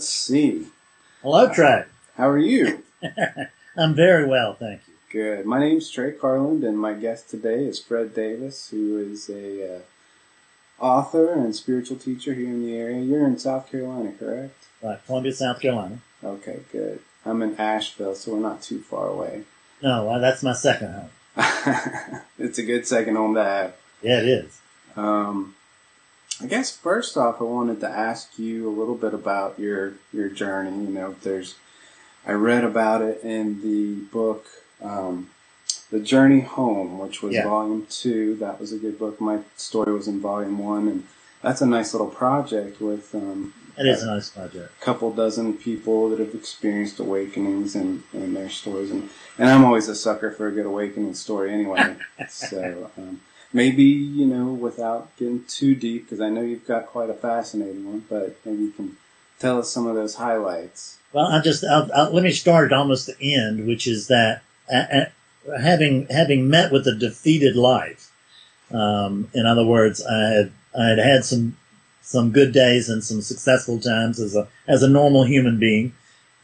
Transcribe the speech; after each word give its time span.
let's 0.00 0.08
see. 0.08 0.66
Hello, 1.20 1.52
Trey. 1.52 1.84
How 2.16 2.30
are 2.30 2.38
you? 2.38 2.82
I'm 3.76 3.94
very 3.94 4.26
well, 4.26 4.54
thank 4.54 4.80
you. 4.88 4.94
Good. 5.12 5.44
My 5.44 5.60
name's 5.60 5.90
Trey 5.90 6.12
Carland, 6.12 6.64
and 6.64 6.78
my 6.78 6.94
guest 6.94 7.28
today 7.28 7.66
is 7.66 7.78
Fred 7.78 8.14
Davis, 8.14 8.70
who 8.70 8.96
is 8.96 9.28
a 9.28 9.76
uh, 9.76 9.80
author 10.78 11.34
and 11.34 11.54
spiritual 11.54 11.98
teacher 11.98 12.32
here 12.32 12.46
in 12.46 12.64
the 12.64 12.74
area. 12.78 13.02
You're 13.02 13.26
in 13.26 13.38
South 13.38 13.70
Carolina, 13.70 14.12
correct? 14.18 14.68
Right, 14.82 15.04
Columbia, 15.04 15.34
South 15.34 15.60
Carolina. 15.60 15.98
Okay, 16.24 16.60
good. 16.72 17.00
I'm 17.26 17.42
in 17.42 17.56
Asheville, 17.56 18.14
so 18.14 18.32
we're 18.32 18.40
not 18.40 18.62
too 18.62 18.80
far 18.80 19.06
away. 19.06 19.42
No, 19.82 20.08
uh, 20.08 20.18
that's 20.18 20.42
my 20.42 20.54
second 20.54 20.94
home. 20.94 21.10
it's 22.38 22.56
a 22.56 22.62
good 22.62 22.86
second 22.86 23.16
home 23.16 23.34
to 23.34 23.44
have. 23.44 23.76
Yeah, 24.00 24.20
it 24.20 24.28
is. 24.28 24.60
Um, 24.96 25.56
I 26.42 26.46
guess 26.46 26.74
first 26.74 27.16
off, 27.16 27.40
I 27.40 27.44
wanted 27.44 27.80
to 27.80 27.88
ask 27.88 28.38
you 28.38 28.68
a 28.68 28.74
little 28.78 28.94
bit 28.94 29.12
about 29.14 29.58
your 29.58 29.94
your 30.12 30.28
journey. 30.28 30.70
You 30.84 30.90
know, 30.90 31.14
there's 31.22 31.54
I 32.26 32.32
read 32.32 32.64
about 32.64 33.02
it 33.02 33.22
in 33.22 33.60
the 33.62 33.94
book 34.10 34.46
um, 34.82 35.30
"The 35.90 36.00
Journey 36.00 36.40
Home," 36.40 36.98
which 36.98 37.22
was 37.22 37.34
Yeah. 37.34 37.44
volume 37.44 37.86
two. 37.90 38.36
That 38.36 38.58
was 38.60 38.72
a 38.72 38.78
good 38.78 38.98
book. 38.98 39.20
My 39.20 39.40
story 39.56 39.92
was 39.92 40.08
in 40.08 40.20
volume 40.20 40.58
one, 40.58 40.88
and 40.88 41.06
that's 41.42 41.60
a 41.60 41.66
nice 41.66 41.92
little 41.92 42.08
project 42.08 42.80
with 42.80 43.14
um, 43.14 43.52
It 43.76 43.86
is 43.86 44.02
a 44.02 44.06
nice 44.06 44.30
project. 44.30 44.72
a 44.80 44.84
couple 44.84 45.12
dozen 45.12 45.54
people 45.54 46.08
that 46.10 46.18
have 46.20 46.34
experienced 46.34 46.98
awakenings 47.00 47.74
and, 47.74 48.02
and 48.14 48.34
their 48.36 48.48
stories. 48.50 48.90
And, 48.90 49.08
and 49.38 49.48
I'm 49.50 49.64
always 49.64 49.88
a 49.88 49.94
sucker 49.94 50.30
for 50.30 50.48
a 50.48 50.52
good 50.52 50.66
awakening 50.66 51.14
story 51.14 51.52
anyway. 51.52 51.96
so 52.28 52.90
um, 52.98 53.20
maybe, 53.52 53.82
you 53.82 54.26
know, 54.26 54.46
without 54.46 55.16
getting 55.16 55.44
too 55.44 55.74
deep, 55.74 56.04
because 56.04 56.20
I 56.20 56.28
know 56.28 56.42
you've 56.42 56.66
got 56.66 56.86
quite 56.86 57.10
a 57.10 57.14
fascinating 57.14 57.84
one, 57.86 58.04
but 58.08 58.36
maybe 58.44 58.62
you 58.62 58.70
can 58.72 58.96
tell 59.38 59.58
us 59.58 59.70
some 59.70 59.86
of 59.86 59.94
those 59.94 60.16
highlights. 60.16 60.98
Well, 61.12 61.26
I 61.26 61.40
just 61.40 61.64
I'll, 61.64 61.90
I'll, 61.94 62.12
let 62.12 62.22
me 62.22 62.30
start 62.30 62.72
at 62.72 62.78
almost 62.78 63.06
the 63.06 63.34
end, 63.34 63.66
which 63.66 63.86
is 63.86 64.06
that 64.08 64.42
having 65.60 66.06
having 66.08 66.48
met 66.48 66.70
with 66.70 66.86
a 66.86 66.94
defeated 66.94 67.56
life. 67.56 68.12
Um, 68.72 69.28
in 69.34 69.46
other 69.46 69.66
words, 69.66 70.04
I 70.04 70.18
had 70.28 70.52
I 70.78 70.84
had 70.90 70.98
had 70.98 71.24
some 71.24 71.56
some 72.02 72.30
good 72.30 72.52
days 72.52 72.88
and 72.88 73.02
some 73.02 73.22
successful 73.22 73.80
times 73.80 74.20
as 74.20 74.36
a 74.36 74.46
as 74.68 74.82
a 74.84 74.88
normal 74.88 75.24
human 75.24 75.58
being, 75.58 75.92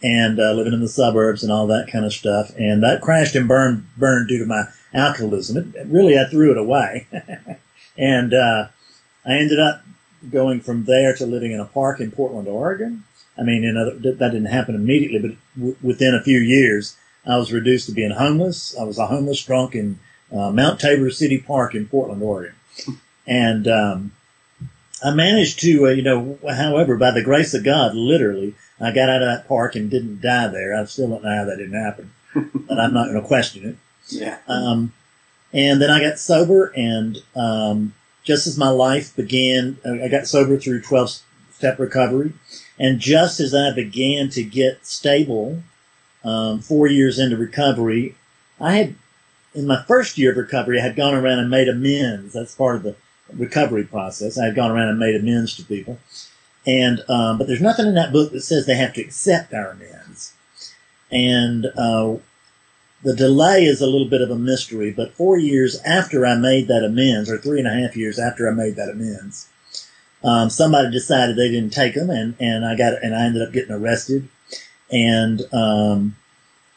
and 0.03 0.39
uh, 0.39 0.53
living 0.53 0.73
in 0.73 0.81
the 0.81 0.89
suburbs 0.89 1.43
and 1.43 1.53
all 1.53 1.67
that 1.67 1.89
kind 1.91 2.05
of 2.05 2.13
stuff. 2.13 2.53
And 2.57 2.83
that 2.83 3.01
crashed 3.01 3.35
and 3.35 3.49
burned 3.49 3.87
burned 3.97 4.29
due 4.29 4.39
to 4.39 4.47
my 4.47 4.65
alcoholism. 4.93 5.75
It, 5.75 5.87
really, 5.87 6.19
I 6.19 6.25
threw 6.25 6.51
it 6.51 6.59
away, 6.59 7.07
and 7.99 8.35
uh, 8.35 8.69
I 9.25 9.35
ended 9.35 9.61
up 9.61 9.83
going 10.31 10.61
from 10.61 10.85
there 10.85 11.15
to 11.15 11.27
living 11.27 11.53
in 11.53 11.61
a 11.61 11.65
park 11.65 12.01
in 12.01 12.11
Portland, 12.11 12.49
Oregon. 12.49 13.05
I 13.39 13.43
mean, 13.43 13.63
that 13.75 14.19
didn't 14.19 14.47
happen 14.47 14.75
immediately, 14.75 15.19
but 15.19 15.37
w- 15.57 15.77
within 15.83 16.15
a 16.15 16.23
few 16.23 16.39
years, 16.39 16.97
I 17.27 17.37
was 17.37 17.53
reduced 17.53 17.87
to 17.87 17.93
being 17.93 18.13
homeless. 18.13 18.75
I 18.79 18.85
was 18.85 18.99
a 18.99 19.07
homeless 19.07 19.45
drunk 19.45 19.75
in 19.75 19.99
uh, 20.33 20.51
Mount 20.51 20.81
Tabor 20.81 21.11
City 21.11 21.39
Park 21.39 21.75
in 21.75 21.87
Portland, 21.87 22.23
Oregon, 22.23 22.55
and 23.27 23.69
um, 23.69 24.13
I 25.05 25.11
managed 25.11 25.61
to, 25.61 25.87
uh, 25.87 25.91
you 25.91 26.03
know, 26.03 26.39
however, 26.49 26.97
by 26.97 27.11
the 27.11 27.23
grace 27.23 27.53
of 27.53 27.65
God, 27.65 27.95
literally, 27.95 28.55
I 28.81 28.93
got 28.93 29.09
out 29.09 29.23
of 29.23 29.29
that 29.29 29.49
park 29.49 29.75
and 29.75 29.91
didn't 29.91 30.21
die 30.21 30.49
there. 30.49 30.75
I 30.75 30.85
still 30.85 31.09
don't 31.09 31.25
know 31.25 31.35
how 31.35 31.45
that 31.45 31.57
didn't 31.57 31.83
happen, 31.83 32.13
but 32.35 32.79
I'm 32.79 32.93
not 32.93 33.09
going 33.09 33.21
to 33.21 33.27
question 33.27 33.69
it. 33.69 33.77
Yeah. 34.09 34.39
Um, 34.47 34.93
and 35.53 35.83
then 35.83 35.91
I 35.91 35.99
got 35.99 36.21
sober, 36.21 36.73
and 36.77 37.19
um, 37.35 37.93
just 38.23 38.47
as 38.47 38.57
my 38.57 38.69
life 38.69 39.17
began, 39.17 39.79
I 39.85 40.07
got 40.07 40.29
sober 40.29 40.57
through 40.59 40.83
12 40.83 41.23
step 41.51 41.79
recovery. 41.81 42.33
And 42.79 43.01
just 43.01 43.41
as 43.41 43.55
I 43.55 43.73
began 43.73 44.29
to 44.31 44.45
get 44.45 44.87
stable, 44.87 45.63
um, 46.25 46.61
four 46.61 46.87
years 46.87 47.19
into 47.19 47.37
recovery, 47.37 48.15
I 48.61 48.73
had, 48.73 48.95
in 49.55 49.67
my 49.67 49.83
first 49.85 50.19
year 50.19 50.33
of 50.33 50.37
recovery, 50.37 50.79
I 50.79 50.83
had 50.83 50.97
gone 50.97 51.15
around 51.15 51.39
and 51.39 51.51
made 51.51 51.69
amends. 51.69 52.35
That's 52.35 52.55
part 52.55 52.77
of 52.77 52.83
the 52.83 52.97
recovery 53.33 53.85
process. 53.85 54.39
I 54.39 54.47
had 54.47 54.55
gone 54.55 54.71
around 54.71 54.89
and 54.89 54.99
made 54.99 55.17
amends 55.17 55.57
to 55.57 55.65
people. 55.65 55.99
And, 56.67 57.01
um, 57.09 57.39
but 57.39 57.47
there's 57.47 57.61
nothing 57.61 57.87
in 57.87 57.95
that 57.95 58.13
book 58.13 58.33
that 58.33 58.41
says 58.41 58.67
they 58.67 58.77
have 58.77 58.95
to 58.95 59.01
accept 59.01 59.55
our 59.55 59.71
amends. 59.71 60.33
And, 61.11 61.67
uh, 61.77 62.17
the 63.03 63.15
delay 63.15 63.65
is 63.65 63.81
a 63.81 63.87
little 63.87 64.09
bit 64.09 64.21
of 64.21 64.31
a 64.31 64.39
mystery, 64.39 64.91
but 64.91 65.13
four 65.13 65.39
years 65.39 65.81
after 65.83 66.27
I 66.27 66.35
made 66.35 66.67
that 66.69 66.85
amends, 66.85 67.31
or 67.31 67.39
three 67.39 67.61
and 67.61 67.69
a 67.69 67.73
half 67.73 67.97
years 67.97 68.19
after 68.19 68.49
I 68.49 68.53
made 68.53 68.75
that 68.77 68.89
amends, 68.89 69.49
um, 70.25 70.51
somebody 70.51 70.91
decided 70.91 71.37
they 71.37 71.51
didn't 71.51 71.73
take 71.73 71.95
them, 71.95 72.11
and, 72.11 72.35
and 72.41 72.67
I 72.67 72.75
got 72.75 73.01
and 73.03 73.15
I 73.15 73.27
ended 73.27 73.43
up 73.43 73.53
getting 73.53 73.71
arrested. 73.71 74.29
And 74.91 75.43
um, 75.53 76.17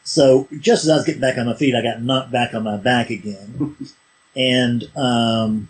so 0.04 0.46
just 0.60 0.84
as 0.84 0.90
I 0.90 0.96
was 0.96 1.04
getting 1.04 1.20
back 1.20 1.36
on 1.36 1.46
my 1.46 1.54
feet, 1.54 1.74
I 1.74 1.82
got 1.82 2.02
knocked 2.02 2.30
back 2.30 2.54
on 2.54 2.62
my 2.62 2.76
back 2.76 3.10
again, 3.10 3.76
and 4.36 4.84
um, 4.96 5.68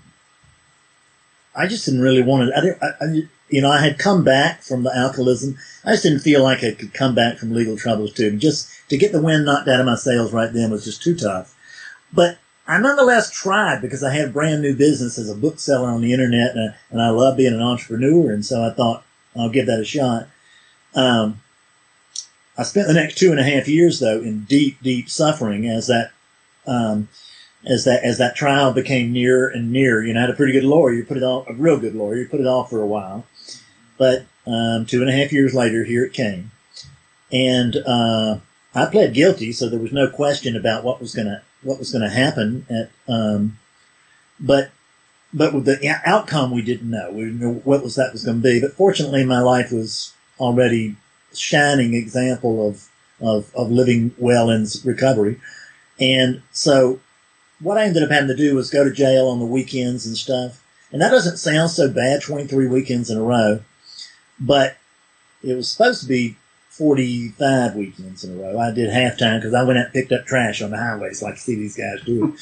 I 1.56 1.66
just 1.66 1.86
didn't 1.86 2.02
really 2.02 2.22
want 2.22 2.48
to. 2.48 2.58
I, 2.58 2.60
didn't, 2.60 2.82
I, 2.82 2.86
I, 3.00 3.22
you 3.50 3.60
know, 3.60 3.70
I 3.70 3.80
had 3.80 3.98
come 3.98 4.24
back 4.24 4.62
from 4.62 4.84
the 4.84 4.96
alcoholism. 4.96 5.58
I 5.84 5.92
just 5.92 6.04
didn't 6.04 6.20
feel 6.20 6.42
like 6.42 6.62
I 6.62 6.72
could 6.72 6.94
come 6.94 7.14
back 7.14 7.38
from 7.38 7.52
legal 7.52 7.76
troubles 7.76 8.12
too. 8.12 8.36
Just 8.36 8.70
to 8.88 8.96
get 8.96 9.12
the 9.12 9.20
wind 9.20 9.44
knocked 9.44 9.68
out 9.68 9.80
of 9.80 9.86
my 9.86 9.96
sails 9.96 10.32
right 10.32 10.52
then 10.52 10.70
was 10.70 10.84
just 10.84 11.02
too 11.02 11.16
tough. 11.16 11.54
But 12.12 12.38
I 12.66 12.78
nonetheless 12.78 13.30
tried 13.30 13.82
because 13.82 14.04
I 14.04 14.14
had 14.14 14.28
a 14.28 14.32
brand 14.32 14.62
new 14.62 14.76
business 14.76 15.18
as 15.18 15.28
a 15.28 15.34
bookseller 15.34 15.90
on 15.90 16.00
the 16.00 16.12
internet 16.12 16.54
and, 16.54 16.74
and 16.90 17.02
I 17.02 17.10
love 17.10 17.36
being 17.36 17.52
an 17.52 17.62
entrepreneur. 17.62 18.30
And 18.30 18.46
so 18.46 18.62
I 18.64 18.72
thought 18.72 19.04
I'll 19.36 19.50
give 19.50 19.66
that 19.66 19.80
a 19.80 19.84
shot. 19.84 20.28
Um, 20.94 21.40
I 22.56 22.62
spent 22.62 22.86
the 22.86 22.94
next 22.94 23.18
two 23.18 23.32
and 23.32 23.40
a 23.40 23.44
half 23.44 23.66
years 23.66 23.98
though 23.98 24.20
in 24.20 24.44
deep, 24.44 24.80
deep 24.82 25.10
suffering 25.10 25.66
as 25.66 25.88
that, 25.88 26.12
um, 26.66 27.08
as 27.66 27.84
that, 27.84 28.02
as 28.04 28.18
that 28.18 28.36
trial 28.36 28.72
became 28.72 29.12
nearer 29.12 29.48
and 29.48 29.72
nearer. 29.72 30.02
You 30.02 30.14
know, 30.14 30.20
I 30.20 30.22
had 30.22 30.30
a 30.30 30.34
pretty 30.34 30.52
good 30.52 30.64
lawyer. 30.64 30.92
You 30.92 31.04
put 31.04 31.16
it 31.16 31.22
off, 31.22 31.48
a 31.48 31.54
real 31.54 31.78
good 31.78 31.94
lawyer. 31.94 32.16
You 32.16 32.28
put 32.28 32.40
it 32.40 32.46
off 32.46 32.70
for 32.70 32.80
a 32.80 32.86
while. 32.86 33.26
But, 33.98 34.24
um, 34.46 34.86
two 34.86 35.00
and 35.00 35.10
a 35.10 35.12
half 35.12 35.32
years 35.32 35.54
later, 35.54 35.84
here 35.84 36.04
it 36.04 36.12
came. 36.12 36.50
And, 37.30 37.76
uh, 37.76 38.38
I 38.74 38.86
pled 38.86 39.14
guilty, 39.14 39.52
so 39.52 39.68
there 39.68 39.80
was 39.80 39.92
no 39.92 40.08
question 40.08 40.56
about 40.56 40.84
what 40.84 41.00
was 41.00 41.12
gonna 41.12 41.42
what 41.62 41.80
was 41.80 41.92
gonna 41.92 42.08
happen. 42.08 42.66
At 42.70 42.90
um, 43.12 43.58
but 44.38 44.70
but 45.32 45.54
with 45.54 45.64
the 45.64 46.00
outcome, 46.04 46.50
we 46.50 46.62
didn't 46.62 46.90
know. 46.90 47.10
We 47.10 47.24
didn't 47.24 47.40
know 47.40 47.54
what 47.64 47.82
was 47.82 47.94
that 47.96 48.12
was 48.12 48.24
going 48.24 48.38
to 48.38 48.42
be. 48.42 48.60
But 48.60 48.72
fortunately, 48.72 49.24
my 49.24 49.40
life 49.40 49.70
was 49.70 50.12
already 50.38 50.96
shining 51.34 51.94
example 51.94 52.68
of 52.68 52.88
of 53.20 53.54
of 53.54 53.70
living 53.70 54.14
well 54.18 54.50
in 54.50 54.66
recovery. 54.84 55.40
And 56.00 56.42
so, 56.52 57.00
what 57.60 57.78
I 57.78 57.84
ended 57.84 58.02
up 58.02 58.10
having 58.10 58.28
to 58.28 58.36
do 58.36 58.54
was 58.54 58.70
go 58.70 58.84
to 58.84 58.90
jail 58.90 59.28
on 59.28 59.38
the 59.38 59.46
weekends 59.46 60.06
and 60.06 60.16
stuff. 60.16 60.62
And 60.92 61.00
that 61.00 61.10
doesn't 61.10 61.36
sound 61.36 61.70
so 61.70 61.88
bad, 61.88 62.22
twenty 62.22 62.46
three 62.46 62.66
weekends 62.66 63.10
in 63.10 63.18
a 63.18 63.22
row, 63.22 63.60
but 64.40 64.76
it 65.42 65.54
was 65.54 65.70
supposed 65.70 66.02
to 66.02 66.08
be 66.08 66.36
45 66.70 67.74
weekends 67.74 68.24
in 68.24 68.38
a 68.38 68.42
row. 68.42 68.58
I 68.58 68.70
did 68.70 68.90
halftime 68.90 69.38
because 69.38 69.54
I 69.54 69.64
went 69.64 69.78
out 69.78 69.86
and 69.86 69.92
picked 69.92 70.12
up 70.12 70.24
trash 70.24 70.62
on 70.62 70.70
the 70.70 70.78
highways 70.78 71.22
like 71.22 71.34
you 71.34 71.40
see 71.40 71.54
these 71.56 71.76
guys 71.76 72.00
do. 72.04 72.36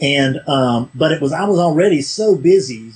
and, 0.00 0.40
um, 0.48 0.90
but 0.94 1.12
it 1.12 1.20
was, 1.20 1.32
I 1.32 1.44
was 1.44 1.58
already 1.58 2.02
so 2.02 2.36
busy. 2.36 2.92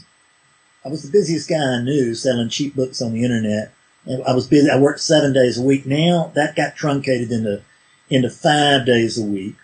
I 0.84 0.88
was 0.88 1.02
the 1.02 1.10
busiest 1.10 1.48
guy 1.48 1.56
I 1.56 1.82
knew 1.82 2.14
selling 2.14 2.48
cheap 2.48 2.76
books 2.76 3.02
on 3.02 3.12
the 3.12 3.24
internet. 3.24 3.72
And 4.04 4.22
I 4.24 4.34
was 4.34 4.46
busy. 4.46 4.70
I 4.70 4.78
worked 4.78 5.00
seven 5.00 5.32
days 5.32 5.58
a 5.58 5.62
week. 5.62 5.84
Now 5.84 6.30
that 6.34 6.54
got 6.54 6.76
truncated 6.76 7.32
into, 7.32 7.62
into 8.08 8.30
five 8.30 8.86
days 8.86 9.18
a 9.18 9.24
week. 9.24 9.56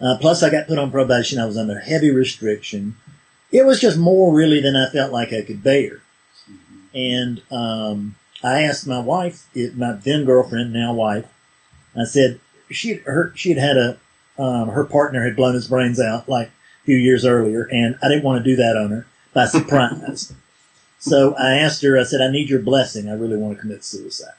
Uh, 0.00 0.18
plus 0.20 0.42
I 0.42 0.50
got 0.50 0.66
put 0.66 0.78
on 0.78 0.90
probation. 0.90 1.38
I 1.38 1.46
was 1.46 1.56
under 1.56 1.78
heavy 1.78 2.10
restriction. 2.10 2.96
It 3.50 3.64
was 3.64 3.80
just 3.80 3.98
more 3.98 4.34
really 4.34 4.60
than 4.60 4.76
I 4.76 4.88
felt 4.90 5.12
like 5.12 5.32
I 5.32 5.42
could 5.42 5.62
bear. 5.62 6.02
And, 6.92 7.42
um, 7.50 8.16
I 8.42 8.62
asked 8.62 8.86
my 8.86 9.00
wife, 9.00 9.46
my 9.74 9.92
then 9.92 10.24
girlfriend, 10.24 10.72
now 10.72 10.92
wife, 10.92 11.26
I 11.96 12.04
said, 12.04 12.40
she 12.70 12.90
had, 12.90 13.00
her, 13.00 13.32
she 13.34 13.50
had 13.50 13.58
had 13.58 13.76
a, 13.76 13.98
um, 14.38 14.68
her 14.68 14.84
partner 14.84 15.24
had 15.24 15.36
blown 15.36 15.54
his 15.54 15.68
brains 15.68 15.98
out 16.00 16.28
like 16.28 16.48
a 16.48 16.84
few 16.84 16.96
years 16.96 17.24
earlier, 17.24 17.64
and 17.64 17.98
I 18.02 18.08
didn't 18.08 18.24
want 18.24 18.44
to 18.44 18.50
do 18.50 18.56
that 18.56 18.76
on 18.76 18.90
her 18.90 19.06
by 19.32 19.46
surprise. 19.46 20.32
so 20.98 21.34
I 21.34 21.54
asked 21.54 21.82
her, 21.82 21.98
I 21.98 22.04
said, 22.04 22.20
I 22.20 22.30
need 22.30 22.50
your 22.50 22.60
blessing. 22.60 23.08
I 23.08 23.14
really 23.14 23.36
want 23.36 23.54
to 23.54 23.60
commit 23.60 23.84
suicide. 23.84 24.34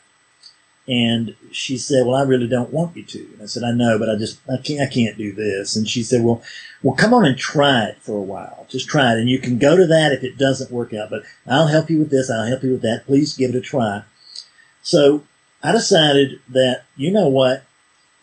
And 0.87 1.35
she 1.51 1.77
said, 1.77 2.05
well, 2.05 2.15
I 2.15 2.23
really 2.23 2.47
don't 2.47 2.71
want 2.71 2.95
you 2.95 3.03
to. 3.03 3.19
And 3.19 3.41
I 3.43 3.45
said, 3.45 3.63
I 3.63 3.71
know, 3.71 3.99
but 3.99 4.09
I 4.09 4.15
just, 4.15 4.39
I 4.49 4.55
can't, 4.57 4.81
I 4.81 4.91
can't 4.91 5.17
do 5.17 5.33
this. 5.33 5.75
And 5.75 5.87
she 5.87 6.01
said, 6.01 6.23
well, 6.23 6.41
well, 6.81 6.95
come 6.95 7.13
on 7.13 7.25
and 7.25 7.37
try 7.37 7.83
it 7.85 7.97
for 8.01 8.17
a 8.17 8.21
while. 8.21 8.65
Just 8.69 8.87
try 8.87 9.11
it. 9.13 9.19
And 9.19 9.29
you 9.29 9.39
can 9.39 9.57
go 9.57 9.75
to 9.75 9.85
that 9.85 10.13
if 10.13 10.23
it 10.23 10.37
doesn't 10.37 10.71
work 10.71 10.93
out, 10.93 11.09
but 11.09 11.23
I'll 11.45 11.67
help 11.67 11.89
you 11.89 11.99
with 11.99 12.09
this. 12.09 12.31
I'll 12.31 12.47
help 12.47 12.63
you 12.63 12.71
with 12.71 12.83
that. 12.83 13.05
Please 13.05 13.35
give 13.35 13.49
it 13.49 13.57
a 13.57 13.61
try. 13.61 14.03
So 14.81 15.23
I 15.61 15.73
decided 15.73 16.39
that, 16.49 16.85
you 16.95 17.11
know 17.11 17.27
what? 17.27 17.63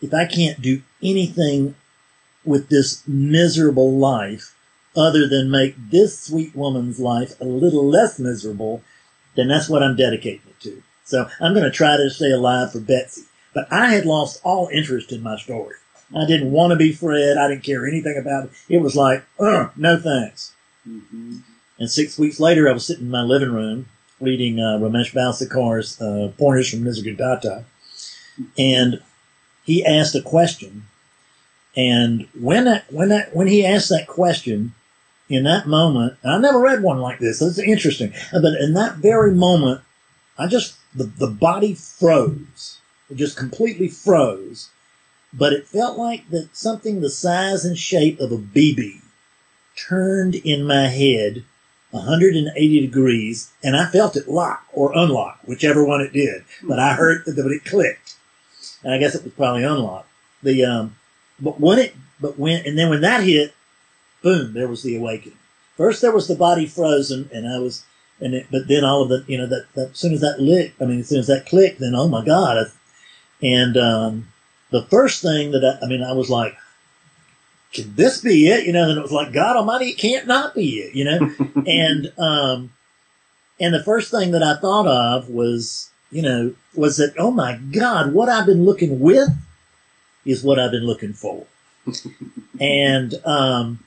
If 0.01 0.13
I 0.13 0.25
can't 0.25 0.59
do 0.59 0.81
anything 1.03 1.75
with 2.43 2.69
this 2.69 3.07
miserable 3.07 3.95
life 3.95 4.55
other 4.95 5.27
than 5.27 5.51
make 5.51 5.75
this 5.91 6.19
sweet 6.19 6.55
woman's 6.55 6.99
life 6.99 7.39
a 7.39 7.45
little 7.45 7.87
less 7.87 8.17
miserable, 8.17 8.81
then 9.35 9.49
that's 9.49 9.69
what 9.69 9.83
I'm 9.83 9.95
dedicating 9.95 10.41
it 10.47 10.59
to. 10.61 10.81
So 11.05 11.29
I'm 11.39 11.53
going 11.53 11.65
to 11.65 11.71
try 11.71 11.95
to 11.97 12.09
stay 12.09 12.31
alive 12.31 12.71
for 12.71 12.79
Betsy. 12.79 13.23
But 13.53 13.71
I 13.71 13.93
had 13.93 14.05
lost 14.05 14.41
all 14.43 14.67
interest 14.71 15.11
in 15.11 15.23
my 15.23 15.37
story. 15.37 15.75
I 16.15 16.25
didn't 16.25 16.51
want 16.51 16.71
to 16.71 16.75
be 16.75 16.91
Fred. 16.91 17.37
I 17.37 17.47
didn't 17.47 17.63
care 17.63 17.87
anything 17.87 18.17
about 18.17 18.45
it. 18.45 18.51
It 18.67 18.81
was 18.81 18.95
like, 18.95 19.23
uh, 19.39 19.69
no 19.75 19.97
thanks. 19.97 20.53
hmm 20.83 21.37
And 21.79 21.89
six 21.89 22.19
weeks 22.19 22.39
later, 22.39 22.69
I 22.69 22.73
was 22.73 22.85
sitting 22.85 23.05
in 23.05 23.11
my 23.11 23.21
living 23.21 23.53
room 23.53 23.87
reading 24.19 24.59
uh, 24.59 24.77
Ramesh 24.79 25.13
Balsekar's 25.13 25.99
uh, 26.01 26.31
Pointers 26.37 26.69
from 26.69 26.81
Nisargadatta. 26.81 27.63
And 28.57 29.01
he 29.63 29.85
asked 29.85 30.15
a 30.15 30.21
question. 30.21 30.85
And 31.77 32.27
when 32.39 32.65
that, 32.65 32.91
when 32.91 33.09
that, 33.09 33.35
when 33.35 33.47
he 33.47 33.65
asked 33.65 33.89
that 33.89 34.07
question, 34.07 34.73
in 35.27 35.43
that 35.43 35.67
moment, 35.67 36.17
I 36.23 36.37
never 36.37 36.59
read 36.59 36.83
one 36.83 36.99
like 36.99 37.19
this, 37.19 37.41
it's 37.41 37.57
interesting. 37.57 38.13
But 38.31 38.43
in 38.59 38.73
that 38.73 38.95
very 38.97 39.33
moment, 39.33 39.81
I 40.37 40.47
just, 40.47 40.77
the, 40.93 41.05
the 41.05 41.27
body 41.27 41.73
froze. 41.73 42.79
It 43.09 43.17
just 43.17 43.37
completely 43.37 43.87
froze. 43.87 44.69
But 45.33 45.53
it 45.53 45.67
felt 45.67 45.97
like 45.97 46.29
that 46.29 46.55
something 46.55 47.01
the 47.01 47.09
size 47.09 47.65
and 47.65 47.77
shape 47.77 48.19
of 48.19 48.31
a 48.31 48.37
BB 48.37 49.01
turned 49.75 50.35
in 50.35 50.65
my 50.65 50.87
head 50.87 51.43
180 51.91 52.81
degrees, 52.81 53.51
and 53.63 53.75
I 53.75 53.85
felt 53.85 54.15
it 54.15 54.27
lock 54.27 54.65
or 54.73 54.97
unlock, 54.97 55.39
whichever 55.45 55.83
one 55.83 56.01
it 56.01 56.13
did. 56.13 56.43
But 56.63 56.79
I 56.79 56.93
heard 56.93 57.25
that 57.25 57.37
it 57.37 57.65
clicked, 57.65 58.15
and 58.83 58.93
I 58.93 58.97
guess 58.97 59.15
it 59.15 59.23
was 59.23 59.33
probably 59.33 59.63
unlocked. 59.63 60.09
The 60.43 60.65
um, 60.65 60.95
but 61.39 61.59
when 61.59 61.79
it, 61.79 61.95
but 62.19 62.37
when, 62.37 62.65
and 62.65 62.77
then 62.77 62.89
when 62.89 63.01
that 63.01 63.23
hit, 63.23 63.53
boom, 64.21 64.53
there 64.53 64.67
was 64.67 64.83
the 64.83 64.97
awakening. 64.97 65.37
First, 65.77 66.01
there 66.01 66.11
was 66.11 66.27
the 66.27 66.35
body 66.35 66.65
frozen, 66.65 67.29
and 67.33 67.47
I 67.47 67.59
was, 67.59 67.83
and 68.19 68.33
it, 68.33 68.47
but 68.51 68.67
then 68.67 68.83
all 68.83 69.03
of 69.03 69.09
the, 69.09 69.23
you 69.27 69.37
know, 69.37 69.47
that, 69.47 69.65
that 69.75 69.91
as 69.91 69.97
soon 69.97 70.13
as 70.13 70.21
that 70.21 70.39
lit, 70.39 70.73
I 70.79 70.85
mean, 70.85 70.99
as 70.99 71.09
soon 71.09 71.19
as 71.19 71.27
that 71.27 71.45
clicked, 71.45 71.79
then 71.79 71.95
oh 71.95 72.07
my 72.07 72.23
god, 72.23 72.57
I, 72.57 72.63
and 73.45 73.77
um, 73.77 74.27
the 74.71 74.83
first 74.83 75.21
thing 75.21 75.51
that 75.51 75.63
I, 75.63 75.85
I 75.85 75.89
mean, 75.89 76.03
I 76.03 76.13
was 76.13 76.29
like, 76.29 76.57
can 77.73 77.93
this 77.95 78.21
be 78.21 78.47
it? 78.47 78.65
You 78.65 78.73
know, 78.73 78.89
and 78.89 78.97
it 78.97 79.01
was 79.01 79.11
like, 79.11 79.33
God 79.33 79.57
Almighty, 79.57 79.89
it 79.89 79.97
can't 79.97 80.27
not 80.27 80.55
be 80.55 80.79
it, 80.79 80.95
you 80.95 81.03
know? 81.03 81.29
and, 81.67 82.11
um, 82.17 82.71
and 83.59 83.73
the 83.73 83.83
first 83.83 84.11
thing 84.11 84.31
that 84.31 84.43
I 84.43 84.55
thought 84.55 84.87
of 84.87 85.29
was, 85.29 85.89
you 86.11 86.21
know, 86.21 86.53
was 86.73 86.97
that, 86.97 87.13
oh 87.17 87.31
my 87.31 87.57
God, 87.57 88.13
what 88.13 88.29
I've 88.29 88.45
been 88.45 88.65
looking 88.65 88.99
with 88.99 89.29
is 90.25 90.43
what 90.43 90.57
I've 90.57 90.71
been 90.71 90.85
looking 90.85 91.13
for. 91.13 91.45
and, 92.59 93.13
um, 93.25 93.79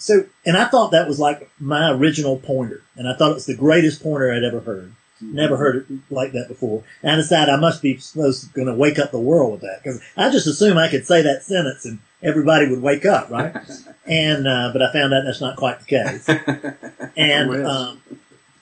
so, 0.00 0.24
and 0.46 0.56
I 0.56 0.64
thought 0.64 0.92
that 0.92 1.06
was 1.06 1.20
like 1.20 1.50
my 1.60 1.90
original 1.90 2.38
pointer. 2.38 2.82
And 2.96 3.06
I 3.06 3.14
thought 3.14 3.32
it 3.32 3.34
was 3.34 3.46
the 3.46 3.54
greatest 3.54 4.02
pointer 4.02 4.32
I'd 4.32 4.42
ever 4.42 4.60
heard. 4.60 4.94
Never 5.20 5.58
heard 5.58 5.76
it 5.76 5.86
like 6.08 6.32
that 6.32 6.48
before. 6.48 6.82
And 7.02 7.12
I 7.12 7.16
decided 7.16 7.52
I 7.52 7.60
must 7.60 7.82
be 7.82 7.98
supposed 7.98 8.50
going 8.54 8.68
to 8.68 8.74
wake 8.74 8.98
up 8.98 9.10
the 9.10 9.20
world 9.20 9.52
with 9.52 9.60
that 9.60 9.82
because 9.82 10.00
I 10.16 10.30
just 10.30 10.46
assumed 10.46 10.78
I 10.78 10.88
could 10.88 11.06
say 11.06 11.20
that 11.20 11.42
sentence 11.42 11.84
and 11.84 11.98
everybody 12.22 12.66
would 12.68 12.80
wake 12.80 13.04
up, 13.04 13.28
right? 13.28 13.54
and 14.06 14.48
uh, 14.48 14.70
but 14.72 14.80
I 14.80 14.90
found 14.90 15.12
out 15.12 15.24
that's 15.26 15.42
not 15.42 15.56
quite 15.56 15.80
the 15.80 15.84
case. 15.84 16.28
And 17.16 17.66
um, 17.66 18.00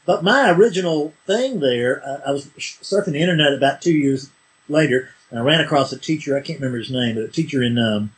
but 0.04 0.24
my 0.24 0.50
original 0.50 1.12
thing 1.26 1.60
there, 1.60 2.02
uh, 2.04 2.20
I 2.26 2.32
was 2.32 2.46
surfing 2.56 3.12
the 3.12 3.20
internet 3.20 3.52
about 3.52 3.80
two 3.82 3.92
years 3.92 4.30
later, 4.68 5.10
and 5.30 5.38
I 5.38 5.42
ran 5.42 5.60
across 5.60 5.92
a 5.92 5.98
teacher. 5.98 6.36
I 6.36 6.40
can't 6.40 6.58
remember 6.58 6.78
his 6.78 6.90
name, 6.90 7.14
but 7.14 7.24
a 7.24 7.28
teacher 7.28 7.62
in 7.62 7.78
um, 7.78 8.12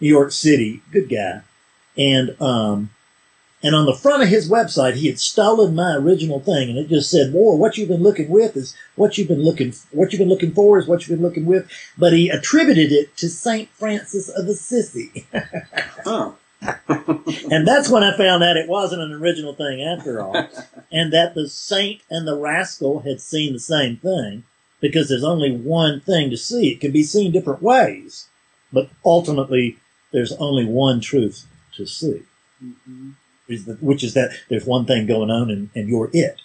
New 0.00 0.08
York 0.08 0.32
City, 0.32 0.82
good 0.90 1.08
guy, 1.08 1.40
and 1.96 2.40
um, 2.40 2.90
and 3.62 3.74
on 3.74 3.86
the 3.86 3.94
front 3.94 4.22
of 4.22 4.28
his 4.28 4.50
website, 4.50 4.94
he 4.94 5.08
had 5.08 5.18
stolen 5.18 5.74
my 5.74 5.96
original 5.96 6.40
thing, 6.40 6.68
and 6.68 6.78
it 6.78 6.88
just 6.88 7.10
said, 7.10 7.32
"More, 7.32 7.56
what 7.56 7.76
you've 7.76 7.88
been 7.88 8.02
looking 8.02 8.28
with 8.28 8.56
is 8.56 8.76
what 8.94 9.16
you've 9.16 9.28
been 9.28 9.42
looking. 9.42 9.72
What 9.90 10.12
you've 10.12 10.20
been 10.20 10.28
looking 10.28 10.52
for 10.52 10.78
is 10.78 10.86
what 10.86 11.00
you've 11.00 11.18
been 11.18 11.26
looking 11.26 11.46
with." 11.46 11.68
But 11.98 12.12
he 12.12 12.28
attributed 12.28 12.92
it 12.92 13.16
to 13.16 13.28
Saint 13.28 13.68
Francis 13.70 14.28
of 14.28 14.46
Assisi, 14.46 15.26
oh. 16.04 16.36
and 17.50 17.66
that's 17.66 17.88
when 17.88 18.02
I 18.02 18.16
found 18.16 18.42
out 18.42 18.56
it 18.56 18.68
wasn't 18.68 19.02
an 19.02 19.12
original 19.12 19.54
thing 19.54 19.82
after 19.82 20.20
all, 20.20 20.48
and 20.92 21.12
that 21.12 21.34
the 21.34 21.48
saint 21.48 22.02
and 22.10 22.26
the 22.26 22.36
rascal 22.36 23.00
had 23.00 23.20
seen 23.20 23.52
the 23.52 23.60
same 23.60 23.96
thing, 23.96 24.44
because 24.80 25.08
there's 25.08 25.24
only 25.24 25.54
one 25.54 26.00
thing 26.00 26.30
to 26.30 26.36
see. 26.36 26.68
It 26.72 26.80
can 26.80 26.92
be 26.92 27.02
seen 27.02 27.32
different 27.32 27.62
ways, 27.62 28.28
but 28.72 28.90
ultimately, 29.04 29.78
there's 30.12 30.32
only 30.32 30.64
one 30.64 31.00
truth 31.00 31.46
to 31.76 31.86
see 31.86 32.22
Mhm. 32.64 33.12
is 33.48 33.64
the, 33.66 33.74
which 33.74 34.02
is 34.02 34.14
that 34.14 34.30
there's 34.48 34.64
one 34.66 34.84
thing 34.86 35.06
going 35.06 35.30
on 35.30 35.50
and, 35.50 35.70
and 35.74 35.88
you're 35.88 36.10
it. 36.12 36.40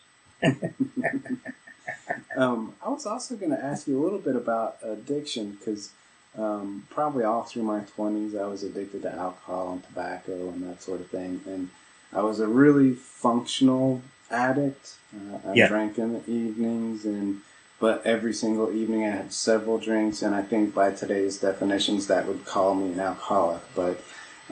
Um, 2.38 2.74
I 2.84 2.90
was 2.90 3.06
also 3.06 3.36
going 3.36 3.52
to 3.52 3.64
ask 3.64 3.88
you 3.88 4.02
a 4.02 4.04
little 4.04 4.20
bit 4.20 4.36
about 4.36 4.78
addiction 4.84 5.52
because 5.60 5.92
um, 6.38 6.88
probably 6.90 7.24
all 7.24 7.44
through 7.44 7.64
my 7.64 7.82
20s 7.82 8.40
I 8.40 8.48
was 8.48 8.64
addicted 8.64 9.02
to 9.04 9.14
alcohol 9.14 9.74
and 9.74 9.84
tobacco 9.84 10.50
and 10.50 10.64
that 10.64 10.82
sort 10.82 11.02
of 11.02 11.08
thing. 11.08 11.42
And 11.46 11.70
I 12.14 12.22
was 12.22 12.40
a 12.40 12.48
really 12.48 12.94
functional 12.94 14.02
addict. 14.30 14.96
Uh, 15.14 15.52
I 15.52 15.56
Yeah. 15.56 15.68
drank 15.68 15.98
in 15.98 16.14
the 16.14 16.30
evenings 16.30 17.06
and 17.06 17.42
but 17.80 18.06
every 18.06 18.32
single 18.34 18.72
evening 18.72 19.06
I 19.06 19.10
had 19.10 19.34
several 19.34 19.78
drinks 19.80 20.22
and 20.22 20.36
I 20.36 20.44
think 20.44 20.74
by 20.74 20.92
today's 20.92 21.38
definitions 21.40 22.08
that 22.08 22.28
would 22.28 22.46
call 22.46 22.76
me 22.76 22.94
an 22.94 23.00
alcoholic. 23.00 23.62
But 23.76 24.02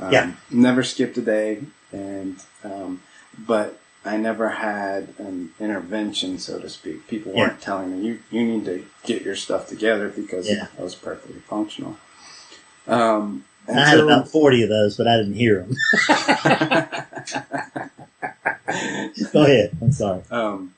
um, 0.01 0.11
Yeah. 0.11 0.31
never 0.51 0.83
skipped 0.83 1.17
a 1.17 1.21
day 1.21 1.63
and 1.91 2.37
um, 2.63 3.01
but 3.37 3.79
I 4.05 4.17
never 4.17 4.49
had 4.49 5.13
an 5.17 5.51
intervention, 5.59 6.39
so 6.39 6.59
to 6.59 6.69
speak. 6.69 7.07
People 7.07 7.33
Yeah. 7.33 7.39
weren't 7.47 7.61
telling 7.61 7.99
me 8.01 8.07
you 8.07 8.19
you 8.31 8.45
need 8.45 8.65
to 8.65 8.85
get 9.05 9.23
your 9.23 9.35
stuff 9.35 9.67
together 9.67 10.09
because 10.09 10.49
Yeah. 10.49 10.67
I 10.77 10.81
was 10.83 10.95
perfectly 10.95 11.39
functional. 11.41 11.97
Um, 12.87 13.45
I 13.67 13.73
had 13.73 13.99
until- 13.99 14.07
about 14.09 14.29
40 14.29 14.63
of 14.63 14.69
those, 14.69 14.97
but 14.97 15.07
I 15.07 15.17
didn't 15.17 15.33
hear 15.35 15.59
them. 15.61 15.75
Go 19.33 19.43
ahead. 19.43 19.71
I'm 19.81 19.91
sorry. 19.91 20.21
um, 20.31 20.73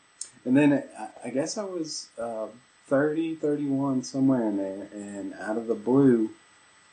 and 0.45 0.57
then 0.57 0.83
I, 0.99 1.27
I 1.27 1.29
guess 1.29 1.57
I 1.57 1.63
was 1.63 2.07
uh, 2.17 2.47
30, 2.87 3.35
31, 3.35 4.03
somewhere 4.03 4.47
in 4.49 4.57
there, 4.57 4.87
and 4.93 5.33
out 5.35 5.57
of 5.57 5.67
the 5.67 5.75
blue, 5.75 6.31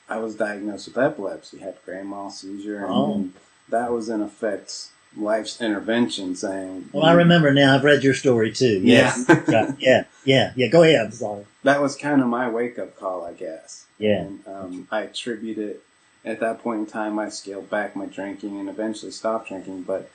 I 0.09 0.19
was 0.19 0.35
diagnosed 0.35 0.87
with 0.89 0.99
epilepsy. 0.99 1.59
Had 1.59 1.77
grand 1.85 2.09
mal 2.09 2.31
seizure, 2.31 2.85
and 2.85 2.93
Oh. 2.93 3.29
that 3.69 3.93
was 3.93 4.09
in 4.09 4.23
effect 4.23 4.89
life's 5.17 5.61
intervention, 5.61 6.37
saying, 6.37 6.91
Well, 6.93 7.05
I 7.05 7.13
remember 7.13 7.53
now. 7.53 7.75
I've 7.75 7.85
read 7.85 8.03
your 8.05 8.15
story 8.15 8.53
too. 8.53 8.81
Yes. 8.83 9.25
Yeah. 9.29 9.35
Right. 9.65 9.75
Yeah. 9.79 10.05
Yeah. 10.25 10.53
Yeah. 10.57 10.67
Go 10.69 10.83
ahead. 10.83 11.07
I'm 11.07 11.13
sorry. 11.13 11.45
that 11.65 11.81
was 11.81 11.97
kind 11.97 12.21
of 12.21 12.29
my 12.29 12.49
wake 12.49 12.79
up 12.79 12.97
call, 12.97 13.25
I 13.25 13.33
guess. 13.33 13.87
Yeah. 13.99 14.21
And 14.23 14.41
um, 14.47 14.89
I 14.91 15.03
attribute 15.03 15.59
it 15.59 15.83
at 16.25 16.41
that 16.41 16.63
point 16.63 16.81
in 16.81 16.87
time. 16.87 17.19
I 17.19 17.31
scaled 17.31 17.69
back 17.71 17.97
my 17.97 18.07
drinking 18.07 18.59
and 18.61 18.69
eventually 18.69 19.11
stopped 19.13 19.49
drinking. 19.49 19.83
But 19.83 20.11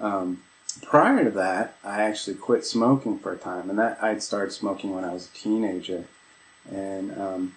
um, 0.00 0.42
prior 0.82 1.24
to 1.24 1.30
that, 1.32 1.74
I 1.84 2.02
actually 2.02 2.36
quit 2.36 2.64
smoking 2.64 3.18
for 3.18 3.32
a 3.32 3.36
time, 3.38 3.68
and 3.70 3.78
that 3.78 3.98
I'd 4.02 4.22
started 4.22 4.52
smoking 4.52 4.94
when 4.94 5.04
I 5.04 5.12
was 5.12 5.26
a 5.32 5.38
teenager, 5.38 6.04
and 6.70 7.12
um, 7.20 7.56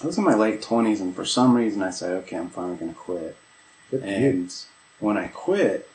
I 0.00 0.06
was 0.06 0.18
in 0.18 0.24
my 0.24 0.34
late 0.34 0.62
twenties. 0.62 1.00
And 1.00 1.14
for 1.14 1.24
some 1.24 1.54
reason, 1.54 1.82
I 1.82 1.90
said, 1.90 2.12
"Okay, 2.24 2.36
I'm 2.36 2.50
finally 2.50 2.76
going 2.76 2.92
to 2.94 2.98
quit." 2.98 3.36
Good 3.90 4.00
for 4.00 4.06
you. 4.06 4.12
And 4.12 4.54
when 5.00 5.16
I 5.16 5.28
quit, 5.28 5.88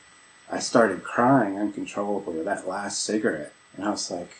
I 0.51 0.59
started 0.59 1.03
crying 1.03 1.57
uncontrollably 1.57 2.35
with 2.35 2.45
that 2.45 2.67
last 2.67 3.03
cigarette. 3.03 3.53
And 3.75 3.85
I 3.85 3.91
was 3.91 4.09
like, 4.09 4.31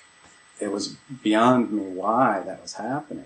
it 0.60 0.72
was 0.72 0.96
beyond 1.24 1.72
me 1.72 1.84
why 1.84 2.42
that 2.46 2.62
was 2.62 2.74
happening. 2.74 3.26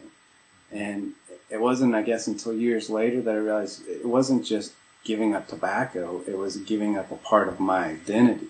And 0.72 1.14
it 1.50 1.60
wasn't, 1.62 1.96
I 1.96 2.02
guess, 2.02 2.28
until 2.28 2.54
years 2.54 2.90
later 2.90 3.22
that 3.22 3.32
I 3.36 3.38
realized 3.38 3.88
it 3.88 4.06
wasn't 4.06 4.46
just 4.46 4.74
giving 5.04 5.34
up 5.36 5.48
tobacco, 5.48 6.22
it 6.28 6.38
was 6.38 6.58
giving 6.58 6.98
up 6.98 7.12
a 7.12 7.16
part 7.18 7.48
of 7.48 7.60
my 7.60 7.86
identity. 7.90 8.48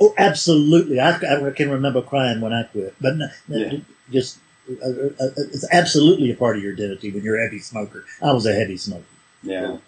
Oh, 0.00 0.14
absolutely. 0.18 1.00
I, 1.00 1.16
I 1.16 1.50
can 1.50 1.70
remember 1.70 2.02
crying 2.02 2.40
when 2.40 2.52
I 2.52 2.64
quit, 2.64 2.94
but 3.00 3.16
no, 3.16 3.28
no, 3.48 3.56
Yeah. 3.56 3.78
just 4.10 4.38
uh, 4.68 4.88
uh, 4.88 5.30
it's 5.36 5.66
absolutely 5.72 6.30
a 6.30 6.34
part 6.36 6.56
of 6.56 6.62
your 6.62 6.72
identity 6.72 7.10
when 7.10 7.22
you're 7.22 7.38
a 7.38 7.42
heavy 7.42 7.58
smoker. 7.58 8.04
I 8.22 8.32
was 8.32 8.46
a 8.46 8.54
heavy 8.54 8.76
smoker. 8.76 9.04
Yeah. 9.42 9.78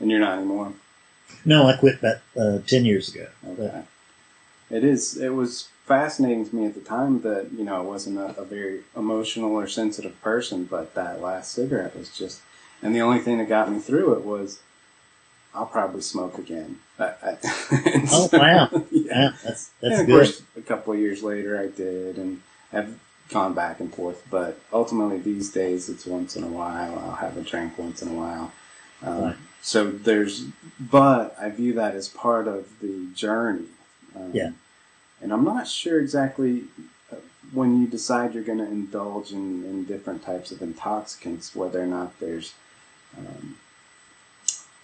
And 0.00 0.10
you're 0.10 0.20
not 0.20 0.38
anymore. 0.38 0.72
No, 1.44 1.66
I 1.66 1.76
quit 1.76 1.98
about 1.98 2.18
uh, 2.38 2.58
ten 2.66 2.84
years 2.84 3.14
ago. 3.14 3.26
Okay. 3.46 3.82
It 4.70 4.84
is. 4.84 5.16
It 5.16 5.30
was 5.30 5.68
fascinating 5.84 6.48
to 6.48 6.56
me 6.56 6.66
at 6.66 6.74
the 6.74 6.80
time 6.80 7.20
that 7.22 7.52
you 7.52 7.64
know 7.64 7.76
I 7.76 7.80
wasn't 7.80 8.18
a, 8.18 8.38
a 8.40 8.44
very 8.44 8.80
emotional 8.96 9.52
or 9.52 9.66
sensitive 9.66 10.20
person, 10.22 10.64
but 10.64 10.94
that 10.94 11.20
last 11.20 11.52
cigarette 11.52 11.96
was 11.96 12.16
just, 12.16 12.40
and 12.82 12.94
the 12.94 13.00
only 13.00 13.18
thing 13.18 13.38
that 13.38 13.48
got 13.48 13.70
me 13.70 13.78
through 13.78 14.14
it 14.14 14.24
was, 14.24 14.60
I'll 15.54 15.66
probably 15.66 16.00
smoke 16.00 16.38
again. 16.38 16.80
Oh 16.98 18.28
wow, 18.32 18.68
yeah. 18.90 19.02
yeah, 19.06 19.32
that's 19.42 19.70
and 19.82 19.90
that's 19.90 20.00
of 20.00 20.06
good. 20.06 20.12
course, 20.12 20.42
a 20.56 20.60
couple 20.62 20.92
of 20.92 20.98
years 21.00 21.22
later, 21.22 21.58
I 21.58 21.66
did, 21.66 22.16
and 22.18 22.40
have 22.70 22.94
gone 23.34 23.52
back 23.52 23.80
and 23.80 23.94
forth. 23.94 24.22
But 24.30 24.58
ultimately, 24.72 25.18
these 25.18 25.50
days, 25.50 25.90
it's 25.90 26.06
once 26.06 26.36
in 26.36 26.44
a 26.44 26.48
while. 26.48 26.98
I'll 26.98 27.16
have 27.16 27.36
a 27.36 27.42
drink 27.42 27.76
once 27.76 28.00
in 28.00 28.08
a 28.08 28.14
while. 28.14 28.52
Um, 29.02 29.22
Right. 29.22 29.36
So 29.60 29.90
there's, 29.90 30.44
but 30.78 31.34
I 31.40 31.48
view 31.50 31.72
that 31.74 31.94
as 31.94 32.08
part 32.08 32.46
of 32.48 32.68
the 32.80 33.08
journey. 33.14 33.68
Um, 34.14 34.30
Yeah. 34.32 34.50
And 35.22 35.32
I'm 35.32 35.44
not 35.44 35.66
sure 35.66 36.00
exactly 36.00 36.64
uh, 37.10 37.16
when 37.52 37.80
you 37.80 37.86
decide 37.86 38.34
you're 38.34 38.42
going 38.52 38.58
to 38.58 38.66
indulge 38.80 39.32
in, 39.32 39.64
in 39.64 39.84
different 39.84 40.22
types 40.22 40.52
of 40.52 40.60
intoxicants, 40.62 41.54
whether 41.56 41.82
or 41.82 41.86
not 41.86 42.18
there's 42.20 42.52
um, 43.16 43.56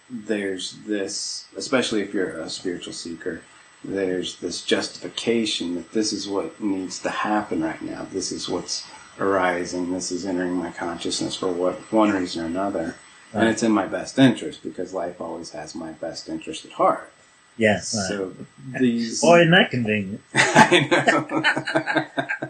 there's 0.09 0.73
this, 0.85 1.45
especially 1.55 2.01
if 2.01 2.13
you're 2.13 2.39
a 2.39 2.49
spiritual 2.49 2.93
seeker, 2.93 3.41
there's 3.83 4.37
this 4.37 4.63
justification 4.63 5.75
that 5.75 5.91
this 5.91 6.13
is 6.13 6.27
what 6.27 6.59
needs 6.61 6.99
to 6.99 7.09
happen 7.09 7.63
right 7.63 7.81
now. 7.81 8.05
This 8.11 8.31
is 8.31 8.47
what's 8.47 8.87
arising. 9.19 9.91
This 9.91 10.11
is 10.11 10.25
entering 10.25 10.53
my 10.53 10.71
consciousness 10.71 11.35
for 11.35 11.51
what 11.51 11.75
one 11.91 12.11
reason 12.11 12.43
or 12.43 12.47
another, 12.47 12.95
and 13.33 13.49
it's 13.49 13.63
in 13.63 13.71
my 13.71 13.87
best 13.87 14.19
interest 14.19 14.63
because 14.63 14.93
life 14.93 15.19
always 15.19 15.51
has 15.51 15.73
my 15.75 15.91
best 15.93 16.29
interest 16.29 16.65
at 16.65 16.73
heart. 16.73 17.11
Yes. 17.57 17.95
right. 17.95 18.07
So 18.07 18.33
these, 18.79 19.21
Boy, 19.21 19.41
isn't 19.41 19.51
that 19.51 19.71
convenient? 19.71 20.21
I 20.33 20.87
know. 20.89 22.47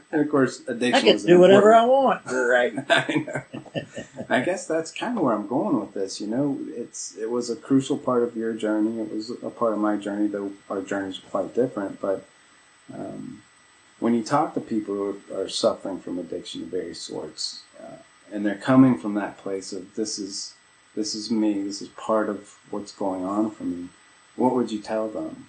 and 0.12 0.20
of 0.22 0.30
course, 0.30 0.62
addiction. 0.66 0.94
I 0.94 1.12
get 1.12 1.20
to 1.20 1.26
do 1.26 1.38
whatever 1.38 1.74
I 1.74 1.84
want. 1.84 2.22
Right. 2.32 2.72
I 2.88 3.14
know. 3.26 3.62
I 4.28 4.40
guess 4.40 4.66
that's 4.66 4.90
kind 4.90 5.16
of 5.16 5.24
where 5.24 5.34
I'm 5.34 5.46
going 5.46 5.80
with 5.80 5.94
this. 5.94 6.20
You 6.20 6.26
know, 6.26 6.58
it's 6.68 7.16
it 7.16 7.30
was 7.30 7.50
a 7.50 7.56
crucial 7.56 7.98
part 7.98 8.22
of 8.22 8.36
your 8.36 8.52
journey. 8.52 9.00
It 9.00 9.12
was 9.12 9.30
a 9.30 9.50
part 9.50 9.72
of 9.72 9.78
my 9.78 9.96
journey, 9.96 10.28
though 10.28 10.52
our 10.70 10.82
journeys 10.82 11.18
are 11.18 11.30
quite 11.30 11.54
different. 11.54 12.00
But 12.00 12.24
um, 12.92 13.42
when 14.00 14.14
you 14.14 14.22
talk 14.22 14.54
to 14.54 14.60
people 14.60 14.94
who 14.94 15.20
are, 15.32 15.42
are 15.44 15.48
suffering 15.48 16.00
from 16.00 16.18
addiction 16.18 16.62
of 16.62 16.68
various 16.68 17.00
sorts, 17.00 17.62
uh, 17.82 17.96
and 18.32 18.44
they're 18.44 18.56
coming 18.56 18.98
from 18.98 19.14
that 19.14 19.38
place 19.38 19.72
of 19.72 19.94
this 19.94 20.18
is 20.18 20.54
this 20.94 21.14
is 21.14 21.30
me, 21.30 21.62
this 21.62 21.82
is 21.82 21.88
part 21.88 22.28
of 22.28 22.56
what's 22.70 22.92
going 22.92 23.24
on 23.24 23.50
for 23.50 23.64
me. 23.64 23.88
What 24.36 24.54
would 24.54 24.70
you 24.70 24.80
tell 24.80 25.08
them? 25.08 25.48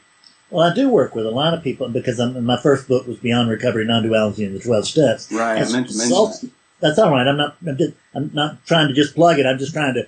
Well, 0.52 0.70
I 0.72 0.74
do 0.74 0.90
work 0.90 1.16
with 1.16 1.26
a 1.26 1.32
lot 1.32 1.54
of 1.54 1.64
people 1.64 1.90
because 1.90 2.20
I'm, 2.20 2.44
my 2.46 2.62
first 2.62 2.88
book 2.88 3.08
was 3.08 3.18
Beyond 3.18 3.50
Recovery, 3.50 3.86
Non-Duality, 3.86 4.46
and 4.46 4.56
the 4.56 4.60
Twelve 4.60 4.86
Steps. 4.86 5.32
Right, 5.32 5.58
As 5.58 5.74
I 5.74 5.78
meant 5.78 5.90
to 5.90 5.98
mention 5.98 6.16
consult- 6.16 6.42
that. 6.42 6.50
That's 6.80 7.00
all 7.00 7.12
right. 7.12 7.28
I'm 7.28 7.38
not. 7.38 7.56
I'm, 7.66 7.78
just, 7.78 7.94
I'm 8.14 8.32
not 8.34 8.66
trying 8.66 8.88
to 8.90 8.94
just 8.94 9.16
plug 9.16 9.40
it. 9.40 9.46
I'm 9.46 9.58
just 9.58 9.74
trying 9.74 9.94
to 9.94 10.08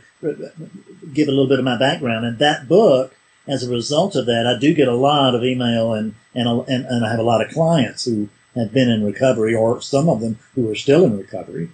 give 1.13 1.27
a 1.27 1.31
little 1.31 1.47
bit 1.47 1.59
of 1.59 1.65
my 1.65 1.77
background. 1.77 2.25
And 2.25 2.39
that 2.39 2.67
book, 2.67 3.15
as 3.47 3.63
a 3.63 3.71
result 3.71 4.15
of 4.15 4.25
that, 4.25 4.45
I 4.45 4.59
do 4.59 4.73
get 4.73 4.87
a 4.87 4.95
lot 4.95 5.33
of 5.33 5.43
email 5.43 5.93
and 5.93 6.15
and 6.35 6.47
and, 6.67 6.85
and 6.85 7.05
I 7.05 7.09
have 7.09 7.19
a 7.19 7.23
lot 7.23 7.43
of 7.43 7.51
clients 7.51 8.05
who 8.05 8.29
have 8.55 8.73
been 8.73 8.89
in 8.89 9.05
recovery, 9.05 9.55
or 9.55 9.81
some 9.81 10.09
of 10.09 10.19
them 10.19 10.39
who 10.55 10.69
are 10.69 10.75
still 10.75 11.05
in 11.05 11.17
recovery. 11.17 11.69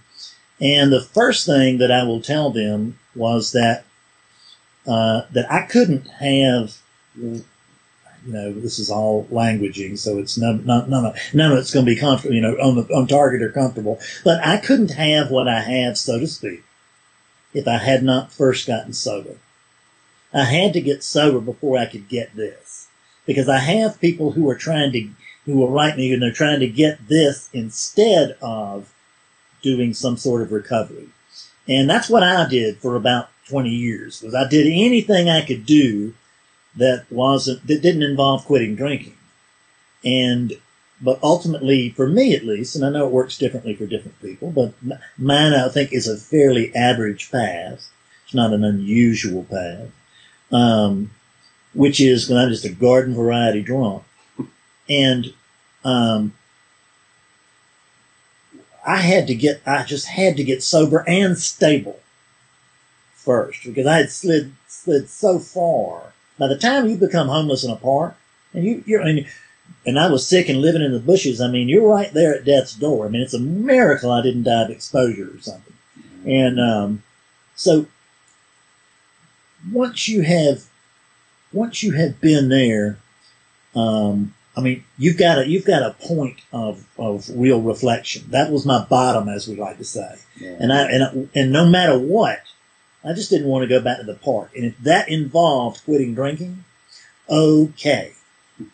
And 0.62 0.92
the 0.92 1.02
first 1.02 1.46
thing 1.46 1.80
that 1.80 1.92
I 1.92 2.04
will 2.04 2.22
tell 2.22 2.52
them 2.52 3.00
was 3.16 3.52
that 3.54 3.86
uh, 4.88 5.24
that 5.32 5.52
I 5.52 5.64
couldn't 5.64 6.08
have. 6.08 6.78
You 8.26 8.34
know, 8.34 8.54
this 8.54 8.80
is 8.80 8.90
all 8.90 9.26
languaging, 9.26 9.98
so 9.98 10.18
it's 10.18 10.38
none, 10.38 10.66
none, 10.66 10.90
none, 10.90 11.06
of, 11.06 11.18
none 11.34 11.52
of 11.52 11.58
it's 11.58 11.74
going 11.74 11.86
to 11.86 11.94
be 11.94 12.00
comfortable, 12.00 12.34
you 12.34 12.42
know, 12.42 12.54
on, 12.56 12.76
the, 12.76 12.84
on 12.94 13.08
target 13.08 13.42
or 13.42 13.50
comfortable. 13.50 14.00
But 14.24 14.46
I 14.46 14.58
couldn't 14.58 14.92
have 14.92 15.30
what 15.30 15.48
I 15.48 15.60
have, 15.60 15.98
so 15.98 16.20
to 16.20 16.28
speak, 16.28 16.64
if 17.54 17.68
I 17.68 17.78
had 17.78 18.02
not 18.02 18.32
first 18.32 18.66
gotten 18.66 18.94
sober. 18.94 19.36
I 20.34 20.46
had 20.46 20.74
to 20.74 20.82
get 20.82 21.04
sober 21.04 21.40
before 21.40 21.78
I 21.78 21.86
could 21.86 22.08
get 22.08 22.36
this. 22.36 22.88
Because 23.26 23.48
I 23.48 23.60
have 23.60 24.02
people 24.02 24.32
who 24.32 24.50
are 24.50 24.56
trying 24.56 24.92
to, 24.94 25.10
who 25.46 25.58
will 25.58 25.70
write 25.70 25.98
me 25.98 26.12
and 26.12 26.22
they're 26.22 26.32
trying 26.32 26.60
to 26.60 26.68
get 26.68 27.08
this 27.08 27.50
instead 27.54 28.38
of 28.42 28.94
doing 29.62 29.94
some 29.94 30.18
sort 30.18 30.42
of 30.42 30.52
recovery. 30.52 31.08
And 31.68 31.90
that's 31.90 32.10
what 32.10 32.24
I 32.24 32.48
did 32.48 32.78
for 32.78 32.96
about 32.96 33.30
20 33.48 33.70
years, 33.70 34.22
was 34.22 34.36
I 34.36 34.48
did 34.48 34.68
anything 34.68 35.30
I 35.30 35.46
could 35.46 35.66
do 35.66 36.14
that 36.76 37.06
wasn't, 37.10 37.66
that 37.68 37.82
didn't 37.82 38.04
involve 38.04 38.46
quitting 38.46 38.76
drinking. 38.76 39.18
And 40.04 40.54
but 41.02 41.20
ultimately, 41.22 41.90
for 41.90 42.08
me 42.08 42.34
at 42.34 42.46
least, 42.46 42.76
and 42.76 42.86
I 42.86 42.90
know 42.90 43.06
it 43.06 43.12
works 43.12 43.38
differently 43.38 43.76
for 43.76 43.86
different 43.86 44.22
people, 44.22 44.52
but 44.52 44.74
mine 45.18 45.54
I 45.54 45.68
think 45.68 45.92
is 45.92 46.08
a 46.08 46.18
fairly 46.18 46.74
average 46.74 47.30
path. 47.30 47.90
It's 48.24 48.34
not 48.34 48.54
an 48.54 48.64
unusual 48.64 49.44
path, 49.44 49.90
um, 50.52 51.12
which 51.74 52.00
is 52.00 52.32
I'm 52.32 52.50
just 52.50 52.64
a 52.64 52.70
garden 52.70 53.14
variety 53.16 53.62
drunk, 53.62 54.04
and 54.88 55.34
um, 55.84 56.34
I 58.86 58.98
had 58.98 59.28
to 59.28 59.36
get, 59.36 59.62
I 59.66 59.84
just 59.84 60.08
had 60.08 60.38
to 60.38 60.44
get 60.44 60.64
sober 60.64 61.04
and 61.08 61.38
stable 61.38 62.00
first 63.14 63.64
because 63.64 63.88
I 63.88 63.98
had 63.98 64.10
slid 64.10 64.54
slid 64.68 65.10
so 65.10 65.40
far. 65.40 66.13
By 66.44 66.50
the 66.50 66.58
time 66.58 66.90
you 66.90 66.98
become 66.98 67.30
homeless 67.30 67.64
in 67.64 67.72
a 67.72 67.78
park, 67.78 68.18
and 68.54 68.66
you 68.66 68.84
you're 68.86 69.00
and 69.00 69.26
and 69.86 69.98
I 69.98 70.12
was 70.12 70.28
sick 70.28 70.50
and 70.50 70.60
living 70.60 70.82
in 70.82 70.92
the 70.92 71.00
bushes. 71.00 71.40
I 71.40 71.48
mean, 71.48 71.70
you're 71.70 71.88
right 71.88 72.14
there 72.14 72.36
at 72.36 72.44
death's 72.44 72.76
door. 72.76 73.06
I 73.06 73.10
mean, 73.10 73.22
it's 73.22 73.34
a 73.34 73.40
miracle 73.40 74.12
I 74.12 74.22
didn't 74.22 74.44
die 74.44 74.64
of 74.64 74.70
exposure 74.70 75.32
or 75.34 75.40
something. 75.40 75.74
And 76.26 76.60
um, 76.60 77.04
so 77.56 77.88
once 79.72 80.10
you 80.10 80.24
have 80.24 80.66
once 81.54 81.82
you 81.82 81.94
have 81.94 82.20
been 82.20 82.50
there, 82.50 82.98
um, 83.74 84.34
I 84.58 84.60
mean, 84.60 84.84
you've 84.98 85.18
got 85.18 85.38
a 85.38 85.48
you've 85.48 85.64
got 85.64 85.82
a 85.82 85.96
point 86.06 86.42
of 86.52 86.86
of 87.00 87.30
real 87.34 87.62
reflection. 87.62 88.26
That 88.32 88.52
was 88.52 88.66
my 88.66 88.84
bottom, 88.84 89.30
as 89.30 89.48
we 89.48 89.56
like 89.56 89.78
to 89.78 89.86
say. 89.86 90.18
Yeah. 90.36 90.58
And 90.60 90.74
I 90.74 90.92
and 90.92 91.04
I, 91.06 91.40
and 91.40 91.54
no 91.54 91.66
matter 91.66 91.98
what, 91.98 92.42
I 93.04 93.14
just 93.14 93.30
didn't 93.30 93.48
want 93.48 93.64
to 93.64 93.68
go 93.68 93.82
back 93.82 93.98
to 93.98 94.04
the 94.04 94.16
park. 94.16 94.52
And 94.56 94.66
if 94.66 94.78
that 94.80 95.10
involved 95.10 95.84
quitting 95.84 96.16
drinking, 96.16 96.64
okay. 97.30 98.14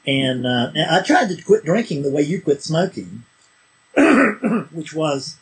And 0.06 0.46
uh, 0.46 0.72
and 0.76 0.90
I 0.90 1.02
tried 1.02 1.30
to 1.30 1.42
quit 1.42 1.64
drinking 1.66 2.04
the 2.04 2.12
way 2.12 2.22
you 2.22 2.42
quit 2.42 2.62
smoking, 2.62 3.24
which 4.72 4.94
was 4.94 5.38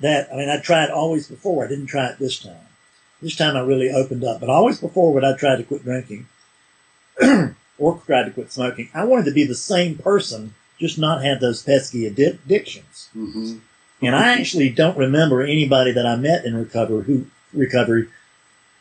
that 0.00 0.28
I 0.32 0.36
mean 0.36 0.48
I 0.48 0.58
tried 0.60 0.90
always 0.90 1.26
before. 1.26 1.64
I 1.64 1.68
didn't 1.68 1.86
try 1.86 2.06
it 2.06 2.18
this 2.18 2.38
time. 2.38 2.66
This 3.20 3.34
time 3.34 3.56
I 3.56 3.60
really 3.60 3.90
opened 3.90 4.24
up. 4.24 4.40
But 4.40 4.50
always 4.50 4.80
before 4.80 5.12
when 5.12 5.24
I 5.24 5.36
tried 5.36 5.56
to 5.56 5.64
quit 5.64 5.82
drinking 5.82 6.26
or 7.78 8.00
tried 8.06 8.24
to 8.24 8.30
quit 8.30 8.52
smoking, 8.52 8.90
I 8.94 9.04
wanted 9.04 9.24
to 9.24 9.32
be 9.32 9.44
the 9.44 9.54
same 9.56 9.96
person, 9.96 10.54
just 10.78 10.98
not 10.98 11.24
have 11.24 11.40
those 11.40 11.62
pesky 11.62 12.08
addi- 12.08 12.34
addictions. 12.44 13.08
hmm 13.12 13.58
And 14.00 14.14
I 14.14 14.38
actually 14.38 14.68
don't 14.68 14.96
remember 14.96 15.42
anybody 15.42 15.90
that 15.92 16.06
I 16.06 16.14
met 16.14 16.44
in 16.44 16.56
recovery 16.56 17.04
who 17.04 17.26
recovery 17.52 18.08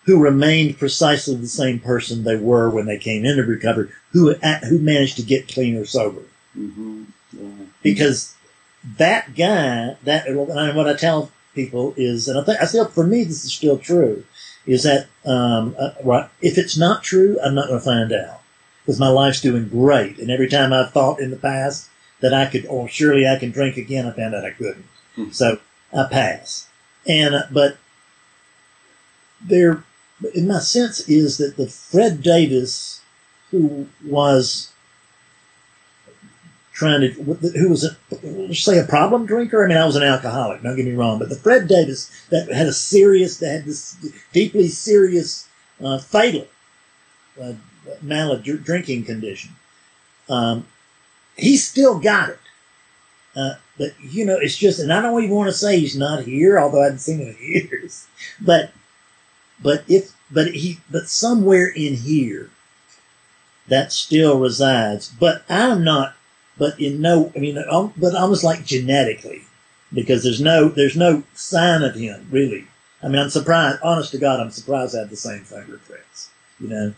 who 0.08 0.20
remained 0.20 0.80
precisely 0.80 1.36
the 1.36 1.48
same 1.48 1.80
person 1.80 2.24
they 2.24 2.38
were 2.38 2.70
when 2.70 2.86
they 2.86 2.98
came 2.98 3.26
into 3.26 3.44
recovery, 3.44 3.90
who 4.14 4.34
who 4.34 4.80
managed 4.80 5.18
to 5.18 5.22
get 5.22 5.50
clean 5.50 5.76
or 5.76 5.86
sober. 5.86 6.24
hmm 6.54 7.04
Yeah. 7.34 7.66
Because 7.84 8.34
that 8.98 9.36
guy, 9.36 9.98
that 10.04 10.28
and 10.28 10.38
what 10.76 10.88
I 10.88 10.96
tell 10.96 11.30
people 11.54 11.94
is, 11.98 12.28
and 12.28 12.40
I 12.40 12.44
think 12.44 12.62
I 12.62 12.66
still 12.66 12.86
for 12.86 13.06
me 13.06 13.26
this 13.26 13.44
is 13.46 13.54
still 13.54 13.78
true, 13.78 14.24
is 14.66 14.84
that 14.84 15.08
um, 15.26 15.76
uh, 15.78 15.92
right, 16.04 16.30
if 16.42 16.58
it's 16.58 16.78
not 16.78 17.04
true, 17.04 17.38
I'm 17.44 17.54
not 17.54 17.68
going 17.68 17.80
to 17.80 17.86
find 17.86 18.14
out 18.14 18.42
because 18.86 19.00
my 19.00 19.10
life's 19.10 19.42
doing 19.42 19.68
great, 19.68 20.20
and 20.20 20.32
every 20.32 20.48
time 20.48 20.72
I've 20.72 20.94
thought 20.94 21.20
in 21.20 21.32
the 21.32 21.38
past 21.38 21.90
that 22.22 22.34
I 22.34 22.46
could, 22.46 22.66
or 22.68 22.88
surely 22.88 23.28
I 23.28 23.38
can 23.38 23.52
drink 23.52 23.76
again, 23.76 24.08
I 24.08 24.12
found 24.12 24.34
out 24.34 24.46
I 24.46 24.52
couldn't. 24.52 24.86
Hmm. 25.16 25.32
So 25.32 25.60
I 25.94 26.06
pass. 26.10 26.70
And 27.06 27.36
uh, 27.36 27.44
but 27.52 27.78
there, 29.42 29.84
in 30.34 30.48
my 30.48 30.60
sense, 30.60 31.08
is 31.08 31.38
that 31.38 31.58
the 31.58 31.68
Fred 31.68 32.22
Davis, 32.22 33.02
who 33.52 33.88
was 34.06 34.72
trying 36.74 37.02
to, 37.02 37.08
who 37.10 37.70
was 37.70 37.84
a, 37.84 38.54
say 38.54 38.78
a 38.78 38.86
problem 38.86 39.26
drinker. 39.26 39.66
I 39.66 39.68
mean, 39.68 39.78
I 39.78 39.86
was 39.86 39.96
an 39.96 40.04
alcoholic. 40.04 40.62
Don't 40.62 40.76
get 40.76 40.86
me 40.86 40.94
wrong, 40.94 41.18
but 41.18 41.30
the 41.30 41.36
Fred 41.36 41.68
Davis 41.68 42.12
that 42.30 42.52
had 42.52 42.68
a 42.68 42.74
serious, 42.74 43.38
that 43.40 43.50
had 43.50 43.66
this 43.66 43.96
deeply 44.32 44.68
serious, 44.68 45.48
uh, 45.84 45.98
fatal, 45.98 46.48
uh, 47.42 47.54
drinking 48.64 49.06
condition. 49.06 49.52
Um, 50.30 50.68
he 51.36 51.58
still 51.58 52.00
got 52.00 52.30
it. 52.30 52.40
Uh, 53.36 53.56
but 53.78 53.92
you 54.02 54.26
know, 54.26 54.38
it's 54.40 54.58
just, 54.58 54.80
and 54.80 54.92
I 54.92 55.02
don't 55.02 55.24
even 55.24 55.36
want 55.36 55.50
to 55.50 55.58
say 55.58 55.80
he's 55.80 55.96
not 55.96 56.24
here, 56.24 56.60
although 56.60 56.82
I 56.82 56.86
haven't 56.86 57.00
seen 57.00 57.20
him 57.20 57.36
in 57.40 57.70
years. 57.70 58.08
But, 58.42 58.72
but 59.62 59.84
if, 59.88 60.14
but 60.32 60.48
he, 60.48 60.80
but 60.90 61.08
somewhere 61.08 61.68
in 61.68 61.96
here, 61.96 62.50
that 63.68 63.92
still 63.92 64.40
resides. 64.40 65.10
But 65.10 65.44
I'm 65.50 65.84
not, 65.84 66.16
but 66.58 66.80
in 66.80 67.02
no, 67.02 67.32
I 67.36 67.40
mean, 67.40 67.56
but 67.98 68.16
almost 68.16 68.44
like 68.44 68.66
genetically, 68.66 69.42
because 69.94 70.24
there's 70.24 70.42
no, 70.42 70.70
there's 70.70 70.98
no 70.98 71.24
sign 71.34 71.84
of 71.84 71.96
him 71.96 72.28
really. 72.32 72.68
I 73.04 73.08
mean, 73.08 73.20
I'm 73.22 73.30
surprised, 73.30 73.80
honest 73.84 74.12
to 74.12 74.18
God, 74.18 74.40
I'm 74.40 74.52
surprised 74.52 74.96
I 74.96 75.00
have 75.00 75.10
the 75.10 75.16
same 75.16 75.42
fingerprints. 75.42 76.32
You 76.60 76.68
know, 76.70 76.94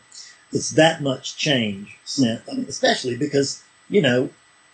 it's 0.54 0.72
that 0.72 1.01
much 1.01 1.36
change 1.36 1.98
since, 2.06 2.42
I 2.50 2.54
mean, 2.56 2.66
especially 2.70 3.18
because, 3.18 3.62
you 3.89 4.01
know, 4.01 4.30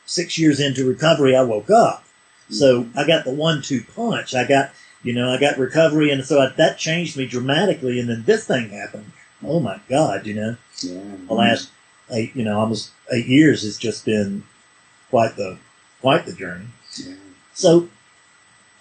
six 0.06 0.38
years 0.38 0.60
into 0.60 0.88
recovery, 0.88 1.36
I 1.36 1.42
woke 1.42 1.72
up. 1.72 2.04
So 2.52 2.84
mm-hmm. 2.84 3.00
I 3.00 3.08
got 3.08 3.26
the 3.26 3.34
one-two 3.34 3.84
punch. 3.96 4.36
I 4.36 4.46
got, 4.46 4.72
you 5.06 5.14
know, 5.14 5.30
I 5.30 5.40
got 5.40 5.60
recovery, 5.60 6.10
and 6.10 6.26
so 6.26 6.42
I, 6.42 6.48
that 6.58 6.80
changed 6.80 7.16
me 7.16 7.28
dramatically. 7.28 8.00
And 8.00 8.10
then 8.10 8.24
this 8.26 8.46
thing 8.48 8.70
happened. 8.72 9.12
Oh 9.44 9.60
my 9.60 9.80
God! 9.88 10.26
You 10.26 10.34
know, 10.34 10.58
Yeah. 10.82 11.00
the 11.28 11.34
last 11.36 11.70
eight, 12.12 12.36
you 12.36 12.44
know, 12.44 12.60
almost 12.60 12.90
eight 13.14 13.28
years 13.28 13.62
has 13.62 13.78
just 13.78 14.04
been 14.04 14.44
quite 15.12 15.36
the 15.36 15.60
quite 16.02 16.26
the 16.26 16.34
journey. 16.34 16.66
Yeah. 16.98 17.14
So 17.54 17.88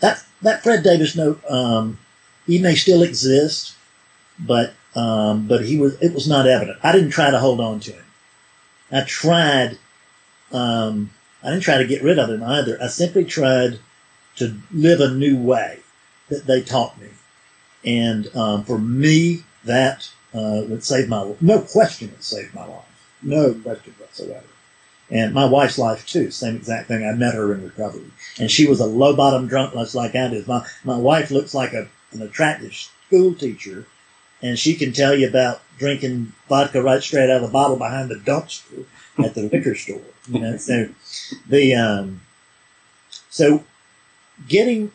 that 0.01 0.25
that 0.41 0.63
Fred 0.63 0.83
Davis 0.83 1.15
note, 1.15 1.43
um, 1.49 1.99
he 2.47 2.59
may 2.59 2.75
still 2.75 3.03
exist, 3.03 3.75
but 4.39 4.73
um, 4.97 5.47
but 5.47 5.67
he 5.67 5.77
was 5.79 6.01
it 6.01 6.15
was 6.15 6.27
not 6.27 6.47
evident. 6.47 6.79
I 6.83 6.93
didn't 6.93 7.11
try 7.11 7.31
to 7.31 7.39
hold 7.39 7.61
on 7.61 7.81
to 7.81 7.93
him. 7.93 8.05
I 8.91 9.03
tried. 9.03 9.77
Um, 10.53 11.11
I 11.43 11.51
didn't 11.51 11.65
try 11.65 11.77
to 11.77 11.87
get 11.87 12.03
rid 12.03 12.19
of 12.19 12.31
him 12.31 12.43
either. 12.43 12.79
I 12.81 12.87
simply 12.87 13.27
tried 13.27 13.79
to 14.37 14.57
live 14.73 15.01
a 15.01 15.11
new 15.11 15.37
way 15.37 15.81
that 16.29 16.47
they 16.47 16.63
taught 16.63 17.01
me, 17.01 17.09
and 17.85 18.35
um, 18.37 18.65
for 18.65 18.79
me, 18.79 19.45
that 19.65 20.11
uh, 20.33 20.63
would 20.69 20.85
save 20.85 21.09
my 21.09 21.21
life. 21.21 21.43
no 21.43 21.61
question 21.61 22.09
it 22.09 22.23
saved 22.23 22.55
my 22.55 22.65
life, 22.65 23.15
no 23.23 23.55
question 23.55 23.95
whatsoever 23.99 24.47
and 25.11 25.35
my 25.35 25.45
wife's 25.45 25.79
life 25.79 26.07
too. 26.07 26.31
Same 26.31 26.57
exact 26.57 26.89
thing. 26.89 27.07
I 27.07 27.13
met 27.13 27.35
her 27.35 27.53
in 27.55 27.65
recovery, 27.65 28.11
and 28.39 28.51
she 28.51 28.67
was 28.67 28.81
a 28.81 28.87
low 28.87 29.15
bottom 29.15 29.47
drunk, 29.47 29.75
much 29.75 29.95
like 29.95 30.15
I 30.15 30.29
did. 30.29 30.47
My 30.47 30.67
my 30.83 30.97
wife 30.97 31.31
looks 31.31 31.55
like 31.55 31.73
a, 31.73 31.89
an 32.13 32.23
attractive 32.23 32.75
school 32.75 33.35
teacher, 33.35 33.87
and 34.43 34.59
she 34.59 34.75
can 34.75 34.93
tell 34.93 35.15
you 35.15 35.29
about 35.29 35.61
drinking 35.79 36.33
vodka 36.49 36.83
right 36.83 37.03
straight 37.03 37.31
out 37.31 37.37
of 37.37 37.43
the 37.43 37.49
bottle 37.49 37.77
behind 37.77 38.11
the 38.11 38.17
dumpster 38.17 38.85
at 39.23 39.35
the 39.35 39.43
liquor 39.43 39.75
store. 39.75 40.01
You 40.29 40.41
know, 40.41 40.57
so 40.57 40.89
the 41.49 41.75
um, 41.75 42.21
so 43.31 43.65
getting 44.49 44.91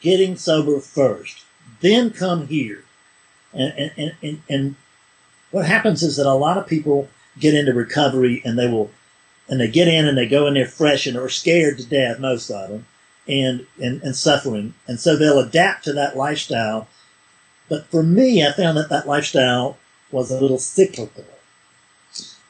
getting 0.00 0.36
sober 0.36 0.80
first, 0.80 1.44
then 1.80 2.10
come 2.10 2.46
here, 2.46 2.84
and 3.52 3.92
and 3.96 4.14
and, 4.22 4.42
and 4.48 4.76
what 5.50 5.66
happens 5.66 6.02
is 6.02 6.16
that 6.16 6.26
a 6.26 6.32
lot 6.32 6.58
of 6.58 6.66
people 6.66 7.08
get 7.38 7.54
into 7.54 7.72
recovery 7.72 8.42
and 8.44 8.58
they 8.58 8.68
will 8.68 8.90
and 9.48 9.60
they 9.60 9.68
get 9.68 9.88
in 9.88 10.06
and 10.06 10.16
they 10.16 10.28
go 10.28 10.46
in 10.46 10.54
there 10.54 10.66
fresh 10.66 11.06
and 11.06 11.16
are 11.16 11.28
scared 11.28 11.78
to 11.78 11.86
death, 11.86 12.18
most 12.18 12.50
of 12.50 12.68
them, 12.68 12.86
and, 13.26 13.66
and, 13.82 14.02
and 14.02 14.14
suffering. 14.14 14.74
And 14.86 15.00
so 15.00 15.16
they'll 15.16 15.38
adapt 15.38 15.84
to 15.84 15.92
that 15.94 16.16
lifestyle. 16.16 16.86
But 17.68 17.86
for 17.86 18.02
me, 18.02 18.46
I 18.46 18.52
found 18.52 18.76
that 18.76 18.90
that 18.90 19.06
lifestyle 19.06 19.78
was 20.10 20.30
a 20.30 20.40
little 20.40 20.58
cyclical. 20.58 21.24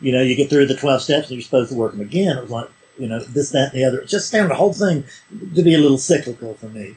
You 0.00 0.12
know, 0.12 0.23
you 0.23 0.35
get 0.35 0.50
through 0.50 0.67
the 0.67 0.76
12 0.76 1.02
steps 1.02 1.28
and 1.28 1.37
you're 1.37 1.43
supposed 1.43 1.71
to 1.71 1.76
work 1.76 1.93
them 1.93 2.00
again. 2.00 2.37
It 2.37 2.43
was 2.43 2.50
like, 2.50 2.71
you 2.99 3.07
know, 3.07 3.21
this, 3.21 3.50
that, 3.50 3.73
and 3.73 3.81
the 3.81 3.85
other. 3.85 4.00
It 4.00 4.09
just 4.09 4.33
found 4.33 4.50
the 4.50 4.57
whole 4.57 4.73
thing 4.73 5.05
to 5.55 5.62
be 5.62 5.75
a 5.75 5.78
little 5.78 5.99
cyclical 5.99 6.55
for 6.55 6.69
me. 6.69 6.97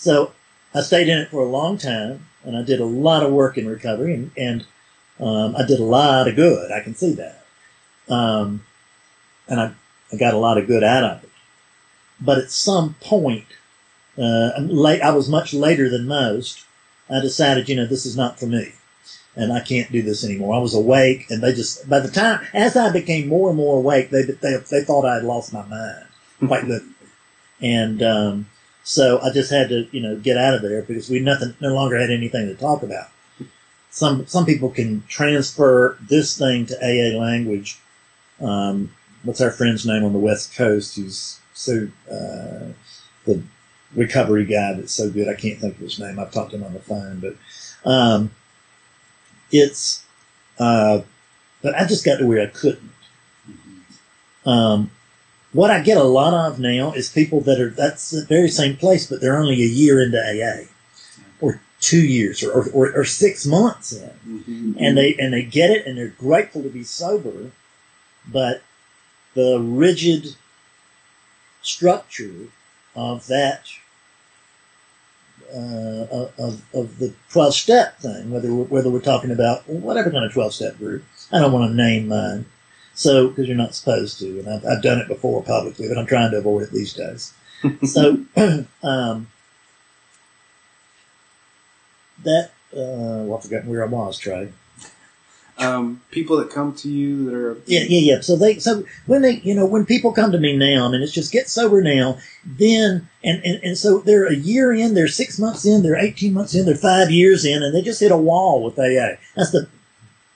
So 0.00 0.32
I 0.74 0.80
stayed 0.80 1.08
in 1.08 1.18
it 1.18 1.28
for 1.28 1.42
a 1.42 1.48
long 1.48 1.76
time 1.76 2.26
and 2.42 2.56
I 2.56 2.62
did 2.62 2.80
a 2.80 2.86
lot 2.86 3.22
of 3.22 3.32
work 3.32 3.58
in 3.58 3.68
recovery 3.68 4.14
and, 4.14 4.30
and 4.34 4.66
um, 5.20 5.54
I 5.54 5.66
did 5.66 5.78
a 5.78 5.84
lot 5.84 6.26
of 6.26 6.36
good. 6.36 6.72
I 6.72 6.80
can 6.80 6.94
see 6.94 7.12
that. 7.12 7.44
Um, 8.08 8.64
and 9.46 9.60
I, 9.60 9.72
I 10.10 10.16
got 10.16 10.32
a 10.32 10.38
lot 10.38 10.56
of 10.56 10.66
good 10.66 10.82
out 10.82 11.04
of 11.04 11.22
it. 11.22 11.30
But 12.18 12.38
at 12.38 12.50
some 12.50 12.94
point, 13.00 13.44
uh, 14.16 14.52
late, 14.58 15.02
I 15.02 15.10
was 15.12 15.28
much 15.28 15.52
later 15.52 15.90
than 15.90 16.06
most. 16.06 16.64
I 17.10 17.20
decided, 17.20 17.68
you 17.68 17.76
know, 17.76 17.86
this 17.86 18.06
is 18.06 18.16
not 18.16 18.40
for 18.40 18.46
me, 18.46 18.72
and 19.36 19.52
I 19.52 19.60
can't 19.60 19.92
do 19.92 20.00
this 20.00 20.24
anymore. 20.24 20.54
I 20.54 20.60
was 20.60 20.74
awake, 20.74 21.26
and 21.30 21.42
they 21.42 21.52
just 21.52 21.88
by 21.88 22.00
the 22.00 22.10
time 22.10 22.46
as 22.52 22.76
I 22.76 22.92
became 22.92 23.28
more 23.28 23.48
and 23.48 23.56
more 23.56 23.78
awake, 23.78 24.10
they 24.10 24.22
they 24.22 24.56
they 24.70 24.84
thought 24.84 25.06
I 25.06 25.14
had 25.14 25.24
lost 25.24 25.52
my 25.52 25.64
mind, 25.64 26.06
quite 26.46 26.64
literally, 26.64 26.94
and 27.60 28.02
um, 28.02 28.46
so 28.90 29.20
I 29.20 29.30
just 29.30 29.52
had 29.52 29.68
to, 29.68 29.86
you 29.92 30.00
know, 30.00 30.16
get 30.16 30.36
out 30.36 30.52
of 30.52 30.62
there 30.62 30.82
because 30.82 31.08
we 31.08 31.20
nothing 31.20 31.54
no 31.60 31.72
longer 31.72 31.96
had 31.96 32.10
anything 32.10 32.48
to 32.48 32.56
talk 32.56 32.82
about. 32.82 33.06
Some 33.92 34.26
some 34.26 34.44
people 34.44 34.68
can 34.68 35.04
transfer 35.06 35.96
this 36.08 36.36
thing 36.36 36.66
to 36.66 36.74
AA 36.74 37.16
language. 37.16 37.78
Um, 38.40 38.92
what's 39.22 39.40
our 39.40 39.52
friend's 39.52 39.86
name 39.86 40.04
on 40.04 40.12
the 40.12 40.18
West 40.18 40.56
Coast 40.56 40.96
who's 40.96 41.38
so 41.54 41.86
uh, 42.10 42.72
the 43.26 43.40
recovery 43.94 44.44
guy 44.44 44.72
that's 44.72 44.92
so 44.92 45.08
good. 45.08 45.28
I 45.28 45.34
can't 45.34 45.60
think 45.60 45.74
of 45.76 45.80
his 45.80 46.00
name. 46.00 46.18
I've 46.18 46.32
talked 46.32 46.50
to 46.50 46.56
him 46.56 46.64
on 46.64 46.74
the 46.74 46.80
phone, 46.80 47.20
but 47.20 47.88
um, 47.88 48.32
it's. 49.52 50.04
Uh, 50.58 51.02
but 51.62 51.76
I 51.76 51.86
just 51.86 52.04
got 52.04 52.16
to 52.16 52.26
where 52.26 52.42
I 52.42 52.46
couldn't. 52.46 52.90
Um, 54.44 54.90
what 55.52 55.70
I 55.70 55.80
get 55.80 55.96
a 55.96 56.04
lot 56.04 56.34
of 56.34 56.58
now 56.58 56.92
is 56.92 57.08
people 57.10 57.40
that 57.42 57.60
are 57.60 57.70
that's 57.70 58.10
the 58.10 58.24
very 58.24 58.48
same 58.48 58.76
place, 58.76 59.06
but 59.08 59.20
they're 59.20 59.38
only 59.38 59.62
a 59.62 59.66
year 59.66 60.00
into 60.00 60.18
AA, 60.18 60.68
or 61.40 61.60
two 61.80 62.04
years, 62.04 62.42
or 62.42 62.70
or, 62.70 62.92
or 62.96 63.04
six 63.04 63.46
months 63.46 63.92
in, 63.92 64.10
Mm-hmm. 64.28 64.72
and 64.78 64.96
they 64.96 65.14
and 65.16 65.32
they 65.32 65.42
get 65.42 65.70
it, 65.70 65.86
and 65.86 65.98
they're 65.98 66.08
grateful 66.08 66.62
to 66.62 66.68
be 66.68 66.84
sober, 66.84 67.50
but 68.30 68.62
the 69.34 69.58
rigid 69.60 70.36
structure 71.62 72.48
of 72.94 73.26
that 73.26 73.68
uh, 75.54 76.28
of, 76.38 76.62
of 76.74 76.98
the 76.98 77.12
12 77.30 77.54
step 77.54 77.98
thing, 77.98 78.30
whether 78.30 78.52
we're, 78.54 78.64
whether 78.64 78.90
we're 78.90 79.00
talking 79.00 79.30
about 79.30 79.68
whatever 79.68 80.10
kind 80.10 80.24
of 80.24 80.32
12 80.32 80.54
step 80.54 80.78
group. 80.78 81.04
I 81.32 81.38
don't 81.40 81.52
want 81.52 81.70
to 81.70 81.76
name 81.76 82.08
mine. 82.08 82.46
So, 83.00 83.28
because 83.28 83.48
you're 83.48 83.56
not 83.56 83.74
supposed 83.74 84.18
to, 84.18 84.40
and 84.40 84.46
I've, 84.46 84.66
I've 84.66 84.82
done 84.82 84.98
it 84.98 85.08
before 85.08 85.42
publicly, 85.42 85.88
but 85.88 85.96
I'm 85.96 86.04
trying 86.04 86.32
to 86.32 86.36
avoid 86.36 86.64
it 86.64 86.70
these 86.70 86.92
days. 86.92 87.32
so, 87.86 88.22
um, 88.82 89.26
that, 92.24 92.50
uh, 92.74 93.24
well, 93.24 93.38
I 93.38 93.40
forgot 93.40 93.64
where 93.64 93.82
I 93.82 93.86
was, 93.86 94.18
Trey. 94.18 94.52
um, 95.56 96.02
people 96.10 96.36
that 96.36 96.50
come 96.50 96.74
to 96.74 96.90
you 96.90 97.24
that 97.24 97.34
are 97.34 97.54
Yeah, 97.64 97.84
yeah, 97.88 98.16
yeah. 98.16 98.20
So 98.20 98.36
they, 98.36 98.58
so 98.58 98.84
when 99.06 99.22
they, 99.22 99.36
you 99.36 99.54
know, 99.54 99.64
when 99.64 99.86
people 99.86 100.12
come 100.12 100.30
to 100.32 100.38
me 100.38 100.54
now, 100.54 100.86
I 100.86 100.90
mean, 100.90 101.00
it's 101.00 101.10
just 101.10 101.32
get 101.32 101.48
sober 101.48 101.80
now. 101.80 102.18
Then, 102.44 103.08
and, 103.24 103.42
and, 103.42 103.64
and 103.64 103.78
so 103.78 104.00
they're 104.00 104.26
a 104.26 104.36
year 104.36 104.74
in, 104.74 104.92
they're 104.92 105.08
six 105.08 105.38
months 105.38 105.64
in, 105.64 105.82
they're 105.82 105.96
18 105.96 106.34
months 106.34 106.54
in, 106.54 106.66
they're 106.66 106.74
five 106.74 107.10
years 107.10 107.46
in, 107.46 107.62
and 107.62 107.74
they 107.74 107.80
just 107.80 108.00
hit 108.00 108.12
a 108.12 108.16
wall 108.18 108.62
with 108.62 108.78
AA. 108.78 109.16
That's 109.36 109.52
the, 109.52 109.68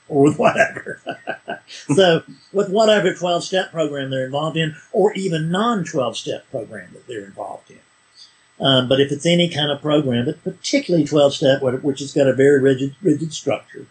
or 0.08 0.22
with 0.22 0.38
whatever. 0.38 1.02
so 1.94 2.22
with 2.52 2.68
whatever 2.70 3.14
12 3.14 3.44
step 3.44 3.72
program 3.72 4.10
they're 4.10 4.26
involved 4.26 4.56
in, 4.56 4.76
or 4.92 5.12
even 5.14 5.50
non 5.50 5.84
12 5.84 6.16
step 6.16 6.50
program 6.50 6.90
that 6.92 7.06
they're 7.06 7.24
involved 7.24 7.70
in. 7.70 7.78
Um, 8.60 8.88
but 8.88 9.00
if 9.00 9.10
it's 9.10 9.26
any 9.26 9.48
kind 9.48 9.70
of 9.72 9.80
program, 9.82 10.26
but 10.26 10.42
particularly 10.44 11.06
12 11.06 11.34
step, 11.34 11.62
which 11.62 12.00
has 12.00 12.12
got 12.12 12.28
a 12.28 12.32
very 12.32 12.60
rigid, 12.60 12.94
rigid 13.02 13.32
structure, 13.32 13.86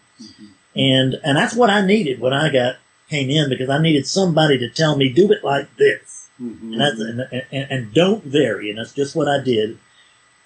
and 0.74 1.14
and 1.22 1.36
that's 1.36 1.54
what 1.54 1.70
I 1.70 1.84
needed 1.84 2.20
when 2.20 2.32
I 2.32 2.50
got 2.50 2.76
came 3.10 3.28
in 3.28 3.50
because 3.50 3.68
I 3.68 3.80
needed 3.80 4.06
somebody 4.06 4.58
to 4.58 4.68
tell 4.70 4.96
me 4.96 5.08
do 5.10 5.30
it 5.30 5.44
like 5.44 5.74
this. 5.76 6.28
Mhm. 6.40 6.72
and, 6.72 6.80
that's, 6.80 6.98
and, 6.98 7.20
and 7.52 7.66
and 7.70 7.94
don't 7.94 8.24
vary 8.24 8.68
and 8.68 8.78
that's 8.78 8.92
just 8.92 9.14
what 9.14 9.28
I 9.28 9.40
did. 9.42 9.78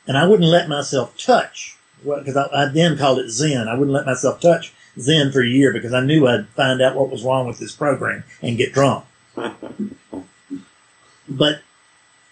And 0.07 0.19
I 0.19 0.27
wouldn't 0.27 0.49
let 0.49 0.69
myself 0.69 1.17
touch 1.17 1.77
because 2.05 2.37
I, 2.37 2.49
I 2.53 2.67
then 2.67 2.99
called 2.99 3.19
it 3.21 3.31
Zen. 3.31 3.69
I 3.69 3.75
wouldn't 3.75 3.95
let 3.95 4.07
myself 4.07 4.41
touch 4.41 4.73
Zen 4.99 5.33
for 5.33 5.43
a 5.43 5.49
year 5.49 5.73
because 5.73 5.93
I 5.93 6.01
knew 6.01 6.27
I'd 6.27 6.49
find 6.49 6.81
out 6.83 6.97
what 6.97 7.11
was 7.11 7.25
wrong 7.25 7.47
with 7.47 7.59
this 7.59 7.75
program 7.75 8.25
and 8.43 8.57
get 8.57 8.73
drunk 8.73 9.05
but 11.29 11.61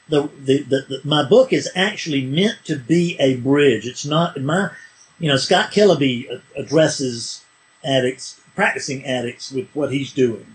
the, 0.09 0.22
the, 0.40 0.62
the, 0.62 0.81
the 0.88 1.00
my 1.05 1.24
book 1.29 1.52
is 1.52 1.70
actually 1.74 2.24
meant 2.24 2.59
to 2.64 2.76
be 2.76 3.16
a 3.18 3.37
bridge. 3.37 3.87
It's 3.87 4.07
not 4.07 4.40
my, 4.40 4.70
you 5.18 5.29
know, 5.29 5.37
Scott 5.37 5.72
Kiloby 5.72 6.40
addresses 6.57 7.44
addicts, 7.85 8.40
practicing 8.55 9.05
addicts 9.05 9.50
with 9.50 9.68
what 9.74 9.92
he's 9.92 10.12
doing. 10.12 10.46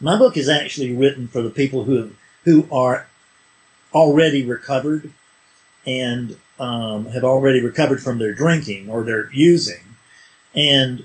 My 0.00 0.18
book 0.18 0.36
is 0.36 0.48
actually 0.48 0.94
written 0.94 1.28
for 1.28 1.42
the 1.42 1.50
people 1.50 1.84
who 1.84 2.10
who 2.44 2.66
are 2.70 3.06
already 3.94 4.44
recovered 4.44 5.12
and 5.86 6.36
um, 6.58 7.06
have 7.06 7.24
already 7.24 7.60
recovered 7.60 8.02
from 8.02 8.18
their 8.18 8.34
drinking 8.34 8.88
or 8.88 9.02
their 9.04 9.30
using, 9.32 9.82
and 10.54 11.04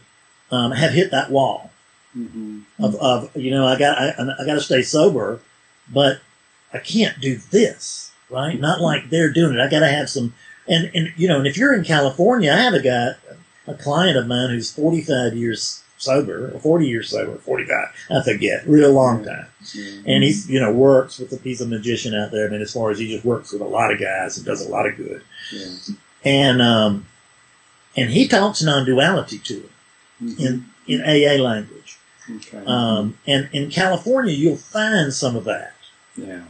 um, 0.52 0.72
have 0.72 0.92
hit 0.92 1.12
that 1.12 1.30
wall 1.32 1.72
Mhm. 2.18 2.64
of, 2.80 2.96
of 2.96 3.36
you 3.36 3.52
know 3.52 3.68
I 3.68 3.78
got 3.78 3.98
I, 4.00 4.10
I 4.40 4.46
got 4.46 4.56
to 4.56 4.62
stay 4.62 4.82
sober, 4.82 5.40
but 5.94 6.20
I 6.74 6.80
can't 6.80 7.20
do 7.22 7.38
this 7.52 8.12
right. 8.30 8.60
Not 8.60 8.82
like 8.82 9.10
they're 9.10 9.32
doing 9.32 9.56
it. 9.58 9.62
I 9.62 9.70
got 9.70 9.80
to 9.82 9.88
have 9.88 10.10
some 10.10 10.34
and 10.68 10.90
and 10.96 11.14
you 11.18 11.28
know 11.28 11.38
and 11.38 11.48
if 11.48 11.56
you're 11.58 11.74
in 11.74 11.84
California, 11.84 12.52
I 12.52 12.58
have 12.58 12.74
a 12.74 12.82
guy, 12.82 13.12
a 13.68 13.76
client 13.76 14.18
of 14.18 14.26
mine 14.28 14.50
who's 14.50 14.72
45 14.72 15.36
years 15.36 15.84
sober, 16.00 16.52
or 16.56 16.60
40 16.60 16.88
years 16.88 17.10
sober, 17.10 17.38
45, 17.40 17.88
I 18.10 18.24
forget, 18.24 18.66
real 18.68 18.92
long 18.94 19.24
time, 19.26 19.48
Yeah. 19.76 19.92
and 20.08 20.24
he's 20.24 20.50
you 20.50 20.60
know 20.60 20.72
works 20.72 21.20
with 21.20 21.32
a 21.34 21.38
he's 21.44 21.62
a 21.62 21.68
magician 21.68 22.16
out 22.16 22.32
there. 22.32 22.48
I 22.48 22.50
mean, 22.50 22.62
as 22.62 22.74
far 22.74 22.90
as 22.90 22.98
he 22.98 23.08
just 23.14 23.24
works 23.26 23.52
with 23.52 23.62
a 23.62 23.66
lot 23.66 23.94
of 23.94 24.00
guys 24.00 24.38
and 24.38 24.46
does 24.48 24.66
a 24.66 24.70
lot 24.70 24.88
of 24.88 24.98
good, 24.98 25.22
Yeah. 25.52 25.68
and 26.24 26.60
um, 26.62 27.06
and 27.96 28.10
he 28.10 28.28
talks 28.28 28.64
non-duality 28.64 29.38
to 29.40 29.54
him 29.56 29.70
Mhm. 30.24 30.40
in 30.40 30.66
in 30.88 31.02
AA 31.02 31.38
language. 31.42 31.98
Okay. 32.36 32.64
Um, 32.66 33.18
and 33.28 33.50
in 33.54 33.70
California, 33.72 34.34
you'll 34.34 34.58
find 34.58 35.14
some 35.14 35.36
of 35.36 35.44
that. 35.46 35.74
yeah. 36.16 36.42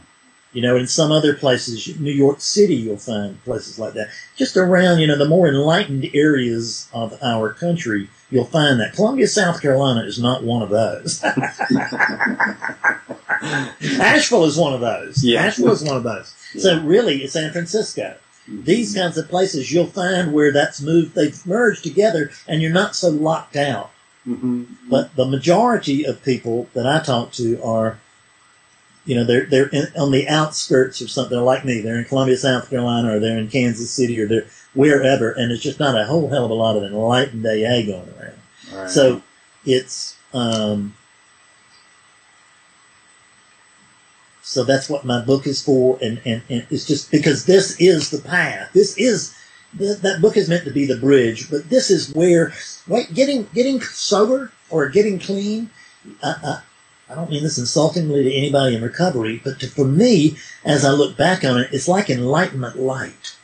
You 0.52 0.62
know, 0.62 0.76
in 0.76 0.88
some 0.88 1.12
other 1.12 1.32
places, 1.34 1.96
New 2.00 2.10
York 2.10 2.40
City, 2.40 2.74
you'll 2.74 2.96
find 2.96 3.40
places 3.44 3.78
like 3.78 3.92
that. 3.94 4.08
Just 4.36 4.56
around, 4.56 4.98
you 4.98 5.06
know, 5.06 5.16
the 5.16 5.24
more 5.28 5.46
enlightened 5.46 6.10
areas 6.12 6.88
of 6.92 7.16
our 7.22 7.52
country, 7.52 8.10
you'll 8.32 8.46
find 8.46 8.80
that. 8.80 8.94
Columbia, 8.94 9.28
South 9.28 9.62
Carolina 9.62 10.02
is 10.02 10.18
not 10.18 10.42
one 10.42 10.60
of 10.62 10.70
those. 10.70 11.22
Asheville 14.00 14.44
is 14.44 14.56
one 14.56 14.72
of 14.74 14.80
those. 14.80 15.22
Yeah. 15.24 15.42
Asheville 15.44 15.70
is 15.72 15.82
one 15.84 15.96
of 15.96 16.02
those. 16.02 16.34
So 16.58 16.80
really, 16.82 17.22
it's 17.22 17.32
San 17.34 17.52
Francisco. 17.52 18.16
These 18.50 18.94
kinds 18.94 19.16
of 19.16 19.28
places 19.28 19.72
you'll 19.72 19.86
find 19.86 20.32
where 20.32 20.52
that's 20.52 20.80
moved, 20.80 21.14
they've 21.14 21.46
merged 21.46 21.84
together, 21.84 22.30
and 22.48 22.60
you're 22.60 22.72
not 22.72 22.96
so 22.96 23.08
locked 23.08 23.56
out. 23.56 23.90
hmm 24.24 24.64
But 24.88 25.14
the 25.16 25.26
majority 25.26 26.04
of 26.04 26.24
people 26.24 26.68
that 26.74 26.86
I 26.86 27.00
talk 27.00 27.32
to 27.32 27.62
are, 27.62 27.98
you 29.04 29.14
know, 29.14 29.24
they're 29.24 29.46
they're 29.46 29.68
in, 29.68 29.86
on 29.98 30.10
the 30.10 30.28
outskirts 30.28 31.00
of 31.00 31.10
something. 31.10 31.38
Like 31.38 31.64
me. 31.64 31.80
They're 31.80 31.98
in 31.98 32.04
Columbia, 32.04 32.36
South 32.36 32.68
Carolina, 32.68 33.16
or 33.16 33.20
they're 33.20 33.38
in 33.38 33.48
Kansas 33.48 33.90
City, 33.90 34.20
or 34.20 34.26
they're 34.26 34.46
wherever, 34.74 35.32
and 35.32 35.50
it's 35.52 35.62
just 35.62 35.80
not 35.80 36.00
a 36.00 36.04
whole 36.04 36.28
hell 36.28 36.44
of 36.44 36.50
a 36.50 36.54
lot 36.54 36.76
of 36.76 36.82
enlightened 36.82 37.46
AA 37.46 37.82
going 37.82 38.08
around. 38.18 38.38
Right. 38.72 38.90
So 38.90 39.22
it's 39.64 40.16
um, 40.32 40.94
so 44.50 44.64
that's 44.64 44.90
what 44.90 45.04
my 45.04 45.20
book 45.20 45.46
is 45.46 45.62
for, 45.62 45.96
and, 46.02 46.20
and, 46.24 46.42
and 46.50 46.66
it's 46.70 46.84
just 46.84 47.12
because 47.12 47.44
this 47.44 47.80
is 47.80 48.10
the 48.10 48.18
path. 48.18 48.68
This 48.72 48.98
is 48.98 49.32
th- 49.78 49.98
that 49.98 50.20
book 50.20 50.36
is 50.36 50.48
meant 50.48 50.64
to 50.64 50.72
be 50.72 50.86
the 50.86 50.96
bridge, 50.96 51.48
but 51.48 51.70
this 51.70 51.88
is 51.88 52.12
where 52.16 52.52
wait, 52.88 53.14
getting 53.14 53.46
getting 53.54 53.80
sober 53.80 54.50
or 54.68 54.88
getting 54.88 55.20
clean. 55.20 55.70
Uh, 56.20 56.34
uh, 56.42 56.60
I 57.08 57.14
don't 57.14 57.30
mean 57.30 57.44
this 57.44 57.58
insultingly 57.58 58.24
to 58.24 58.34
anybody 58.34 58.74
in 58.74 58.82
recovery, 58.82 59.40
but 59.44 59.60
to, 59.60 59.68
for 59.68 59.84
me, 59.84 60.36
as 60.64 60.84
I 60.84 60.90
look 60.90 61.16
back 61.16 61.44
on 61.44 61.60
it, 61.60 61.68
it's 61.72 61.86
like 61.86 62.10
enlightenment 62.10 62.76
light 62.76 63.36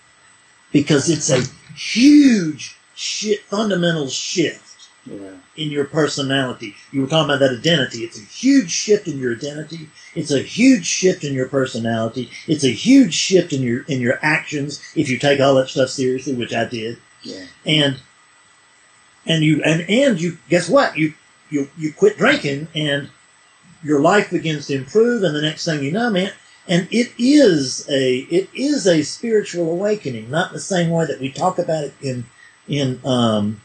because 0.73 1.09
it's 1.09 1.31
a 1.31 1.45
huge 1.77 2.77
shit, 2.97 3.45
fundamental 3.45 4.09
shift 4.09 4.66
yeah. 5.07 5.31
in 5.57 5.71
your 5.71 5.85
personality. 5.85 6.75
You 6.93 7.03
were 7.03 7.07
talking 7.07 7.31
about 7.31 7.41
that 7.41 7.59
identity. 7.59 8.01
It's 8.01 8.19
a 8.19 8.25
huge 8.25 8.71
shift 8.71 9.09
in 9.09 9.19
your 9.19 9.35
identity. 9.35 9.89
It's 10.15 10.31
a 10.31 10.41
huge 10.41 10.87
shift 10.87 11.25
in 11.25 11.35
your 11.35 11.49
personality. 11.49 12.31
It's 12.47 12.65
a 12.65 12.71
huge 12.71 13.15
shift 13.15 13.53
in 13.53 13.63
your 13.63 13.83
in 13.85 14.01
your 14.01 14.19
actions 14.23 14.83
if 14.95 15.09
you 15.09 15.19
take 15.19 15.41
all 15.41 15.55
that 15.57 15.69
stuff 15.69 15.91
seriously, 15.91 16.35
which 16.35 16.55
I 16.55 16.65
did. 16.65 16.99
Yeah. 17.23 17.45
And 17.65 18.01
and 19.27 19.45
you 19.45 19.63
and 19.63 19.89
and 19.89 20.21
you 20.21 20.39
guess 20.49 20.69
what? 20.69 20.97
You 20.97 21.15
you 21.51 21.69
you 21.77 21.93
quit 21.93 22.17
drinking 22.17 22.69
and 22.75 23.09
your 23.83 24.01
life 24.01 24.31
begins 24.31 24.67
to 24.67 24.75
improve 24.75 25.23
and 25.23 25.35
the 25.35 25.43
next 25.43 25.65
thing 25.65 25.83
you 25.83 25.93
know, 25.93 26.11
man, 26.11 26.33
and 26.67 26.89
it 26.91 27.13
is 27.19 27.89
a 27.89 28.19
it 28.31 28.49
is 28.55 28.87
a 28.87 29.03
spiritual 29.03 29.71
awakening, 29.71 30.31
not 30.31 30.53
the 30.53 30.61
same 30.61 30.91
way 30.91 31.07
that 31.07 31.21
we 31.21 31.31
talk 31.31 31.59
about 31.59 31.85
it 31.85 31.95
in 32.01 32.25
in 32.69 33.01
um 33.05 33.61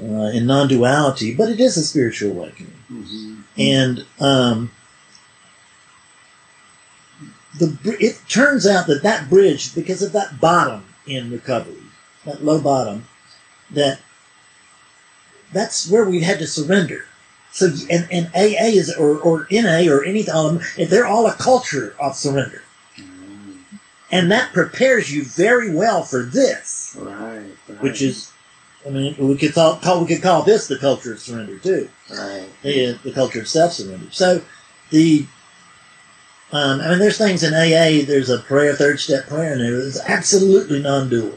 uh, 0.00 0.30
in 0.32 0.46
non-duality, 0.46 1.34
but 1.34 1.48
it 1.48 1.60
is 1.60 1.76
a 1.76 1.84
spiritual 1.84 2.30
awakening. 2.32 2.72
hmm 2.88 3.40
And 3.56 4.06
um, 4.20 4.70
the 7.58 7.76
it 8.00 8.20
turns 8.28 8.66
out 8.66 8.86
that 8.86 9.02
that 9.02 9.28
bridge, 9.28 9.74
because 9.74 10.02
of 10.02 10.12
that 10.12 10.40
bottom 10.40 10.84
in 11.06 11.30
recovery, 11.30 11.82
that 12.24 12.44
low 12.44 12.60
bottom, 12.60 13.06
that 13.70 14.00
that's 15.52 15.90
where 15.90 16.04
we 16.08 16.20
had 16.20 16.38
to 16.38 16.46
surrender. 16.46 17.04
So 17.50 17.70
and, 17.90 18.06
and 18.12 18.26
AA 18.34 18.76
is 18.76 18.94
or, 18.94 19.18
or 19.18 19.46
NA 19.50 19.90
or 19.90 20.04
anything, 20.04 20.34
um, 20.34 20.60
they're 20.76 21.06
all 21.06 21.26
a 21.26 21.32
culture 21.34 21.94
of 22.00 22.14
surrender, 22.14 22.62
Mm. 22.98 23.56
and 24.12 24.30
that 24.30 24.52
prepares 24.52 25.10
you 25.12 25.24
very 25.24 25.74
well 25.74 26.02
for 26.04 26.22
this, 26.22 26.94
Right. 26.98 27.42
right. 27.68 27.82
which 27.82 28.02
is. 28.02 28.30
I 28.86 28.90
mean, 28.90 29.16
we 29.18 29.36
could 29.36 29.54
call, 29.54 29.76
call 29.76 30.00
we 30.00 30.06
could 30.06 30.22
call 30.22 30.42
this 30.42 30.68
the 30.68 30.78
culture 30.78 31.12
of 31.12 31.20
surrender 31.20 31.58
too. 31.58 31.88
right. 32.10 32.48
the, 32.62 32.98
the 33.04 33.12
culture 33.12 33.40
of 33.40 33.48
self 33.48 33.72
surrender. 33.72 34.06
So 34.10 34.42
the 34.90 35.26
um, 36.50 36.80
I 36.80 36.90
mean, 36.90 36.98
there's 36.98 37.18
things 37.18 37.42
in 37.42 37.52
AA. 37.52 38.06
There's 38.06 38.30
a 38.30 38.38
prayer, 38.38 38.74
third 38.74 39.00
step 39.00 39.26
prayer, 39.26 39.52
and 39.52 39.60
it's 39.60 40.00
absolutely 40.00 40.80
non-dual. 40.80 41.36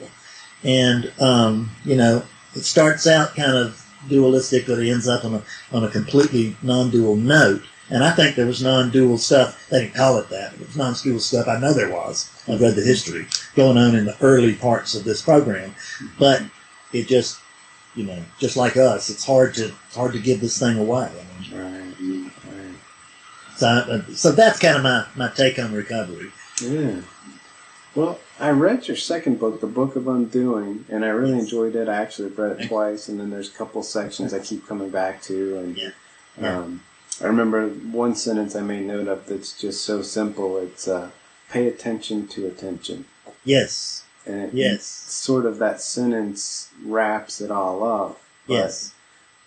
And 0.64 1.12
um, 1.20 1.70
you 1.84 1.96
know, 1.96 2.24
it 2.56 2.62
starts 2.62 3.08
out 3.08 3.36
kind 3.36 3.58
of 3.58 3.86
dualistic, 4.08 4.68
but 4.68 4.80
it 4.80 4.90
ends 4.90 5.08
up 5.08 5.26
on 5.26 5.36
a 5.36 5.44
on 5.74 5.84
a 5.84 5.90
completely 5.90 6.56
non-dual 6.62 7.18
note. 7.18 7.64
And 7.90 8.06
I 8.06 8.12
think 8.12 8.38
there 8.38 8.46
was 8.46 8.64
non-dual 8.64 9.18
stuff. 9.18 9.68
They 9.70 9.82
didn't 9.82 9.96
call 9.96 10.18
it 10.18 10.30
that. 10.30 10.54
It 10.54 10.60
was 10.60 10.78
non-dual 10.78 11.20
stuff. 11.20 11.50
I 11.50 11.60
know 11.60 11.74
there 11.74 11.92
was. 11.92 12.32
I've 12.48 12.62
read 12.62 12.76
the 12.76 12.82
history 12.82 13.28
going 13.56 13.78
on 13.78 13.96
in 13.96 14.06
the 14.06 14.16
early 14.22 14.54
parts 14.54 14.96
of 14.96 15.04
this 15.04 15.22
program, 15.22 15.76
but 16.18 16.42
it 16.94 17.08
just, 17.08 17.40
you 17.96 18.04
know, 18.04 18.22
just 18.40 18.58
like 18.58 18.78
us, 18.78 19.10
it's 19.10 19.26
hard 19.26 19.54
to 19.56 19.72
hard 19.94 20.14
to 20.14 20.20
give 20.20 20.42
this 20.42 20.58
thing 20.60 20.78
away. 20.78 21.10
I 21.10 21.42
mean, 21.42 21.62
Right. 21.62 22.32
Right. 22.46 22.76
so, 23.58 23.68
uh, 23.68 24.02
so 24.14 24.32
that's 24.32 24.60
kind 24.60 24.78
of 24.78 24.84
my, 24.84 25.06
my 25.16 25.30
take 25.30 25.60
on 25.60 25.74
recovery. 25.74 26.32
Yeah. 26.62 27.02
Well, 27.94 28.20
I 28.40 28.52
read 28.52 28.88
your 28.88 28.96
second 28.96 29.38
book, 29.40 29.60
The 29.60 29.68
Book 29.68 29.96
of 29.98 30.08
Undoing, 30.08 30.86
and 30.90 31.04
I 31.04 31.10
really 31.10 31.34
Yes. 31.34 31.44
enjoyed 31.44 31.76
it. 31.76 31.90
I 31.90 31.96
actually 31.96 32.30
read 32.30 32.60
it 32.62 32.68
twice, 32.70 33.10
and 33.10 33.20
then 33.20 33.30
there's 33.30 33.50
a 33.50 33.58
couple 33.58 33.84
sections 33.84 34.34
I 34.34 34.40
keep 34.40 34.66
coming 34.66 34.90
back 34.90 35.22
to. 35.24 35.58
And 35.58 35.78
Yeah. 35.78 35.90
Yeah. 36.42 36.58
Um, 36.60 36.84
I 37.22 37.26
remember 37.26 37.68
one 37.68 38.16
sentence 38.16 38.56
I 38.56 38.62
made 38.62 38.86
note 38.86 39.08
of 39.10 39.26
that's 39.28 39.60
just 39.60 39.84
so 39.84 40.02
simple. 40.02 40.58
It's 40.58 40.88
uh, 40.88 41.10
pay 41.50 41.68
attention 41.68 42.28
to 42.30 42.48
attention. 42.48 43.06
Yes, 43.44 44.01
And 44.26 44.42
it, 44.44 44.54
yes, 44.54 44.84
sort 44.86 45.46
of 45.46 45.58
that 45.60 45.82
sentence 45.82 46.70
wraps 46.86 47.42
it 47.42 47.52
all 47.52 47.84
up. 47.84 48.22
But, 48.48 48.54
yes, 48.54 48.94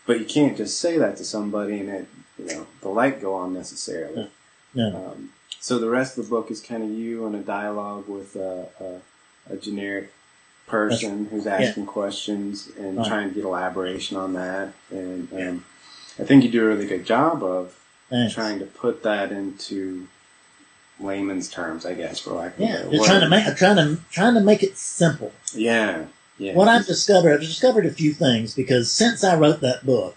But 0.07 0.19
you 0.21 0.27
can't 0.27 0.57
just 0.57 0.79
say 0.79 0.99
that 0.99 1.17
to 1.19 1.25
somebody 1.25 1.81
and 1.81 1.89
it, 1.89 2.07
you 2.39 2.47
know, 2.47 2.67
the 2.81 2.89
light 2.89 3.21
go 3.21 3.35
on 3.35 3.53
necessarily. 3.55 4.31
no, 4.75 4.97
Um, 5.15 5.31
so 5.61 5.79
the 5.79 5.89
rest 5.89 6.19
of 6.19 6.25
the 6.25 6.31
book 6.31 6.51
is 6.51 6.61
kind 6.61 6.83
of 6.83 6.91
you 6.91 7.25
in 7.27 7.35
a 7.35 7.41
dialogue 7.43 8.09
with 8.09 8.37
a, 8.37 8.67
a, 9.49 9.55
a 9.55 9.57
generic 9.57 10.13
person 10.67 11.27
who's 11.27 11.47
asking 11.47 11.87
questions 11.87 12.69
and 12.79 12.99
Right. 12.99 13.07
trying 13.07 13.29
to 13.29 13.35
get 13.35 13.45
elaboration 13.45 14.17
on 14.17 14.33
that. 14.35 14.73
And 14.91 15.29
um, 15.33 15.65
I 16.19 16.25
think 16.25 16.43
you 16.45 16.51
do 16.51 16.65
a 16.65 16.69
really 16.69 16.87
good 16.87 17.05
job 17.07 17.43
of 17.43 17.79
thanks. 18.11 18.35
trying 18.35 18.59
to 18.59 18.67
put 18.67 19.03
that 19.05 19.31
into 19.33 20.09
layman's 21.01 21.49
terms, 21.49 21.85
I 21.85 21.95
guess, 21.95 22.21
for 22.21 22.31
lack 22.35 22.55
of 22.55 22.61
a 22.61 22.65
Yeah, 22.65 22.77
better 22.85 22.91
word. 22.91 23.05
trying 23.07 23.21
to 23.21 23.29
make, 23.29 23.57
trying 23.57 23.77
to, 23.77 23.99
trying 24.11 24.35
to 24.35 24.41
make 24.41 24.63
it 24.63 24.77
simple. 24.79 25.33
Yeah, 25.55 26.05
yeah. 26.39 26.55
What 26.55 26.69
I've 26.69 26.87
discovered, 26.87 27.33
I've 27.35 27.41
discovered 27.41 27.87
a 27.87 27.91
few 27.91 28.13
things 28.13 28.55
because 28.55 28.91
since 28.93 29.23
I 29.25 29.37
wrote 29.37 29.61
that 29.61 29.85
book, 29.85 30.17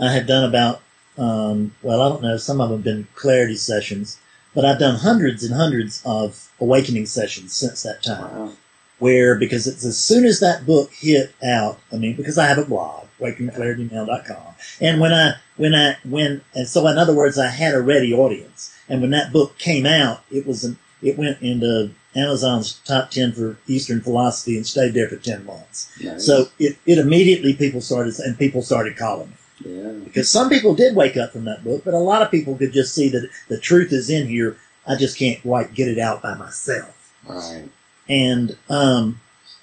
I 0.00 0.10
have 0.12 0.26
done 0.26 0.44
about, 0.48 0.80
um, 1.18 1.74
well, 1.82 2.00
I 2.00 2.08
don't 2.08 2.22
know, 2.22 2.36
some 2.36 2.60
of 2.60 2.68
them 2.70 2.78
have 2.78 2.84
been 2.84 3.06
clarity 3.14 3.56
sessions, 3.56 4.18
but 4.54 4.64
I've 4.64 4.78
done 4.78 4.96
hundreds 4.96 5.44
and 5.44 5.54
hundreds 5.54 6.02
of 6.04 6.50
awakening 6.60 7.06
sessions 7.06 7.52
since 7.54 7.82
that 7.82 8.02
time. 8.02 8.36
Wow. 8.36 8.52
where 8.98 9.34
because 9.34 9.66
it's 9.66 9.84
as 9.84 9.98
soon 9.98 10.24
as 10.24 10.38
that 10.40 10.64
book 10.66 10.92
hit 10.92 11.34
out, 11.44 11.78
I 11.92 11.96
mean, 11.96 12.14
because 12.16 12.38
I 12.38 12.46
have 12.46 12.58
a 12.58 12.64
blog, 12.64 13.06
wakingclaritymail.com, 13.20 14.54
and 14.80 15.00
when 15.00 15.12
I 15.12 15.34
when 15.56 15.74
I 15.74 15.96
when 16.04 16.40
and 16.54 16.68
so 16.68 16.86
in 16.86 16.98
other 16.98 17.14
words, 17.14 17.38
I 17.38 17.48
had 17.48 17.74
a 17.74 17.80
ready 17.80 18.12
audience, 18.14 18.71
and 18.88 19.00
when 19.00 19.10
that 19.10 19.32
book 19.32 19.58
came 19.58 19.86
out, 19.86 20.22
it 20.30 20.46
was 20.46 20.64
an, 20.64 20.78
it 21.00 21.18
went 21.18 21.40
into 21.42 21.90
Amazon's 22.14 22.80
top 22.84 23.10
ten 23.10 23.32
for 23.32 23.56
Eastern 23.66 24.00
philosophy 24.00 24.56
and 24.56 24.66
stayed 24.66 24.94
there 24.94 25.08
for 25.08 25.16
ten 25.16 25.44
months. 25.44 25.90
Nice. 26.02 26.24
So 26.24 26.46
it, 26.58 26.76
it 26.86 26.98
immediately 26.98 27.54
people 27.54 27.80
started 27.80 28.18
and 28.20 28.38
people 28.38 28.62
started 28.62 28.96
calling 28.96 29.30
me 29.30 29.36
yeah, 29.64 29.92
because 30.04 30.30
some 30.30 30.48
people 30.48 30.74
did 30.74 30.96
wake 30.96 31.16
up 31.16 31.32
from 31.32 31.44
that 31.44 31.64
book, 31.64 31.84
but 31.84 31.94
a 31.94 31.98
lot 31.98 32.22
of 32.22 32.30
people 32.30 32.56
could 32.56 32.72
just 32.72 32.94
see 32.94 33.08
that 33.10 33.28
the 33.48 33.58
truth 33.58 33.92
is 33.92 34.10
in 34.10 34.26
here. 34.26 34.56
I 34.86 34.96
just 34.96 35.18
can't 35.18 35.40
quite 35.42 35.74
get 35.74 35.88
it 35.88 35.98
out 35.98 36.22
by 36.22 36.34
myself. 36.34 37.12
right. 37.26 37.68
And 38.08 38.56
um, 38.68 39.20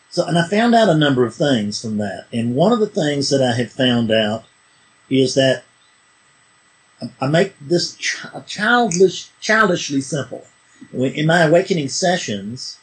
so, 0.10 0.25
and 0.25 0.38
I 0.38 0.47
found 0.47 0.73
out 0.73 0.89
a 0.89 0.97
number 0.97 1.25
of 1.25 1.36
things 1.36 1.82
from 1.82 1.97
that. 1.97 2.25
And 2.32 2.55
one 2.55 2.71
of 2.71 2.79
the 2.79 2.88
things 2.88 3.29
that 3.29 3.43
I 3.43 3.53
have 3.55 3.71
found 3.71 4.12
out 4.12 4.45
is 5.10 5.36
that 5.36 5.63
I- 7.21 7.27
make 7.27 7.53
this 7.62 7.95
ch- 7.95 8.25
childish, 8.47 9.29
childishly 9.39 10.01
simple. 10.01 10.45
In 10.93 11.25
my 11.25 11.41
awakening 11.41 11.89
sessions, 11.89 12.77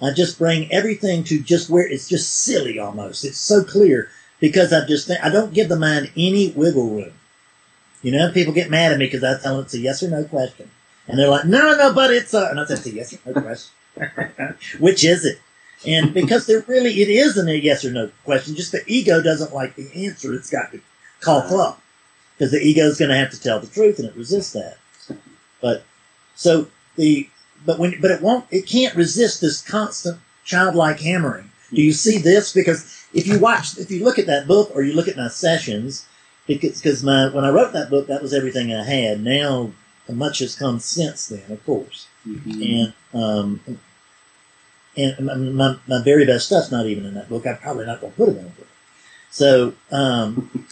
I 0.00 0.12
just 0.12 0.38
bring 0.38 0.70
everything 0.72 1.24
to 1.24 1.40
just 1.40 1.68
where 1.70 1.86
it's 1.86 2.08
just 2.08 2.42
silly 2.42 2.78
almost. 2.78 3.24
It's 3.24 3.38
so 3.38 3.62
clear 3.62 4.08
because 4.40 4.72
I 4.72 4.86
just 4.86 5.06
think, 5.06 5.22
I 5.22 5.28
don't 5.28 5.54
give 5.54 5.68
the 5.68 5.78
mind 5.78 6.10
any 6.16 6.50
wiggle 6.50 6.90
room. 6.90 7.12
You 8.02 8.12
know, 8.12 8.32
people 8.32 8.54
get 8.54 8.70
mad 8.70 8.92
at 8.92 8.98
me 8.98 9.06
because 9.06 9.22
I 9.22 9.38
tell 9.38 9.56
them 9.56 9.64
it's 9.64 9.74
a 9.74 9.78
yes 9.78 10.02
or 10.02 10.08
no 10.08 10.24
question. 10.24 10.70
And 11.06 11.18
they're 11.18 11.28
like, 11.28 11.44
no, 11.44 11.76
no, 11.76 11.92
but 11.92 12.12
it's 12.12 12.32
a, 12.32 12.46
and 12.46 12.60
I 12.60 12.64
say 12.64 12.74
it's 12.74 12.86
a 12.86 12.90
yes 12.92 13.14
or 13.26 13.32
no 13.32 13.40
question. 13.42 13.72
Which 14.78 15.04
is 15.04 15.24
it? 15.24 15.38
And 15.86 16.12
because 16.14 16.46
there 16.46 16.64
really, 16.66 17.00
it 17.02 17.08
isn't 17.08 17.48
a 17.48 17.54
yes 17.54 17.84
or 17.84 17.90
no 17.90 18.10
question, 18.24 18.54
just 18.54 18.72
the 18.72 18.82
ego 18.86 19.22
doesn't 19.22 19.54
like 19.54 19.74
the 19.76 20.06
answer 20.06 20.34
it's 20.34 20.50
got 20.50 20.72
to 20.72 20.80
cough 21.20 21.52
up. 21.52 21.79
Because 22.40 22.52
the 22.52 22.62
ego 22.62 22.84
is 22.84 22.96
going 22.96 23.10
to 23.10 23.16
have 23.18 23.30
to 23.32 23.38
tell 23.38 23.60
the 23.60 23.66
truth 23.66 23.98
and 23.98 24.08
it 24.08 24.16
resists 24.16 24.54
that. 24.54 24.78
But, 25.60 25.82
so 26.34 26.68
the, 26.96 27.28
but 27.66 27.78
when, 27.78 28.00
but 28.00 28.10
it 28.10 28.22
won't, 28.22 28.46
it 28.50 28.66
can't 28.66 28.96
resist 28.96 29.42
this 29.42 29.60
constant 29.60 30.18
childlike 30.46 31.00
hammering. 31.00 31.50
Do 31.70 31.82
you 31.82 31.92
see 31.92 32.16
this? 32.16 32.54
Because 32.54 33.06
if 33.12 33.26
you 33.26 33.38
watch, 33.38 33.76
if 33.76 33.90
you 33.90 34.02
look 34.02 34.18
at 34.18 34.24
that 34.24 34.48
book 34.48 34.70
or 34.74 34.82
you 34.82 34.94
look 34.94 35.06
at 35.06 35.18
my 35.18 35.28
sessions, 35.28 36.06
because, 36.46 36.80
because 36.80 37.04
my, 37.04 37.28
when 37.28 37.44
I 37.44 37.50
wrote 37.50 37.74
that 37.74 37.90
book, 37.90 38.06
that 38.06 38.22
was 38.22 38.32
everything 38.32 38.72
I 38.72 38.84
had. 38.84 39.22
Now, 39.22 39.72
much 40.08 40.38
has 40.38 40.56
come 40.56 40.78
since 40.78 41.26
then, 41.26 41.52
of 41.52 41.62
course. 41.66 42.08
Mhm. 42.26 42.94
And 43.12 43.22
um, 43.22 43.78
and 44.96 45.26
my, 45.26 45.34
my, 45.34 45.76
my 45.86 46.02
very 46.02 46.24
best 46.24 46.46
stuff's 46.46 46.72
not 46.72 46.86
even 46.86 47.04
in 47.04 47.12
that 47.14 47.28
book. 47.28 47.46
I'm 47.46 47.58
probably 47.58 47.84
not 47.84 48.00
going 48.00 48.12
to 48.12 48.16
put 48.16 48.28
it 48.30 48.38
in 48.38 48.46
a 48.46 48.48
book. 48.48 48.66
So, 49.30 49.74
um, 49.92 50.66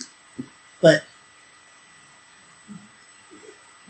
but 0.80 1.04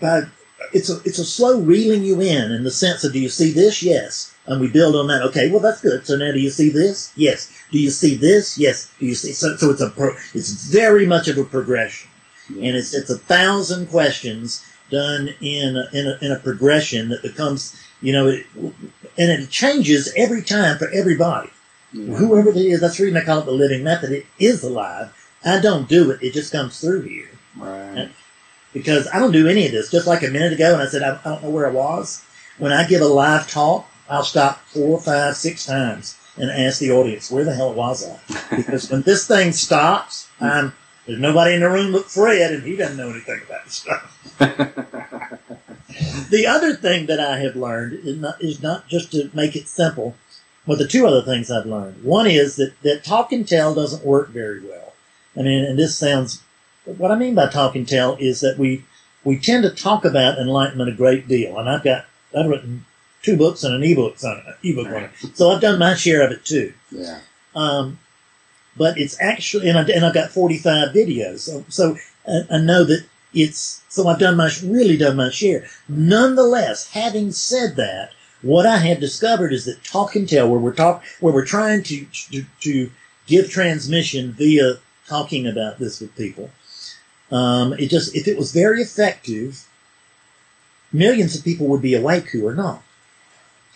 but 0.00 0.24
it's 0.72 0.90
a 0.90 0.96
it's 1.04 1.18
a 1.18 1.24
slow 1.24 1.60
reeling 1.60 2.02
you 2.04 2.20
in 2.20 2.52
in 2.52 2.64
the 2.64 2.70
sense 2.70 3.04
of 3.04 3.12
do 3.12 3.20
you 3.20 3.28
see 3.28 3.52
this? 3.52 3.82
Yes. 3.82 4.34
And 4.46 4.60
we 4.62 4.68
build 4.68 4.96
on 4.96 5.08
that. 5.08 5.22
Okay, 5.22 5.50
well 5.50 5.60
that's 5.60 5.80
good. 5.82 6.06
So 6.06 6.16
now 6.16 6.32
do 6.32 6.40
you 6.40 6.50
see 6.50 6.70
this? 6.70 7.12
Yes. 7.16 7.52
Do 7.70 7.78
you 7.78 7.90
see 7.90 8.14
this? 8.14 8.56
Yes. 8.58 8.90
Do 8.98 9.04
you 9.06 9.14
see? 9.14 9.32
So, 9.32 9.56
so 9.56 9.70
it's 9.70 9.82
a 9.82 9.90
pro, 9.90 10.14
it's 10.34 10.50
very 10.72 11.04
much 11.06 11.28
of 11.28 11.36
a 11.36 11.44
progression, 11.44 12.08
and 12.48 12.74
it's 12.76 12.94
it's 12.94 13.10
a 13.10 13.18
thousand 13.18 13.88
questions 13.88 14.64
done 14.90 15.28
in 15.42 15.76
a, 15.76 15.86
in 15.92 16.06
a, 16.06 16.18
in 16.24 16.32
a 16.32 16.38
progression 16.38 17.10
that 17.10 17.20
becomes 17.20 17.76
you 18.00 18.10
know 18.12 18.26
it, 18.28 18.46
and 18.56 19.30
it 19.30 19.50
changes 19.50 20.10
every 20.16 20.40
time 20.42 20.78
for 20.78 20.88
everybody 20.90 21.50
Yeah. 21.92 22.14
whoever 22.14 22.48
it 22.48 22.56
is 22.56 22.80
that's 22.80 22.96
the 22.96 23.04
reason 23.04 23.20
i 23.20 23.24
call 23.24 23.40
it 23.40 23.44
the 23.44 23.52
living 23.52 23.84
method 23.84 24.12
it 24.12 24.24
is 24.38 24.62
alive 24.64 25.12
i 25.44 25.60
don't 25.60 25.90
do 25.90 26.10
it 26.10 26.22
it 26.22 26.32
just 26.32 26.52
comes 26.52 26.80
through 26.80 27.02
here 27.02 27.28
Right. 27.54 28.08
Because 28.72 29.08
i 29.12 29.18
don't 29.18 29.32
do 29.32 29.48
any 29.48 29.66
of 29.66 29.72
this 29.72 29.90
just 29.90 30.06
like 30.06 30.22
a 30.22 30.28
minute 30.28 30.52
ago 30.52 30.72
and 30.72 30.82
i 30.82 30.86
said 30.86 31.02
i, 31.02 31.18
I 31.24 31.30
don't 31.30 31.42
know 31.42 31.50
where 31.50 31.66
i 31.66 31.72
was 31.72 32.24
when 32.58 32.72
i 32.72 32.86
give 32.86 33.02
a 33.02 33.06
live 33.06 33.50
talk 33.50 33.88
i'll 34.08 34.24
stop 34.24 34.60
four 34.66 35.00
five 35.00 35.36
six 35.36 35.66
times 35.66 36.16
and 36.36 36.50
ask 36.50 36.78
the 36.78 36.92
audience 36.92 37.30
where 37.30 37.44
the 37.44 37.54
hell 37.54 37.74
was 37.74 38.08
i 38.08 38.56
because 38.56 38.90
when 38.90 39.02
this 39.02 39.26
thing 39.26 39.52
stops 39.52 40.28
i'm 40.40 40.72
there's 41.06 41.20
nobody 41.20 41.54
in 41.54 41.60
the 41.60 41.68
room 41.68 41.92
but 41.92 42.10
fred 42.10 42.52
and 42.52 42.62
he 42.62 42.76
doesn't 42.76 42.96
know 42.96 43.10
anything 43.10 43.40
about 43.46 43.64
this 43.64 43.74
stuff 43.74 44.14
the 46.30 46.46
other 46.46 46.74
thing 46.74 47.06
that 47.06 47.20
I 47.20 47.38
have 47.38 47.56
learned 47.56 47.94
is 48.04 48.18
not, 48.18 48.42
is 48.42 48.62
not 48.62 48.88
just 48.88 49.12
to 49.12 49.30
make 49.32 49.56
it 49.56 49.68
simple, 49.68 50.14
but 50.66 50.78
the 50.78 50.86
two 50.86 51.06
other 51.06 51.22
things 51.22 51.50
I've 51.50 51.66
learned. 51.66 52.04
One 52.04 52.26
is 52.26 52.56
that, 52.56 52.80
that 52.82 53.04
talk 53.04 53.32
and 53.32 53.46
tell 53.46 53.74
doesn't 53.74 54.04
work 54.04 54.28
very 54.28 54.60
well. 54.60 54.92
I 55.36 55.42
mean, 55.42 55.64
and 55.64 55.78
this 55.78 55.96
sounds, 55.96 56.42
what 56.96 57.10
I 57.10 57.16
mean 57.16 57.34
by 57.34 57.48
talk 57.48 57.76
and 57.76 57.86
tell 57.86 58.16
is 58.16 58.40
that 58.40 58.58
we, 58.58 58.84
we 59.24 59.38
tend 59.38 59.64
to 59.64 59.70
talk 59.70 60.04
about 60.04 60.38
enlightenment 60.38 60.90
a 60.90 60.94
great 60.94 61.28
deal. 61.28 61.58
And 61.58 61.68
I've 61.68 61.84
got, 61.84 62.06
I've 62.36 62.48
written 62.48 62.84
two 63.22 63.36
books 63.36 63.64
and 63.64 63.74
an 63.74 63.82
ebook 63.82 64.16
on 64.24 64.38
it, 64.38 64.56
ebook 64.68 64.86
on 64.88 65.04
it. 65.04 65.10
So 65.34 65.50
I've 65.50 65.60
done 65.60 65.78
my 65.78 65.94
share 65.94 66.24
of 66.24 66.32
it 66.32 66.44
too. 66.44 66.72
yeah. 66.90 67.20
Um, 67.54 67.98
but 68.76 68.96
it's 68.96 69.20
actually, 69.20 69.68
and, 69.68 69.76
I, 69.76 69.82
and 69.82 70.04
I've 70.04 70.14
got 70.14 70.30
45 70.30 70.90
videos. 70.94 71.40
So, 71.40 71.64
so 71.68 71.96
I, 72.26 72.56
I 72.56 72.58
know 72.58 72.84
that 72.84 73.04
it's, 73.34 73.82
so 73.88 74.06
I've 74.06 74.20
done 74.20 74.36
my, 74.36 74.50
really 74.62 74.96
done 74.96 75.16
my 75.16 75.30
share. 75.30 75.66
Nonetheless, 75.88 76.88
having 76.90 77.32
said 77.32 77.76
that, 77.76 78.12
what 78.42 78.66
I 78.66 78.78
have 78.78 79.00
discovered 79.00 79.52
is 79.52 79.64
that 79.64 79.82
talk 79.82 80.14
and 80.14 80.28
tell, 80.28 80.48
where 80.48 80.60
we're 80.60 80.72
talk, 80.72 81.02
where 81.18 81.34
we're 81.34 81.44
trying 81.44 81.82
to, 81.84 82.06
to, 82.30 82.44
to 82.60 82.90
give 83.26 83.50
transmission 83.50 84.32
via 84.32 84.74
talking 85.08 85.46
about 85.46 85.78
this 85.78 86.00
with 86.00 86.14
people, 86.16 86.50
um, 87.30 87.72
it 87.74 87.88
just, 87.88 88.14
if 88.14 88.26
it 88.26 88.38
was 88.38 88.52
very 88.52 88.80
effective, 88.80 89.66
millions 90.92 91.36
of 91.36 91.44
people 91.44 91.66
would 91.68 91.82
be 91.82 91.94
awake 91.94 92.28
who 92.30 92.46
are 92.46 92.54
not. 92.54 92.82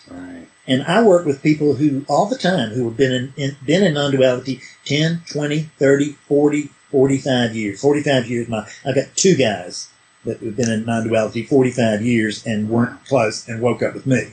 Right. 0.09 0.47
And 0.65 0.83
I 0.83 1.03
work 1.03 1.25
with 1.25 1.43
people 1.43 1.75
who, 1.75 2.05
all 2.07 2.25
the 2.25 2.37
time, 2.37 2.71
who 2.71 2.85
have 2.85 2.97
been 2.97 3.11
in, 3.11 3.33
in 3.35 3.55
been 3.65 3.83
in 3.83 3.93
non-duality 3.93 4.61
10, 4.85 5.23
20, 5.29 5.59
30, 5.59 6.11
40, 6.27 6.69
45 6.89 7.55
years. 7.55 7.81
45 7.81 8.29
years, 8.29 8.47
my, 8.47 8.67
I've 8.85 8.95
got 8.95 9.15
two 9.15 9.35
guys 9.35 9.89
that 10.25 10.39
have 10.39 10.55
been 10.55 10.71
in 10.71 10.85
non-duality 10.85 11.43
45 11.43 12.01
years 12.01 12.45
and 12.45 12.69
weren't 12.69 13.03
close 13.05 13.47
and 13.47 13.61
woke 13.61 13.83
up 13.83 13.93
with 13.93 14.05
me 14.05 14.31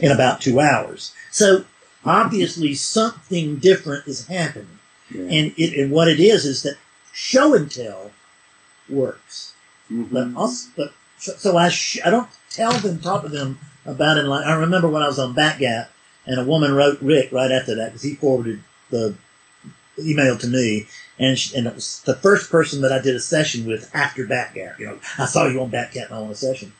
in 0.00 0.12
about 0.12 0.40
two 0.40 0.60
hours. 0.60 1.14
So 1.30 1.64
obviously 2.04 2.74
something 2.74 3.56
different 3.56 4.06
is 4.06 4.26
happening. 4.26 4.78
Yeah. 5.10 5.22
And 5.22 5.54
it, 5.56 5.78
and 5.78 5.90
what 5.90 6.08
it 6.08 6.20
is, 6.20 6.44
is 6.44 6.62
that 6.64 6.76
show 7.12 7.54
and 7.54 7.70
tell 7.70 8.10
works. 8.88 9.52
Mhm. 9.90 10.08
But 10.10 10.40
also, 10.40 10.68
but 10.76 10.92
so, 11.18 11.32
so 11.36 11.56
I 11.56 11.68
sh- 11.68 12.00
I 12.04 12.10
don't 12.10 12.28
tell 12.50 12.72
them, 12.72 12.98
talk 13.00 13.22
to 13.22 13.28
them 13.28 13.58
about 13.86 14.18
it. 14.18 14.24
Like 14.24 14.46
I 14.46 14.54
remember 14.54 14.88
when 14.88 15.02
I 15.02 15.08
was 15.08 15.18
on 15.18 15.34
Batgap, 15.34 15.88
and 16.26 16.38
a 16.40 16.44
woman 16.44 16.72
wrote 16.74 17.00
Rick 17.00 17.30
right 17.32 17.50
after 17.50 17.74
that 17.76 17.86
because 17.86 18.02
he 18.02 18.14
forwarded 18.14 18.62
the 18.90 19.14
email 19.98 20.36
to 20.38 20.46
me, 20.46 20.86
and 21.18 21.38
she, 21.38 21.56
and 21.56 21.66
it 21.66 21.74
was 21.74 22.00
the 22.02 22.16
first 22.16 22.50
person 22.50 22.80
that 22.82 22.92
I 22.92 23.00
did 23.00 23.14
a 23.14 23.20
session 23.20 23.66
with 23.66 23.90
after 23.94 24.26
Batgap. 24.26 24.78
You 24.78 24.86
know, 24.86 24.98
I 25.18 25.26
saw 25.26 25.46
you 25.46 25.60
on 25.62 25.70
Batgap 25.70 26.06
and 26.06 26.14
I 26.14 26.20
want 26.20 26.32
a 26.32 26.36
session. 26.36 26.72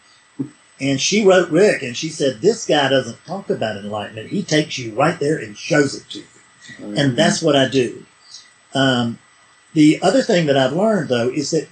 And 0.81 1.01
she 1.01 1.25
wrote 1.25 1.51
Rick, 1.51 1.83
and 1.83 1.97
she 1.97 2.09
said, 2.09 2.41
"This 2.41 2.67
guy 2.67 2.89
doesn't 2.89 3.25
talk 3.27 3.51
about 3.51 3.77
enlightenment. 3.77 4.31
He 4.31 4.43
takes 4.43 4.79
you 4.79 4.95
right 4.95 5.19
there 5.21 5.39
and 5.39 5.57
shows 5.57 5.95
it 5.95 6.09
to 6.11 6.19
you." 6.19 6.25
and 6.97 7.17
that's 7.17 7.43
what 7.43 7.57
I 7.57 7.69
do. 7.69 8.05
Um, 8.75 9.19
the 9.75 10.01
other 10.01 10.23
thing 10.23 10.47
that 10.47 10.57
I've 10.57 10.73
learned 10.73 11.09
though 11.09 11.29
is 11.29 11.51
that 11.51 11.69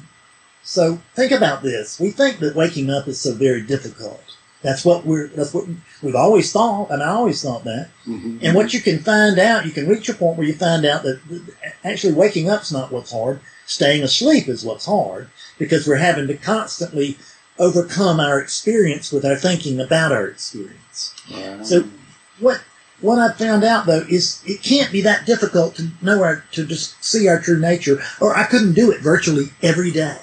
so 0.70 1.00
think 1.16 1.32
about 1.32 1.62
this. 1.64 1.98
We 1.98 2.10
think 2.12 2.38
that 2.38 2.54
waking 2.54 2.90
up 2.90 3.08
is 3.08 3.20
so 3.20 3.32
very 3.34 3.60
difficult. 3.62 4.22
That's 4.62 4.84
what 4.84 5.04
we're 5.04 5.26
that's 5.28 5.52
what 5.52 5.64
we've 6.02 6.14
always 6.14 6.52
thought, 6.52 6.90
and 6.90 7.02
I 7.02 7.08
always 7.08 7.42
thought 7.42 7.64
that. 7.64 7.88
Mhm. 8.06 8.38
And 8.42 8.54
what 8.54 8.72
you 8.72 8.80
can 8.80 9.00
find 9.02 9.38
out, 9.38 9.66
you 9.66 9.72
can 9.72 9.88
reach 9.88 10.08
a 10.08 10.14
point 10.14 10.36
where 10.38 10.46
you 10.46 10.54
find 10.54 10.84
out 10.84 11.02
that 11.02 11.18
actually 11.82 12.12
waking 12.12 12.48
up's 12.48 12.70
not 12.70 12.92
what's 12.92 13.10
hard. 13.10 13.40
Staying 13.66 14.02
asleep 14.04 14.48
is 14.48 14.64
what's 14.64 14.84
hard 14.86 15.28
because 15.58 15.86
we're 15.88 15.96
having 15.96 16.26
to 16.28 16.34
constantly 16.34 17.18
overcome 17.58 18.20
our 18.20 18.38
experience 18.40 19.10
with 19.12 19.24
our 19.24 19.36
thinking 19.36 19.80
about 19.80 20.12
our 20.12 20.26
experience 20.26 21.12
Right. 21.30 21.66
So- 21.66 21.84
what 22.38 22.60
what 23.00 23.18
I 23.18 23.32
found 23.32 23.64
out 23.64 23.86
though 23.86 24.04
is 24.08 24.40
it 24.46 24.62
can't 24.62 24.92
be 24.92 25.00
that 25.02 25.24
difficult 25.26 25.74
to 25.76 25.88
know 26.02 26.22
our 26.22 26.44
to 26.52 26.64
just 26.64 27.02
see 27.02 27.26
our 27.28 27.40
true 27.40 27.58
nature, 27.58 27.98
or 28.20 28.36
I 28.36 28.44
couldn't 28.44 28.74
do 28.74 28.90
it 28.92 29.00
virtually 29.00 29.52
every 29.62 29.90
day. 29.90 30.18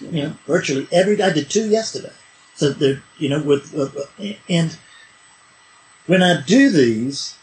You 0.00 0.22
know, 0.22 0.36
virtually 0.46 0.88
every 0.92 1.16
day. 1.16 1.24
I 1.24 1.32
did 1.32 1.50
two 1.50 1.68
yesterday. 1.68 2.12
So 2.54 2.70
they're, 2.70 3.02
you 3.18 3.28
know, 3.28 3.42
with 3.42 3.74
uh, 3.74 3.88
uh, 4.00 4.32
and 4.48 4.76
when 6.06 6.22
I 6.22 6.42
do 6.42 6.70
these, 6.70 7.34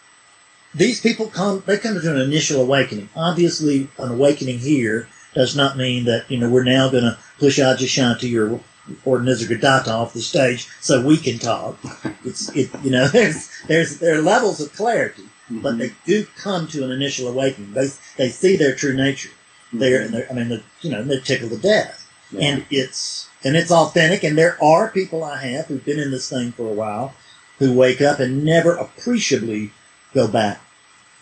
these 0.75 1.01
people 1.01 1.27
come. 1.27 1.63
They 1.65 1.77
come 1.77 1.99
to 1.99 2.11
an 2.11 2.21
initial 2.21 2.61
awakening. 2.61 3.09
Obviously, 3.15 3.87
an 3.97 4.11
awakening 4.11 4.59
here 4.59 5.07
does 5.33 5.55
not 5.55 5.77
mean 5.77 6.05
that 6.05 6.29
you 6.29 6.37
know 6.37 6.49
we're 6.49 6.63
now 6.63 6.89
going 6.89 7.03
to 7.03 7.17
push 7.39 7.59
Adyashanti 7.59 8.35
or 8.37 8.59
or 9.05 9.19
Nisargadatta 9.19 9.87
off 9.89 10.13
the 10.13 10.21
stage 10.21 10.67
so 10.81 11.05
we 11.05 11.17
can 11.17 11.39
talk. 11.39 11.77
It's 12.23 12.49
it 12.55 12.69
you 12.83 12.91
know 12.91 13.07
there's 13.17 13.49
there's 13.67 13.99
there 13.99 14.17
are 14.17 14.21
levels 14.21 14.61
of 14.61 14.73
clarity, 14.73 15.23
but 15.49 15.75
Mhm. 15.75 15.77
they 15.79 15.91
do 16.05 16.25
come 16.37 16.67
to 16.67 16.83
an 16.83 16.91
initial 16.91 17.27
awakening. 17.27 17.73
They 17.73 17.89
they 18.17 18.29
see 18.29 18.55
their 18.55 18.75
true 18.75 18.93
nature. 18.95 19.29
They're, 19.73 20.01
and 20.01 20.13
they're 20.13 20.27
I 20.29 20.33
mean, 20.33 20.49
they're, 20.49 20.63
you 20.81 20.91
know, 20.91 21.03
they're 21.03 21.19
tickled 21.19 21.51
to 21.51 21.57
death, 21.57 22.06
Yeah. 22.31 22.41
and 22.41 22.65
it's 22.69 23.27
and 23.43 23.55
it's 23.55 23.71
authentic. 23.71 24.23
And 24.23 24.37
there 24.37 24.61
are 24.63 24.89
people 24.89 25.23
I 25.23 25.37
have 25.37 25.67
who've 25.67 25.83
been 25.83 25.99
in 25.99 26.11
this 26.11 26.29
thing 26.29 26.51
for 26.51 26.69
a 26.69 26.73
while 26.73 27.13
who 27.59 27.73
wake 27.73 28.01
up 28.01 28.19
and 28.19 28.43
never 28.43 28.75
appreciably 28.75 29.71
go 30.13 30.27
back 30.27 30.61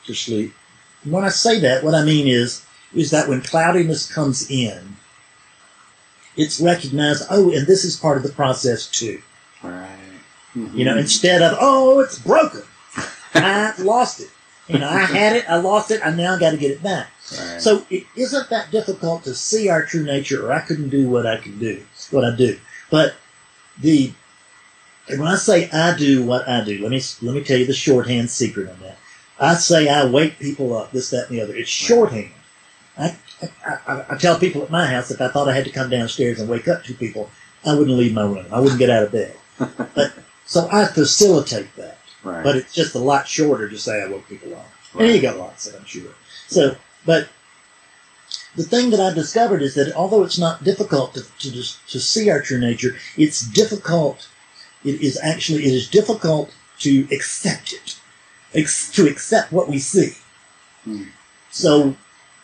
to 0.05 0.13
sleep. 0.13 0.53
And 1.03 1.13
when 1.13 1.23
I 1.23 1.29
say 1.29 1.59
that, 1.61 1.83
what 1.83 1.95
I 1.95 2.03
mean 2.03 2.27
is 2.27 2.65
is 2.93 3.11
that 3.11 3.27
when 3.27 3.41
cloudiness 3.41 4.11
comes 4.11 4.49
in, 4.49 4.95
it's 6.37 6.59
recognized. 6.59 7.23
Oh, 7.29 7.51
and 7.51 7.67
this 7.67 7.83
is 7.83 7.95
part 7.97 8.17
of 8.17 8.23
the 8.23 8.29
process 8.29 8.87
too. 8.87 9.21
Right. 9.61 9.89
You 10.55 10.85
know, 10.85 10.97
instead 10.97 11.41
of, 11.41 11.57
oh, 11.59 11.99
it's 11.99 12.17
broken. 12.17 12.61
I 13.33 13.73
lost 13.79 14.21
it. 14.21 14.29
You 14.67 14.79
know, 14.79 14.89
I 14.89 14.99
had 14.99 15.35
it, 15.35 15.45
I 15.49 15.57
lost 15.57 15.91
it, 15.91 16.01
I 16.03 16.11
now 16.11 16.37
got 16.37 16.51
to 16.51 16.57
get 16.57 16.71
it 16.71 16.81
back. 16.81 17.11
Right. 17.31 17.61
So 17.61 17.85
it 17.89 18.05
isn't 18.15 18.49
that 18.49 18.71
difficult 18.71 19.23
to 19.23 19.33
see 19.33 19.69
our 19.69 19.85
true 19.85 20.03
nature, 20.03 20.47
or 20.47 20.53
I 20.53 20.59
couldn't 20.59 20.89
do 20.89 21.09
what 21.09 21.25
I 21.25 21.37
can 21.37 21.57
do, 21.57 21.83
what 22.11 22.23
I 22.23 22.35
do. 22.35 22.59
But 22.91 23.15
the, 23.79 24.13
and 25.09 25.19
when 25.19 25.29
I 25.29 25.35
say 25.35 25.69
I 25.71 25.97
do 25.97 26.23
what 26.23 26.47
I 26.47 26.63
do, 26.63 26.81
let 26.81 26.91
me, 26.91 27.01
let 27.21 27.35
me 27.35 27.43
tell 27.43 27.57
you 27.57 27.65
the 27.65 27.73
shorthand 27.73 28.29
secret 28.29 28.69
on 28.69 28.79
that. 28.81 28.97
I 29.39 29.55
say 29.55 29.89
I 29.89 30.05
wake 30.05 30.39
people 30.39 30.75
up, 30.77 30.91
this, 30.91 31.09
that, 31.09 31.29
and 31.29 31.37
the 31.37 31.41
other. 31.41 31.55
It's 31.55 31.69
shorthand. 31.69 32.31
I, 32.97 33.15
I, 33.65 33.77
I, 33.87 34.05
I 34.11 34.17
tell 34.17 34.39
people 34.39 34.63
at 34.63 34.69
my 34.69 34.85
house 34.85 35.11
if 35.11 35.19
I 35.19 35.27
thought 35.27 35.49
I 35.49 35.53
had 35.53 35.65
to 35.65 35.71
come 35.71 35.89
downstairs 35.89 36.39
and 36.39 36.49
wake 36.49 36.67
up 36.67 36.83
two 36.83 36.93
people, 36.93 37.29
I 37.65 37.73
wouldn't 37.73 37.97
leave 37.97 38.13
my 38.13 38.23
room. 38.23 38.45
I 38.51 38.59
wouldn't 38.59 38.79
get 38.79 38.89
out 38.89 39.03
of 39.03 39.11
bed. 39.11 39.35
But 39.95 40.13
so 40.45 40.69
I 40.71 40.85
facilitate 40.85 41.75
that, 41.75 41.97
right. 42.23 42.43
but 42.43 42.55
it's 42.55 42.73
just 42.73 42.93
a 42.93 42.99
lot 42.99 43.27
shorter 43.27 43.67
to 43.67 43.77
say 43.77 44.03
I 44.03 44.07
woke 44.07 44.27
people 44.27 44.53
up. 44.53 44.69
And 44.97 45.13
you 45.13 45.21
got 45.21 45.37
lots 45.37 45.67
of 45.67 45.75
I'm 45.75 45.85
sure. 45.85 46.11
So, 46.47 46.75
but 47.05 47.29
the 48.55 48.63
thing 48.63 48.89
that 48.89 48.99
I've 48.99 49.15
discovered 49.15 49.61
is 49.61 49.75
that 49.75 49.93
although 49.93 50.23
it's 50.23 50.39
not 50.39 50.63
difficult 50.63 51.13
to, 51.13 51.23
to 51.39 51.51
to 51.51 51.99
see 51.99 52.29
our 52.29 52.41
true 52.41 52.59
nature, 52.59 52.95
it's 53.17 53.41
difficult. 53.41 54.27
It 54.83 55.01
is 55.01 55.19
actually 55.21 55.65
it 55.65 55.73
is 55.73 55.89
difficult 55.89 56.53
to 56.79 57.07
accept 57.11 57.73
it, 57.73 57.99
ex- 58.53 58.91
to 58.91 59.07
accept 59.07 59.51
what 59.51 59.67
we 59.67 59.79
see. 59.79 60.13
Hmm. 60.83 61.03
So, 61.51 61.95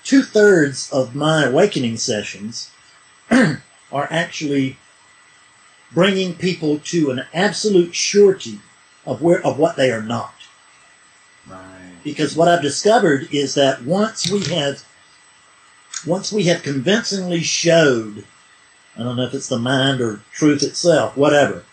two 0.04 0.24
thirds 0.24 0.92
of 0.92 1.16
my 1.16 1.46
awakening 1.46 1.98
sessions 1.98 2.72
are 3.32 4.08
actually 4.10 4.78
bringing 5.94 6.36
people 6.36 6.80
to 6.80 7.12
an 7.12 7.26
absolute 7.34 7.96
surety 7.96 8.60
of 9.06 9.22
where 9.22 9.46
of 9.46 9.58
what 9.58 9.76
they 9.76 9.92
are 9.92 10.02
not. 10.02 10.34
Because 12.04 12.36
what 12.36 12.48
I've 12.48 12.62
discovered 12.62 13.28
is 13.32 13.54
that 13.56 13.84
once 13.84 14.30
we 14.30 14.44
have 14.56 14.84
once 16.06 16.32
we 16.32 16.44
have 16.44 16.64
convincingly 16.64 17.42
showed, 17.42 18.24
I 18.98 19.04
don't 19.04 19.18
know 19.18 19.24
if 19.26 19.34
it's 19.36 19.50
the 19.50 19.60
mind 19.60 20.02
or 20.02 20.22
truth 20.34 20.64
itself, 20.64 21.16
whatever. 21.16 21.64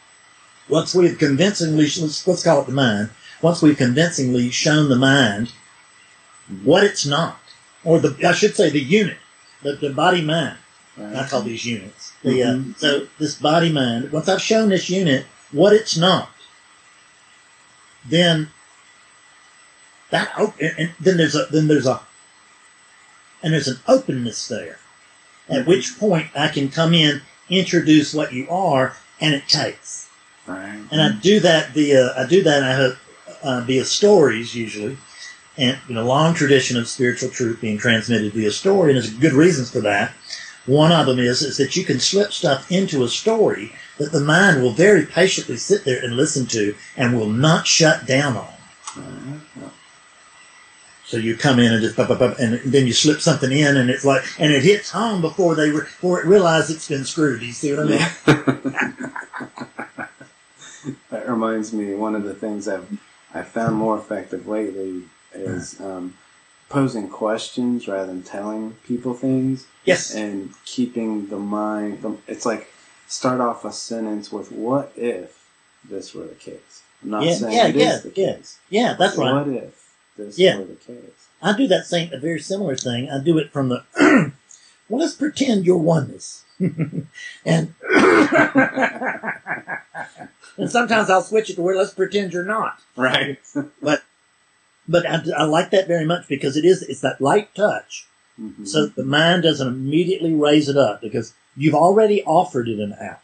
Once 0.68 0.94
we 0.94 1.08
have 1.08 1.18
convincingly, 1.18 1.84
let's, 1.84 2.26
let's 2.26 2.42
call 2.42 2.60
it 2.60 2.66
the 2.66 2.72
mind. 2.72 3.08
Once 3.40 3.62
we've 3.62 3.76
convincingly 3.78 4.50
shown 4.50 4.90
the 4.90 4.96
mind 4.96 5.50
what 6.62 6.84
it's 6.84 7.06
not, 7.06 7.38
or 7.84 7.98
the 8.00 8.14
I 8.26 8.32
should 8.32 8.54
say 8.54 8.68
the 8.68 8.80
unit, 8.80 9.16
the, 9.62 9.72
the 9.76 9.90
body 9.90 10.20
mind. 10.22 10.58
right. 10.98 11.16
I 11.16 11.26
call 11.26 11.42
these 11.42 11.64
units. 11.64 12.12
The, 12.22 12.42
uh, 12.42 12.46
Mhm. 12.54 12.78
so 12.78 13.06
this 13.18 13.34
body 13.36 13.70
mind. 13.72 14.12
Once 14.12 14.28
I've 14.28 14.42
shown 14.42 14.68
this 14.68 14.90
unit 14.90 15.24
what 15.52 15.72
it's 15.72 15.96
not, 15.96 16.30
then 18.04 18.50
that 20.10 20.30
and, 20.60 20.90
then 21.00 21.16
there's 21.16 21.34
a 21.34 21.46
then 21.50 21.68
there's 21.68 21.86
a 21.86 22.00
and 23.42 23.52
there's 23.52 23.68
an 23.68 23.78
openness 23.86 24.48
there. 24.48 24.78
At 25.48 25.62
Mhm. 25.62 25.66
which 25.66 25.98
point 25.98 26.28
I 26.34 26.48
can 26.48 26.68
come 26.70 26.92
in, 26.92 27.22
introduce 27.48 28.12
what 28.12 28.32
you 28.32 28.48
are, 28.50 28.96
and 29.20 29.34
it 29.34 29.48
takes. 29.48 30.06
Right. 30.46 30.80
And 30.90 31.00
I 31.00 31.10
do 31.10 31.40
that 31.40 31.72
via 31.72 32.14
I 32.16 32.26
do 32.26 32.42
that 32.42 32.62
I 32.62 32.74
hope 32.74 32.96
uh, 33.42 33.60
via 33.62 33.84
stories 33.84 34.54
usually, 34.54 34.96
and 35.56 35.76
you 35.88 35.94
know 35.94 36.04
long 36.04 36.34
tradition 36.34 36.76
of 36.76 36.88
spiritual 36.88 37.28
truth 37.30 37.60
being 37.60 37.78
transmitted 37.78 38.32
via 38.32 38.50
story, 38.50 38.90
and 38.92 39.00
there's 39.00 39.12
good 39.12 39.32
reasons 39.34 39.70
for 39.70 39.80
that. 39.80 40.12
One 40.66 40.92
of 40.92 41.06
them 41.06 41.18
is 41.18 41.42
is 41.42 41.56
that 41.58 41.76
you 41.76 41.84
can 41.84 42.00
slip 42.00 42.32
stuff 42.32 42.70
into 42.70 43.02
a 43.04 43.08
story 43.08 43.72
that 43.98 44.12
the 44.12 44.20
mind 44.20 44.62
will 44.62 44.72
very 44.72 45.04
patiently 45.06 45.56
sit 45.56 45.84
there 45.84 46.02
and 46.02 46.16
listen 46.16 46.46
to, 46.46 46.74
and 46.96 47.16
will 47.18 47.30
not 47.30 47.66
shut 47.66 48.06
down 48.06 48.36
on. 48.36 48.48
Right. 48.96 49.37
So 51.08 51.16
you 51.16 51.36
come 51.38 51.58
in 51.58 51.72
and 51.72 51.80
just 51.80 51.96
pop, 51.96 52.08
pop, 52.08 52.18
pop, 52.18 52.38
and 52.38 52.60
then 52.70 52.86
you 52.86 52.92
slip 52.92 53.22
something 53.22 53.50
in, 53.50 53.78
and 53.78 53.88
it's 53.88 54.04
like, 54.04 54.22
and 54.38 54.52
it 54.52 54.62
hits 54.62 54.90
home 54.90 55.22
before 55.22 55.54
they 55.54 55.70
re- 55.70 55.80
before 55.80 56.20
it 56.20 56.26
realizes 56.26 56.76
it's 56.76 56.88
been 56.88 57.06
screwed. 57.06 57.40
You 57.40 57.52
see 57.52 57.74
what 57.74 57.80
I 57.80 57.84
mean? 57.88 57.98
that 61.10 61.28
reminds 61.28 61.72
me 61.72 61.94
one 61.94 62.14
of 62.14 62.24
the 62.24 62.34
things 62.34 62.68
I've 62.68 62.86
I 63.34 63.42
found 63.42 63.76
more 63.76 63.98
effective 63.98 64.46
lately 64.48 65.02
is 65.34 65.78
um, 65.80 66.14
posing 66.68 67.08
questions 67.08 67.86
rather 67.88 68.06
than 68.06 68.22
telling 68.22 68.72
people 68.86 69.14
things 69.14 69.66
Yes. 69.84 70.14
and 70.14 70.52
keeping 70.66 71.28
the 71.28 71.38
mind. 71.38 72.02
The, 72.02 72.16
it's 72.26 72.44
like 72.44 72.70
start 73.06 73.40
off 73.40 73.64
a 73.64 73.72
sentence 73.72 74.30
with 74.30 74.52
"What 74.52 74.92
if 74.96 75.48
this 75.88 76.14
were 76.14 76.26
the 76.26 76.34
case?" 76.34 76.82
I'm 77.02 77.10
not 77.10 77.24
Yeah, 77.24 77.34
saying 77.34 77.56
yeah, 77.56 77.66
it 77.68 77.76
is 77.76 77.82
yeah, 77.82 77.98
the 78.10 78.20
yeah. 78.20 78.34
case. 78.36 78.58
Yeah, 78.68 78.94
that's 78.98 79.16
right. 79.16 79.32
What 79.32 79.48
if 79.48 79.87
this 80.18 80.38
Yeah. 80.38 80.58
the 80.58 80.74
case? 80.74 81.28
I 81.40 81.56
do 81.56 81.66
that 81.68 81.86
same, 81.86 82.12
a 82.12 82.18
very 82.18 82.40
similar 82.40 82.76
thing. 82.76 83.08
I 83.10 83.18
do 83.18 83.38
it 83.38 83.50
from 83.52 83.68
the, 83.70 83.84
well, 84.88 85.00
let's 85.00 85.14
pretend 85.14 85.64
you're 85.64 85.78
oneness. 85.78 86.44
and, 86.58 87.74
and 90.58 90.70
sometimes 90.70 91.08
I'll 91.10 91.22
switch 91.22 91.48
it 91.50 91.54
to 91.54 91.62
where 91.62 91.76
let's 91.76 91.94
pretend 91.94 92.32
you're 92.32 92.44
not. 92.44 92.80
Right. 92.96 93.38
But 94.90 95.04
I, 95.06 95.20
I 95.36 95.44
like 95.44 95.68
that 95.72 95.86
very 95.86 96.06
much 96.06 96.26
because 96.28 96.56
it 96.56 96.64
is, 96.64 96.80
it's 96.82 97.02
that 97.02 97.20
light 97.20 97.54
touch. 97.54 98.06
Mhm. 98.40 98.66
So 98.66 98.86
the 98.86 99.04
mind 99.04 99.42
doesn't 99.42 99.68
immediately 99.68 100.32
raise 100.32 100.66
it 100.70 100.78
up 100.78 101.02
because 101.02 101.34
you've 101.58 101.74
already 101.74 102.24
offered 102.24 102.68
it 102.70 102.78
an 102.80 102.94
out. 102.98 103.20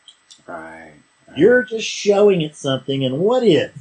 right. 0.46 0.92
right, 1.26 1.38
You're 1.38 1.62
just 1.62 1.87
showing 1.88 2.42
it 2.42 2.54
something 2.54 3.02
and 3.02 3.18
what 3.18 3.44
if? 3.44 3.72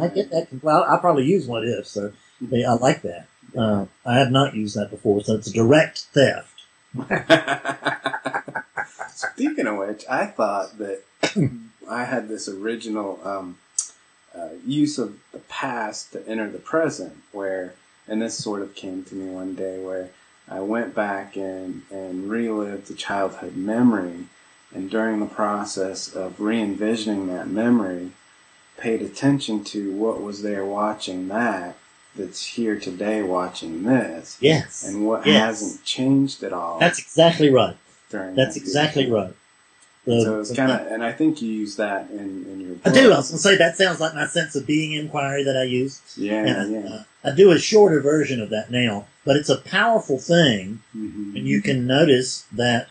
I 0.00 0.06
get 0.06 0.30
that. 0.30 0.46
Well, 0.62 0.84
I 0.84 0.96
probably 0.98 1.24
use 1.24 1.48
what 1.48 1.66
if, 1.66 1.88
so 1.88 2.12
they, 2.40 2.64
I 2.64 2.72
like 2.74 3.02
that. 3.02 3.26
Uh, 3.56 3.86
I 4.04 4.18
have 4.18 4.30
not 4.30 4.54
used 4.54 4.76
that 4.76 4.90
before, 4.90 5.22
so 5.22 5.34
it's 5.34 5.50
direct 5.50 6.06
theft. 6.14 6.64
Speaking 9.14 9.66
of 9.66 9.78
which, 9.78 10.04
I 10.08 10.26
thought 10.26 10.78
that 10.78 11.02
I 11.90 12.04
had 12.04 12.28
this 12.28 12.48
original 12.48 13.20
um, 13.24 13.58
uh, 14.34 14.50
use 14.64 14.98
of 14.98 15.18
the 15.32 15.38
past 15.40 16.12
to 16.12 16.26
enter 16.28 16.50
the 16.50 16.58
present, 16.58 17.16
where, 17.32 17.74
and 18.06 18.20
this 18.20 18.38
sort 18.38 18.62
of 18.62 18.74
came 18.74 19.04
to 19.04 19.14
me 19.14 19.30
one 19.30 19.54
day 19.54 19.78
where 19.82 20.10
I 20.48 20.60
went 20.60 20.94
back 20.94 21.36
and, 21.36 21.82
and 21.90 22.30
relived 22.30 22.90
a 22.90 22.94
childhood 22.94 23.56
memory, 23.56 24.26
and 24.74 24.90
during 24.90 25.20
the 25.20 25.26
process 25.26 26.14
of 26.14 26.40
re 26.40 26.60
envisioning 26.60 27.26
that 27.28 27.48
memory, 27.48 28.12
paid 28.76 29.02
attention 29.02 29.64
to 29.64 29.92
what 29.92 30.22
was 30.22 30.42
there 30.42 30.64
watching 30.64 31.28
that 31.28 31.76
that's 32.18 32.44
here 32.44 32.78
today 32.78 33.22
watching 33.22 33.84
this 33.84 34.36
Yes, 34.40 34.84
and 34.86 35.06
what 35.06 35.26
Yes. 35.26 35.60
hasn't 35.60 35.84
changed 35.84 36.42
at 36.42 36.52
all 36.52 36.78
that's 36.78 36.98
exactly 36.98 37.50
right. 37.50 37.76
during 38.10 38.34
That's 38.34 38.54
that 38.56 38.60
exactly 38.60 39.04
period. 39.06 39.22
right. 39.24 39.34
The- 40.04 40.22
So 40.24 40.40
it's 40.40 40.54
kind 40.54 40.72
of, 40.72 40.86
and 40.92 41.02
I 41.04 41.12
think 41.12 41.40
you 41.42 41.50
use 41.50 41.76
that 41.76 42.10
in, 42.10 42.46
in 42.50 42.60
your. 42.60 42.76
I 42.84 42.90
do. 42.90 43.12
I 43.12 43.16
was 43.18 43.28
going 43.30 43.36
to 43.38 43.42
say 43.42 43.56
that 43.56 43.76
sounds 43.76 44.00
like 44.00 44.14
my 44.14 44.26
sense 44.26 44.54
of 44.56 44.66
being 44.66 44.92
inquiry 44.92 45.44
that 45.44 45.56
I 45.56 45.64
use. 45.64 46.00
Yeah, 46.16 46.46
And 46.46 46.72
yeah. 46.72 46.88
uh, 46.90 47.02
I 47.24 47.34
do 47.34 47.50
a 47.50 47.58
shorter 47.58 48.00
version 48.00 48.40
of 48.40 48.48
that 48.50 48.70
now, 48.70 49.06
but 49.26 49.36
it's 49.36 49.50
a 49.50 49.58
powerful 49.58 50.18
thing, 50.18 50.80
hmm 50.92 51.36
and 51.36 51.46
you 51.46 51.60
can 51.62 51.86
notice 51.86 52.46
that. 52.52 52.88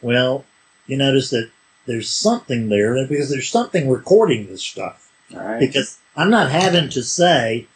Well, 0.00 0.44
you 0.86 0.96
notice 0.96 1.30
that 1.30 1.50
there's 1.86 2.08
something 2.08 2.68
there 2.68 3.06
because 3.06 3.30
there's 3.30 3.48
something 3.50 3.88
recording 3.90 4.46
this 4.46 4.62
stuff. 4.62 5.10
All 5.34 5.40
right. 5.40 5.58
because 5.58 5.98
I'm 6.16 6.30
not 6.30 6.50
having 6.50 6.90
to 6.90 7.02
say, 7.02 7.66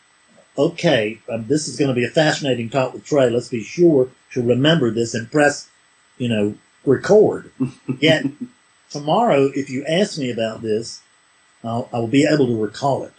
okay, 0.59 1.19
um, 1.31 1.47
this 1.47 1.69
is 1.69 1.77
going 1.77 1.89
to 1.89 1.95
be 1.95 2.05
a 2.05 2.11
fascinating 2.11 2.71
talk 2.71 2.93
with 2.93 3.05
Trey. 3.05 3.31
Let's 3.31 3.49
be 3.49 3.63
sure 3.63 4.11
to 4.33 4.43
remember 4.43 4.91
this 4.91 5.15
and 5.15 5.31
press, 5.31 5.69
you 6.19 6.29
know, 6.29 6.55
record. 6.85 7.51
Yet 8.01 8.25
tomorrow, 8.91 9.51
if 9.55 9.71
you 9.71 9.85
ask 9.87 10.19
me 10.19 10.31
about 10.31 10.63
this, 10.63 11.01
I'll, 11.65 11.89
I 11.93 11.99
will 11.99 12.07
be 12.09 12.25
able 12.25 12.47
to 12.47 12.61
recall 12.61 13.05
it 13.05 13.13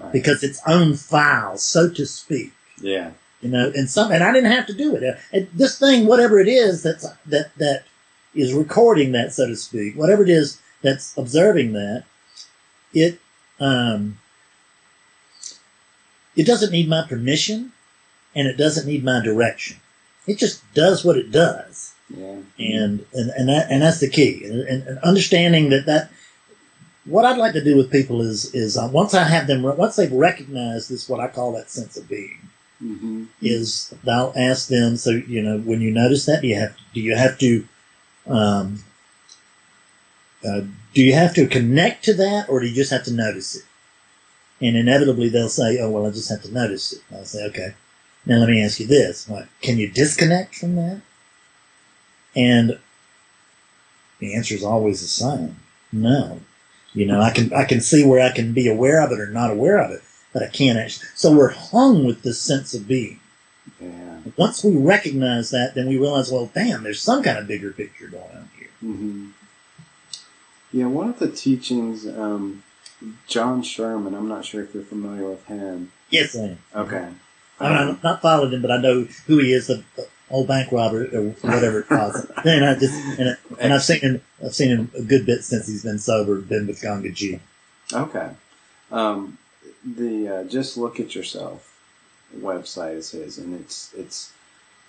right. 0.00 0.12
because 0.12 0.42
it's 0.42 0.60
own 0.66 0.94
file, 0.94 1.56
so 1.58 1.88
to 1.90 2.06
speak. 2.06 2.52
yeah. 2.80 3.12
You 3.40 3.50
know, 3.50 3.70
and 3.74 3.90
some, 3.90 4.10
and 4.10 4.24
I 4.24 4.32
didn't 4.32 4.52
have 4.52 4.66
to 4.68 4.72
do 4.72 4.96
it. 4.96 5.04
Uh, 5.04 5.18
And 5.30 5.48
this 5.52 5.78
thing, 5.78 6.06
whatever 6.06 6.40
it 6.40 6.48
is, 6.48 6.82
that's 6.82 7.06
that 7.26 7.54
that 7.58 7.84
is 8.34 8.54
recording 8.54 9.12
that, 9.12 9.34
so 9.34 9.46
to 9.46 9.54
speak, 9.54 9.96
whatever 9.96 10.22
it 10.22 10.30
is 10.30 10.58
that's 10.80 11.14
observing 11.18 11.74
that, 11.74 12.04
it 12.94 13.20
um, 13.60 14.18
it 16.36 16.46
doesn't 16.46 16.72
need 16.72 16.88
my 16.88 17.02
permission, 17.06 17.72
and 18.34 18.48
it 18.48 18.56
doesn't 18.56 18.86
need 18.86 19.04
my 19.04 19.22
direction. 19.22 19.78
It 20.26 20.38
just 20.38 20.62
does 20.74 21.04
what 21.04 21.16
it 21.16 21.30
does, 21.30 21.92
Yeah. 22.08 22.36
and 22.58 23.04
and 23.12 23.30
and 23.30 23.48
that 23.48 23.70
and 23.70 23.82
that's 23.82 24.00
the 24.00 24.08
key. 24.08 24.44
And, 24.44 24.60
and, 24.62 24.82
and 24.88 24.98
understanding 25.00 25.68
that 25.70 25.86
that 25.86 26.10
what 27.04 27.26
I'd 27.26 27.36
like 27.36 27.52
to 27.52 27.62
do 27.64 27.76
with 27.76 27.92
people 27.92 28.22
is 28.22 28.54
is 28.54 28.76
uh, 28.78 28.88
once 28.90 29.12
I 29.14 29.24
have 29.24 29.46
them 29.46 29.62
once 29.62 29.96
they've 29.96 30.10
recognized 30.12 30.88
this, 30.90 31.08
what 31.08 31.20
I 31.20 31.28
call 31.28 31.52
that 31.52 31.70
sense 31.70 31.96
of 31.96 32.08
being 32.08 32.38
hmm 32.78 33.24
is 33.42 33.94
I'll 34.08 34.32
ask 34.36 34.68
them. 34.68 34.96
So 34.96 35.10
you 35.10 35.42
know, 35.42 35.58
when 35.58 35.80
you 35.82 35.90
notice 35.90 36.24
that, 36.26 36.40
do 36.42 36.48
you 36.48 36.56
have 36.56 36.74
do 36.94 37.00
you 37.00 37.14
have 37.16 37.38
to 37.38 37.68
um, 38.26 38.82
uh, 40.44 40.62
do 40.94 41.02
you 41.02 41.12
have 41.14 41.34
to 41.34 41.46
connect 41.46 42.04
to 42.06 42.14
that, 42.14 42.48
or 42.48 42.60
do 42.60 42.66
you 42.66 42.74
just 42.74 42.90
have 42.90 43.04
to 43.04 43.12
notice 43.12 43.56
it? 43.56 43.64
And 44.60 44.76
inevitably, 44.76 45.28
they'll 45.28 45.48
say, 45.48 45.78
"Oh, 45.78 45.90
well, 45.90 46.06
I 46.06 46.10
just 46.10 46.30
have 46.30 46.42
to 46.42 46.52
notice 46.52 46.92
it." 46.92 47.02
I'll 47.12 47.24
say, 47.24 47.44
"Okay." 47.46 47.74
Now 48.26 48.38
let 48.38 48.48
me 48.48 48.62
ask 48.62 48.80
you 48.80 48.86
this: 48.86 49.28
What 49.28 49.48
can 49.60 49.78
you 49.78 49.88
disconnect 49.90 50.54
from 50.54 50.76
that? 50.76 51.00
And 52.34 52.78
the 54.18 54.34
answer 54.34 54.54
is 54.54 54.64
always 54.64 55.00
the 55.00 55.08
same: 55.08 55.56
No. 55.92 56.40
You 56.94 57.06
know, 57.06 57.20
I 57.20 57.30
can 57.30 57.52
I 57.52 57.64
can 57.64 57.80
see 57.80 58.04
where 58.04 58.24
I 58.24 58.30
can 58.32 58.52
be 58.52 58.68
aware 58.68 59.02
of 59.02 59.10
it 59.10 59.20
or 59.20 59.26
not 59.26 59.50
aware 59.50 59.78
of 59.78 59.90
it, 59.90 60.02
but 60.32 60.42
I 60.42 60.48
can't 60.48 60.78
actually. 60.78 61.08
So 61.14 61.32
we're 61.32 61.50
hung 61.50 62.04
with 62.04 62.22
this 62.22 62.40
sense 62.40 62.72
of 62.72 62.86
being. 62.86 63.18
Yeah. 63.80 64.18
Once 64.36 64.62
we 64.62 64.76
recognize 64.76 65.50
that, 65.50 65.74
then 65.74 65.88
we 65.88 65.98
realize, 65.98 66.30
well, 66.30 66.50
damn, 66.54 66.82
there's 66.82 67.00
some 67.00 67.22
kind 67.22 67.38
of 67.38 67.46
bigger 67.48 67.72
picture 67.72 68.06
going 68.08 68.24
on 68.24 68.48
here. 68.56 68.68
hmm 68.80 69.30
Yeah. 70.72 70.86
One 70.86 71.08
of 71.08 71.18
the 71.18 71.30
teachings, 71.30 72.06
um, 72.06 72.62
John 73.26 73.62
Sherman. 73.62 74.14
I'm 74.14 74.28
not 74.28 74.44
sure 74.44 74.62
if 74.62 74.74
you're 74.74 74.82
familiar 74.84 75.28
with 75.28 75.44
him. 75.46 75.92
Yes, 76.10 76.36
I 76.36 76.40
am. 76.40 76.58
Okay. 76.74 77.08
I 77.60 77.68
mean, 77.68 77.78
Um, 77.78 77.88
I've 77.90 78.02
not 78.02 78.22
followed 78.22 78.52
him, 78.52 78.62
but 78.62 78.70
I 78.70 78.78
know 78.78 79.06
who 79.26 79.38
he 79.38 79.52
is, 79.52 79.66
the, 79.68 79.84
the 79.96 80.06
old 80.30 80.48
bank 80.48 80.72
robber 80.72 81.04
or 81.12 81.30
whatever 81.42 81.80
it 81.80 81.90
was. 81.90 82.26
and 82.44 82.64
I 82.64 82.74
just 82.74 82.94
and, 83.18 83.30
I- 83.30 83.54
and 83.62 83.72
I've 83.72 83.82
seen 83.84 84.00
him. 84.00 84.20
I've 84.44 84.54
seen 84.54 84.70
him 84.70 84.90
a 84.96 85.02
good 85.02 85.26
bit 85.26 85.44
since 85.44 85.66
he's 85.66 85.82
been 85.84 85.98
sober. 85.98 86.40
Been 86.40 86.66
with 86.66 86.80
Gangaji. 86.80 87.40
Okay. 87.92 88.30
Um, 88.90 89.38
the 89.84 90.28
uh, 90.28 90.44
just 90.44 90.76
look 90.76 90.98
at 91.00 91.14
yourself 91.14 91.70
website 92.36 92.96
is 92.96 93.10
his, 93.12 93.38
and 93.38 93.54
it's 93.60 93.92
it's 93.96 94.32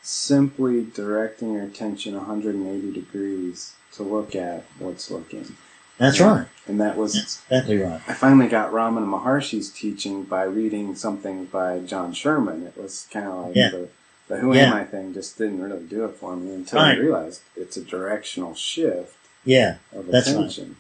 simply 0.02 0.84
directing 0.84 1.54
your 1.54 1.64
attention 1.64 2.16
180 2.16 2.92
degrees 2.94 3.74
to 3.94 4.04
look 4.04 4.36
at 4.36 4.64
what's 4.80 5.10
looking. 5.12 5.56
That's 5.98 6.20
right. 6.20 6.48
And 6.68 6.80
that 6.82 6.98
was 6.98 7.14
That's 7.14 7.42
exactly 7.44 7.78
right. 7.78 8.02
I 8.08 8.14
finally 8.14 8.48
got 8.48 8.72
Ramana 8.72 9.06
Maharshi's 9.08 9.70
teaching 9.70 10.24
by 10.24 10.44
reading 10.44 10.96
something 10.96 11.46
by 11.46 11.80
John 11.80 12.12
Sherman. 12.14 12.64
It 12.64 12.76
was 12.82 13.08
kind 13.12 13.28
of 13.28 13.46
like 13.48 13.56
Yeah. 13.56 13.70
the, 13.70 13.88
the 14.28 14.38
who 14.38 14.54
Yeah. 14.54 14.64
am 14.68 14.74
I 14.74 14.84
thing 14.84 15.14
just 15.14 15.38
didn't 15.38 15.62
really 15.62 15.84
do 15.84 16.06
it 16.06 16.16
for 16.16 16.36
me 16.36 16.54
until 16.54 16.80
Right. 16.80 16.98
I 16.98 17.00
realized 17.00 17.42
it's 17.56 17.78
a 17.78 17.82
directional 17.84 18.56
shift 18.56 19.16
Yeah, 19.46 19.76
of 19.94 20.08
That's 20.08 20.28
right. 20.28 20.38
attention. 20.38 20.78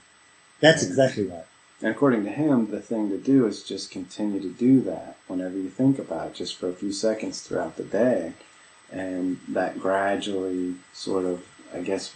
that's 0.59 0.81
Yeah. 0.83 0.89
exactly 0.89 1.23
right. 1.27 1.45
And 1.81 1.91
according 1.91 2.23
to 2.23 2.31
him, 2.31 2.71
the 2.71 2.81
thing 2.81 3.09
to 3.09 3.17
do 3.17 3.45
is 3.45 3.61
just 3.61 3.91
continue 3.91 4.41
to 4.41 4.49
do 4.49 4.81
that 4.81 5.17
whenever 5.27 5.55
you 5.57 5.69
think 5.69 5.99
about 5.99 6.27
it, 6.27 6.33
just 6.33 6.55
for 6.55 6.67
a 6.69 6.73
few 6.73 6.91
seconds 6.91 7.41
throughout 7.41 7.75
the 7.77 7.83
day. 7.83 8.33
And 8.91 9.39
that 9.49 9.79
gradually 9.79 10.75
sort 10.93 11.25
of, 11.25 11.43
I 11.73 11.79
guess, 11.81 12.11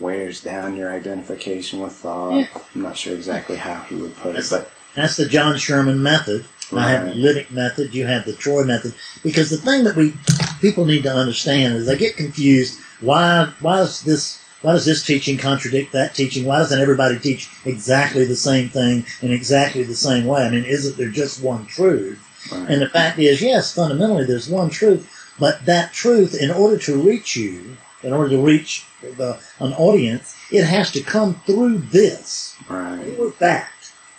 wears 0.00 0.40
down 0.40 0.76
your 0.76 0.92
identification 0.92 1.80
with 1.80 1.92
thought. 1.92 2.34
Yeah. 2.36 2.46
I'm 2.74 2.82
not 2.82 2.96
sure 2.96 3.14
exactly 3.14 3.56
how 3.56 3.80
he 3.88 3.96
would 3.96 4.16
put 4.16 4.30
it, 4.30 4.42
That's- 4.42 4.50
but 4.50 4.70
That's 4.94 5.16
the 5.16 5.26
John 5.26 5.58
Sherman 5.58 6.02
method. 6.02 6.44
I 6.74 6.90
have 6.90 7.02
the 7.04 7.08
Right. 7.10 7.16
Lytic 7.18 7.50
method. 7.50 7.94
You 7.94 8.06
have 8.06 8.24
the 8.24 8.32
Troy 8.32 8.64
method. 8.64 8.94
Because 9.22 9.50
the 9.50 9.56
thing 9.58 9.84
that 9.84 9.94
we 9.94 10.14
people 10.60 10.84
need 10.84 11.02
to 11.04 11.12
understand 11.14 11.76
is 11.76 11.86
they 11.86 11.96
get 11.96 12.16
confused. 12.16 12.78
Why? 13.00 13.48
Why 13.60 13.76
does 13.76 14.00
this? 14.02 14.38
Why 14.62 14.72
does 14.72 14.84
this 14.86 15.04
teaching 15.04 15.36
contradict 15.36 15.92
that 15.92 16.14
teaching? 16.14 16.44
Why 16.44 16.58
doesn't 16.58 16.80
everybody 16.80 17.18
teach 17.18 17.48
exactly 17.66 18.24
the 18.24 18.34
same 18.34 18.68
thing 18.70 19.04
in 19.22 19.30
exactly 19.32 19.84
the 19.84 19.94
same 19.94 20.24
way? 20.24 20.42
I 20.44 20.48
mean, 20.50 20.64
isn't 20.64 20.96
there 20.96 21.08
just 21.10 21.40
one 21.42 21.66
truth? 21.66 22.18
right. 22.50 22.68
And 22.70 22.80
the 22.82 22.88
fact 22.88 23.18
is, 23.18 23.42
yes, 23.42 23.74
fundamentally 23.74 24.24
there's 24.24 24.48
one 24.48 24.70
truth, 24.70 25.06
but 25.38 25.64
that 25.66 25.92
truth, 25.92 26.34
in 26.34 26.50
order 26.50 26.78
to 26.78 26.96
reach 26.96 27.36
you, 27.36 27.76
in 28.02 28.12
order 28.12 28.30
to 28.30 28.38
reach 28.42 28.84
the, 29.12 29.38
an 29.60 29.72
audience, 29.74 30.36
it 30.50 30.64
has 30.64 30.90
to 30.92 31.00
come 31.00 31.40
through 31.46 31.78
this 31.78 32.56
right. 32.68 33.16
or 33.18 33.30
that, 33.38 33.70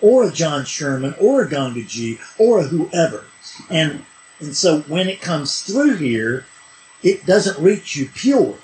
or 0.02 0.28
a 0.28 0.32
John 0.32 0.66
Sherman, 0.66 1.16
or 1.20 1.44
a 1.44 1.50
Gangaji, 1.50 2.20
or 2.38 2.60
a 2.60 2.64
whoever. 2.64 3.26
And 3.70 4.06
and 4.40 4.56
so 4.56 4.82
when 4.82 5.10
it 5.10 5.22
comes 5.22 5.62
through 5.62 5.96
here, 5.96 6.46
it 7.04 7.26
doesn't 7.26 7.62
reach 7.64 7.96
you 7.96 8.08
pure. 8.14 8.56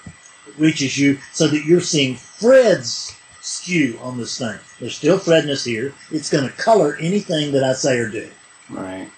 It 0.48 0.54
reaches 0.58 0.98
you 0.98 1.18
so 1.32 1.48
that 1.48 1.66
you're 1.66 1.82
seeing 1.82 2.16
Fred's 2.16 3.16
skew 3.42 3.98
on 4.02 4.18
this 4.18 4.38
thing. 4.38 4.58
There's 4.80 4.96
still 4.96 5.18
Fredness 5.18 5.64
here. 5.64 5.94
It's 6.12 6.30
going 6.30 6.48
to 6.48 6.56
color 6.56 6.96
anything 6.98 7.52
that 7.54 7.64
I 7.64 7.74
say 7.74 7.98
or 7.98 8.10
do. 8.10 8.30
Right. 8.70 9.10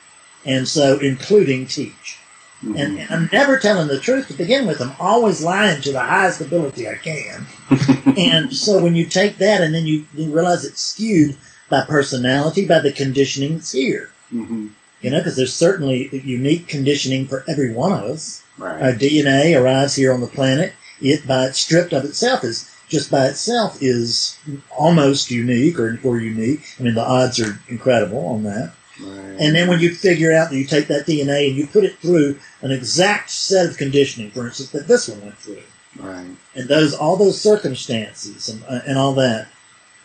And 0.46 0.68
so 0.68 1.00
including 1.00 1.68
teach. 1.68 2.20
Mhm. 2.66 2.80
And, 2.80 3.00
and 3.00 3.12
I'm 3.12 3.30
never 3.32 3.60
telling 3.60 3.88
the 3.88 4.00
truth 4.00 4.28
to 4.28 4.34
begin 4.34 4.66
with. 4.66 4.82
I'm 4.82 4.96
always 5.00 5.44
lying 5.44 5.82
to 5.82 5.92
the 5.92 6.00
highest 6.00 6.42
ability 6.42 6.88
I 6.90 6.96
can. 6.96 7.46
and 8.18 8.54
so 8.54 8.82
when 8.82 8.96
you 8.96 9.06
take 9.06 9.38
that 9.38 9.62
and 9.62 9.74
then 9.74 9.86
you, 9.86 10.06
you 10.16 10.34
realize 10.34 10.66
it's 10.66 10.82
skewed 10.82 11.38
by 11.70 11.82
personality, 11.82 12.66
by 12.66 12.80
the 12.80 12.92
conditioning 12.92 13.56
that's 13.56 13.72
here. 13.72 14.10
Mhm. 14.34 14.70
You 15.02 15.12
know, 15.12 15.20
because 15.20 15.36
there's 15.36 15.54
certainly 15.54 16.10
unique 16.24 16.68
conditioning 16.68 17.28
for 17.28 17.44
every 17.48 17.72
one 17.72 17.92
of 17.92 18.04
us. 18.06 18.42
Right. 18.58 18.82
Our 18.82 18.94
DNA 18.94 19.60
arrives 19.62 19.96
here 19.96 20.12
on 20.14 20.22
the 20.22 20.28
planet. 20.28 20.74
It, 21.02 21.28
by 21.28 21.46
its 21.48 21.60
stripped 21.60 21.94
of 21.94 22.06
itself, 22.06 22.44
is 22.44 22.70
just 22.88 23.12
by 23.12 23.26
itself 23.28 23.78
is 23.82 24.38
almost 24.76 25.30
unique 25.30 25.78
or, 25.78 26.00
or 26.04 26.20
unique. 26.20 26.62
I 26.80 26.84
mean, 26.84 26.96
the 26.96 27.04
odds 27.06 27.40
are 27.40 27.60
incredible 27.68 28.26
on 28.28 28.44
that. 28.44 28.74
Right. 29.02 29.36
And 29.40 29.56
then 29.56 29.68
when 29.68 29.80
you 29.80 29.94
figure 29.94 30.34
out 30.34 30.50
that 30.50 30.58
you 30.58 30.66
take 30.66 30.88
that 30.88 31.06
DNA 31.06 31.48
and 31.50 31.56
you 31.58 31.68
put 31.68 31.84
it 31.84 31.98
through 32.00 32.40
an 32.62 32.72
exact 32.72 33.30
set 33.30 33.66
of 33.68 33.78
conditioning, 33.78 34.32
for 34.32 34.46
instance, 34.48 34.70
that 34.72 34.88
this 34.88 35.08
one 35.10 35.22
went 35.22 35.38
through, 35.38 35.62
Right. 35.98 36.28
and 36.56 36.68
those 36.68 36.94
all 36.94 37.16
those 37.18 37.40
circumstances 37.40 38.50
and, 38.50 38.64
uh, 38.68 38.82
and 38.88 38.98
all 38.98 39.14
that, 39.16 39.48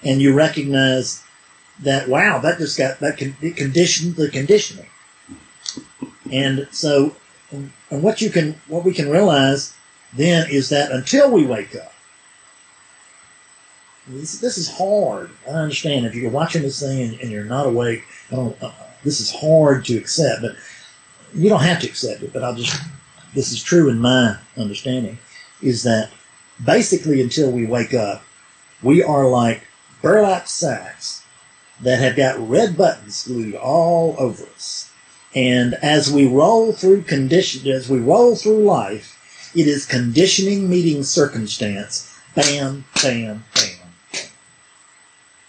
and 0.02 0.20
you 0.20 0.32
recognize 0.32 1.22
that 1.80 2.08
wow, 2.08 2.38
that 2.40 2.58
just 2.58 2.76
got 2.78 3.00
that 3.00 3.18
con- 3.18 3.36
it 3.40 3.56
conditioned 3.56 4.16
the 4.16 4.28
conditioning, 4.28 4.86
and 6.30 6.68
so 6.70 7.14
and 7.50 7.72
and 7.90 8.02
what 8.02 8.20
you 8.20 8.30
can 8.30 8.60
what 8.68 8.84
we 8.84 8.92
can 8.92 9.08
realize 9.10 9.74
then 10.12 10.48
is 10.50 10.68
that 10.70 10.90
until 10.92 11.30
we 11.30 11.46
wake 11.46 11.74
up. 11.76 11.92
This, 14.10 14.40
this 14.40 14.58
is 14.58 14.68
hard. 14.68 15.30
I 15.46 15.52
understand 15.52 16.04
if 16.04 16.14
you're 16.14 16.30
watching 16.30 16.62
this 16.62 16.80
thing 16.80 17.00
and, 17.00 17.20
and 17.20 17.30
you're 17.30 17.44
not 17.44 17.66
awake. 17.66 18.02
Uh, 18.32 18.50
this 19.04 19.20
is 19.20 19.32
hard 19.32 19.84
to 19.86 19.96
accept, 19.96 20.42
but 20.42 20.56
you 21.32 21.48
don't 21.48 21.62
have 21.62 21.80
to 21.80 21.86
accept 21.86 22.22
it. 22.22 22.32
But 22.32 22.42
I'll 22.42 22.54
just. 22.54 22.76
This 23.34 23.52
is 23.52 23.62
true 23.62 23.88
in 23.88 24.00
my 24.00 24.36
understanding, 24.56 25.16
is 25.62 25.84
that 25.84 26.10
basically 26.64 27.22
until 27.22 27.52
we 27.52 27.64
wake 27.64 27.94
up, 27.94 28.24
we 28.82 29.04
are 29.04 29.28
like 29.28 29.62
burlap 30.02 30.48
sacks 30.48 31.24
that 31.82 32.00
have 32.00 32.16
got 32.16 32.48
red 32.48 32.76
buttons 32.76 33.24
glued 33.24 33.54
all 33.54 34.16
over 34.18 34.44
us. 34.56 34.90
And 35.32 35.74
as 35.74 36.12
we 36.12 36.26
roll 36.26 36.72
through 36.72 37.02
condition, 37.02 37.70
as 37.70 37.88
we 37.88 38.00
roll 38.00 38.34
through 38.34 38.64
life, 38.64 39.16
it 39.54 39.68
is 39.68 39.86
conditioning 39.86 40.68
meeting 40.68 41.04
circumstance. 41.04 42.12
Bam, 42.34 42.84
bam, 43.00 43.44
bam. 43.54 43.79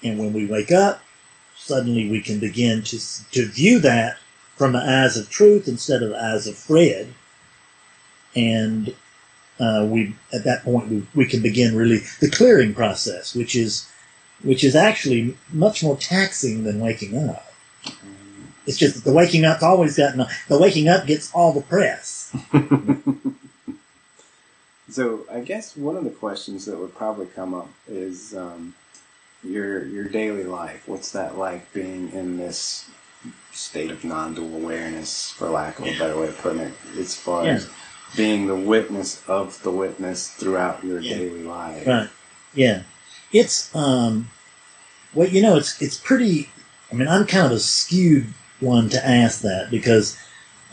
And 0.04 0.18
when 0.18 0.34
we 0.34 0.46
wake 0.46 0.72
up, 0.72 1.02
suddenly 1.56 2.10
we 2.10 2.22
can 2.22 2.40
begin 2.40 2.82
to, 2.84 3.00
to 3.32 3.46
view 3.46 3.80
that 3.80 4.18
from 4.56 4.74
the 4.74 4.80
eyes 4.80 5.18
of 5.18 5.30
truth 5.30 5.68
instead 5.68 6.04
of 6.04 6.10
the 6.10 6.24
eyes 6.24 6.48
of 6.48 6.58
Fred. 6.58 7.14
And 8.36 8.96
uh, 9.60 9.86
we, 9.90 10.16
at 10.34 10.44
that 10.44 10.64
point, 10.64 10.90
we, 10.90 11.08
we 11.14 11.26
can 11.26 11.42
begin 11.42 11.76
really 11.76 12.00
the 12.20 12.30
clearing 12.30 12.74
process, 12.74 13.36
which 13.36 13.56
is, 13.56 13.90
which 14.44 14.64
is 14.64 14.76
actually 14.76 15.38
much 15.52 15.84
more 15.84 15.98
taxing 15.98 16.64
than 16.64 16.80
waking 16.80 17.18
up. 17.18 17.52
It's 18.66 18.78
just 18.78 18.96
that 18.96 19.04
the 19.04 19.14
waking 19.14 19.46
up's 19.46 19.64
always 19.64 19.98
gotten, 19.98 20.26
the 20.48 20.60
waking 20.60 20.88
up 20.88 21.06
gets 21.06 21.32
all 21.34 21.52
the 21.54 21.62
press. 21.62 22.36
so 24.90 25.26
I 25.32 25.42
guess 25.42 25.76
one 25.76 25.96
of 25.98 26.04
the 26.04 26.12
questions 26.12 26.66
that 26.66 26.78
would 26.78 26.96
probably 26.96 27.26
come 27.28 27.54
up 27.54 27.70
is 27.88 28.36
um, 28.36 28.76
your 29.44 29.86
your 29.86 30.06
daily 30.06 30.44
life. 30.44 30.84
What's 30.88 31.12
that 31.12 31.38
like 31.38 31.72
being 31.74 32.12
in 32.12 32.38
this 32.38 32.90
state 33.52 33.92
of 33.92 34.04
non-dual 34.04 34.56
awareness, 34.56 35.30
for 35.32 35.50
lack 35.50 35.80
of 35.80 35.86
a 35.86 35.98
better 35.98 36.18
way 36.20 36.28
of 36.28 36.38
putting 36.40 36.60
it, 36.62 36.74
as 36.98 37.16
far 37.16 37.46
Yeah. 37.46 37.54
as 37.54 37.70
being 38.16 38.48
the 38.48 38.56
witness 38.56 39.22
of 39.28 39.62
the 39.64 39.72
witness 39.72 40.28
throughout 40.30 40.84
your 40.84 41.00
Yeah. 41.00 41.16
daily 41.18 41.44
life. 41.44 41.86
Right. 41.88 42.10
Yeah. 42.54 42.84
It's 43.32 43.74
um 43.76 44.30
well, 45.14 45.28
you 45.28 45.42
know, 45.42 45.58
it's 45.58 45.82
it's 45.82 45.98
pretty 45.98 46.50
I 46.92 46.96
mean, 46.96 47.08
I'm 47.08 47.26
kind 47.26 47.46
of 47.46 47.52
a 47.54 47.60
skewed 47.60 48.28
one 48.60 48.90
to 48.90 49.08
ask 49.08 49.42
that 49.42 49.72
because 49.72 50.18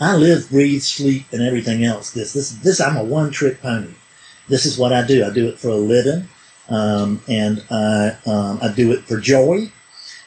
I 0.00 0.14
live, 0.16 0.50
breathe, 0.50 0.82
sleep, 0.82 1.26
and 1.32 1.42
everything 1.42 1.84
else. 1.84 2.10
This, 2.10 2.32
this, 2.32 2.50
this. 2.50 2.80
I'm 2.80 2.96
a 2.96 3.02
one-trick 3.02 3.60
pony. 3.60 3.94
This 4.48 4.64
is 4.66 4.78
what 4.78 4.92
I 4.92 5.04
do. 5.04 5.24
I 5.24 5.30
do 5.30 5.48
it 5.48 5.58
for 5.58 5.68
a 5.70 5.74
living, 5.76 6.28
um, 6.68 7.22
and 7.28 7.64
I, 7.70 8.16
um, 8.26 8.58
I 8.62 8.68
do 8.68 8.92
it 8.92 9.04
for 9.04 9.18
joy. 9.18 9.70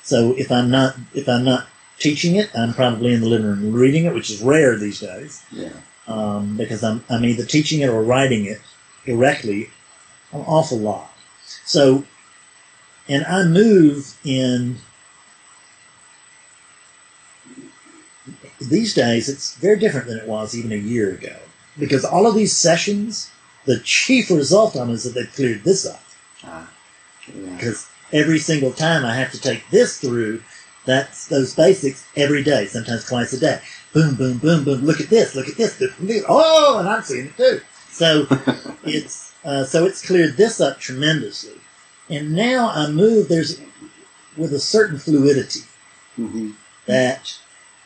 So 0.04 0.34
if 0.38 0.52
I'm 0.52 0.70
not, 0.72 0.96
if 1.14 1.30
I'm 1.30 1.44
not 1.44 1.68
teaching 2.00 2.36
it, 2.36 2.50
I'm 2.56 2.74
probably 2.74 3.14
in 3.14 3.22
the 3.22 3.28
living 3.28 3.46
room 3.48 3.74
reading 3.74 4.06
it, 4.06 4.14
which 4.14 4.30
is 4.32 4.42
rare 4.42 4.76
these 4.78 5.00
days 5.00 5.44
Yeah. 5.52 5.70
um, 6.08 6.58
because 6.58 6.84
I'm, 6.84 7.04
I'm 7.10 7.24
either 7.26 7.46
teaching 7.46 7.82
it 7.82 7.90
or 7.90 8.02
writing 8.04 8.46
it 8.46 8.60
directly 9.06 9.70
an 10.32 10.42
awful 10.42 10.80
lot. 10.80 11.14
So, 11.66 12.06
and 13.08 13.26
I 13.26 13.44
move 13.44 14.18
in 14.24 14.78
these 18.60 18.94
days, 18.94 19.30
it's 19.30 19.56
very 19.56 19.80
different 19.80 20.08
than 20.08 20.18
it 20.18 20.28
was 20.28 20.56
even 20.56 20.72
a 20.72 20.76
year 20.76 21.12
ago 21.12 21.36
because 21.78 22.06
all 22.06 22.28
of 22.28 22.36
these 22.36 22.56
sessions, 22.56 23.30
the 23.66 23.80
chief 23.80 24.30
result 24.30 24.76
on 24.76 24.90
is 24.90 25.04
that 25.04 25.14
they've 25.14 25.34
cleared 25.34 25.64
this 25.64 25.86
up 25.86 26.02
Ah. 26.44 26.70
Because 27.26 27.88
every 28.12 28.40
single 28.40 28.72
time 28.72 29.06
I 29.06 29.16
have 29.16 29.32
to 29.32 29.40
take 29.40 29.70
this 29.70 30.00
through, 30.00 30.42
that's 30.86 31.28
those 31.28 31.54
basics 31.54 32.06
every 32.16 32.44
day, 32.44 32.66
sometimes 32.66 33.06
twice 33.08 33.34
a 33.34 33.40
day. 33.40 33.62
Boom, 33.94 34.16
boom, 34.16 34.38
boom, 34.38 34.64
boom. 34.64 34.82
Look 34.82 35.00
at 35.02 35.10
this. 35.10 35.36
Look 35.36 35.48
at 35.48 35.58
this. 35.58 35.80
Look 35.80 35.92
at 35.92 36.00
this. 36.00 36.26
Oh, 36.28 36.80
and 36.80 36.90
I'm 36.90 37.04
seeing 37.04 37.28
it 37.28 37.38
too. 37.38 37.62
So 37.90 38.26
it's 38.84 39.34
uh, 39.44 39.64
so 39.66 39.86
it's 39.86 40.06
cleared 40.06 40.38
this 40.38 40.60
up 40.62 40.80
tremendously, 40.80 41.60
and 42.10 42.34
now 42.34 42.70
I 42.70 42.90
move. 42.90 43.28
There's 43.28 43.60
with 44.38 44.54
a 44.54 44.60
certain 44.60 44.98
fluidity 44.98 45.62
hmm 46.16 46.52
that 46.88 47.38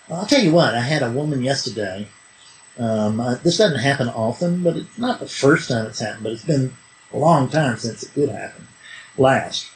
I'll 0.09 0.25
tell 0.25 0.41
you 0.41 0.53
what. 0.53 0.75
I 0.75 0.79
had 0.79 1.03
a 1.03 1.11
woman 1.11 1.43
yesterday. 1.43 2.07
Um, 2.77 3.19
uh, 3.19 3.35
this 3.35 3.57
doesn't 3.57 3.79
happen 3.79 4.09
often, 4.09 4.63
but 4.63 4.75
it's 4.77 4.97
not 4.97 5.19
the 5.19 5.27
first 5.27 5.69
time 5.69 5.85
it's 5.87 5.99
happened. 5.99 6.23
But 6.23 6.33
it's 6.33 6.45
been 6.45 6.73
a 7.15 7.17
long 7.17 7.49
time 7.49 7.77
since 7.77 8.03
it 8.03 8.13
did 8.13 8.29
happen 8.29 8.67
last. 9.17 9.67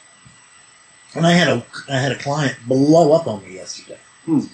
And 1.14 1.26
I 1.26 1.32
had 1.32 1.48
a 1.48 1.64
I 1.88 1.96
had 1.98 2.12
a 2.12 2.18
client 2.18 2.56
blow 2.66 3.12
up 3.12 3.26
on 3.26 3.42
me 3.42 3.54
yesterday 3.54 3.98
Hmm. 4.26 4.44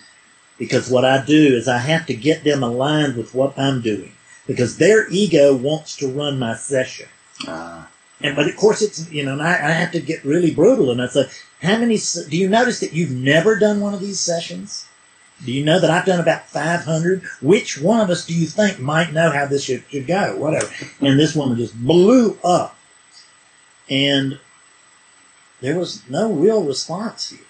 because 0.59 0.89
what 0.89 1.05
I 1.05 1.25
do 1.25 1.57
is 1.57 1.69
I 1.69 1.79
have 1.79 2.07
to 2.07 2.15
get 2.15 2.45
them 2.45 2.63
aligned 2.63 3.17
with 3.17 3.35
what 3.35 3.59
I'm 3.59 3.83
doing 3.83 4.13
because 4.47 4.79
their 4.79 5.09
ego 5.11 5.55
wants 5.55 5.97
to 5.97 6.09
run 6.09 6.39
my 6.39 6.55
session. 6.57 7.09
Ah. 7.47 7.89
And 8.21 8.35
but 8.37 8.49
of 8.49 8.57
course 8.57 8.81
it's 8.81 9.11
you 9.11 9.25
know, 9.25 9.33
and 9.33 9.43
I, 9.43 9.53
I 9.53 9.73
have 9.73 9.93
to 9.93 10.01
get 10.01 10.25
really 10.25 10.55
brutal, 10.55 10.91
and 10.91 11.03
I 11.03 11.09
say, 11.09 11.29
how 11.61 11.77
many? 11.79 11.99
Do 12.31 12.37
you 12.37 12.49
notice 12.49 12.81
that 12.81 12.95
you've 12.95 13.11
never 13.11 13.59
done 13.59 13.81
one 13.81 13.93
of 13.93 14.01
these 14.01 14.21
sessions? 14.21 14.87
Do 15.45 15.53
you 15.53 15.63
know 15.65 15.79
that 15.79 15.91
I've 15.91 16.07
done 16.07 16.21
about 16.21 16.49
500? 16.49 17.23
Which 17.43 17.79
one 17.79 18.01
of 18.01 18.09
us 18.09 18.25
do 18.25 18.33
you 18.35 18.47
think 18.47 18.79
might 18.79 19.13
know 19.13 19.31
how 19.31 19.45
this 19.45 19.65
should, 19.65 19.85
should 19.91 20.07
go? 20.07 20.35
Whatever. 20.37 20.71
And 21.03 21.21
this 21.21 21.35
woman 21.35 21.59
just 21.59 21.75
blew 21.75 22.39
up. 22.43 22.76
And 23.89 24.39
there 25.61 25.79
was 25.79 26.03
no 26.09 26.33
real 26.33 26.63
response 26.65 27.31
here. 27.31 27.41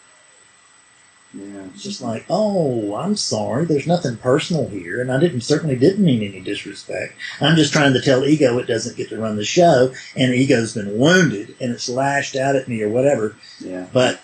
Yeah. 1.34 1.64
It's 1.74 1.82
just 1.82 2.00
like, 2.00 2.24
oh, 2.30 2.94
I'm 2.94 3.16
sorry. 3.16 3.64
There's 3.66 3.86
nothing 3.86 4.16
personal 4.16 4.68
here, 4.68 5.02
and 5.02 5.12
I 5.12 5.18
didn't 5.20 5.42
certainly 5.42 5.76
didn't 5.76 6.04
mean 6.04 6.22
any 6.22 6.40
disrespect. 6.40 7.14
I'm 7.40 7.56
just 7.56 7.72
trying 7.72 7.92
to 7.92 8.00
tell 8.00 8.24
ego 8.24 8.58
it 8.58 8.66
doesn't 8.66 8.96
get 8.96 9.10
to 9.10 9.18
run 9.20 9.36
the 9.36 9.44
show, 9.44 9.92
and 10.14 10.32
ego's 10.34 10.74
been 10.74 10.96
wounded 10.98 11.54
and 11.60 11.72
it's 11.72 11.88
lashed 11.88 12.36
out 12.36 12.56
at 12.56 12.68
me 12.68 12.82
or 12.82 12.88
whatever. 12.88 13.34
Yeah. 13.60 13.86
But, 13.92 14.20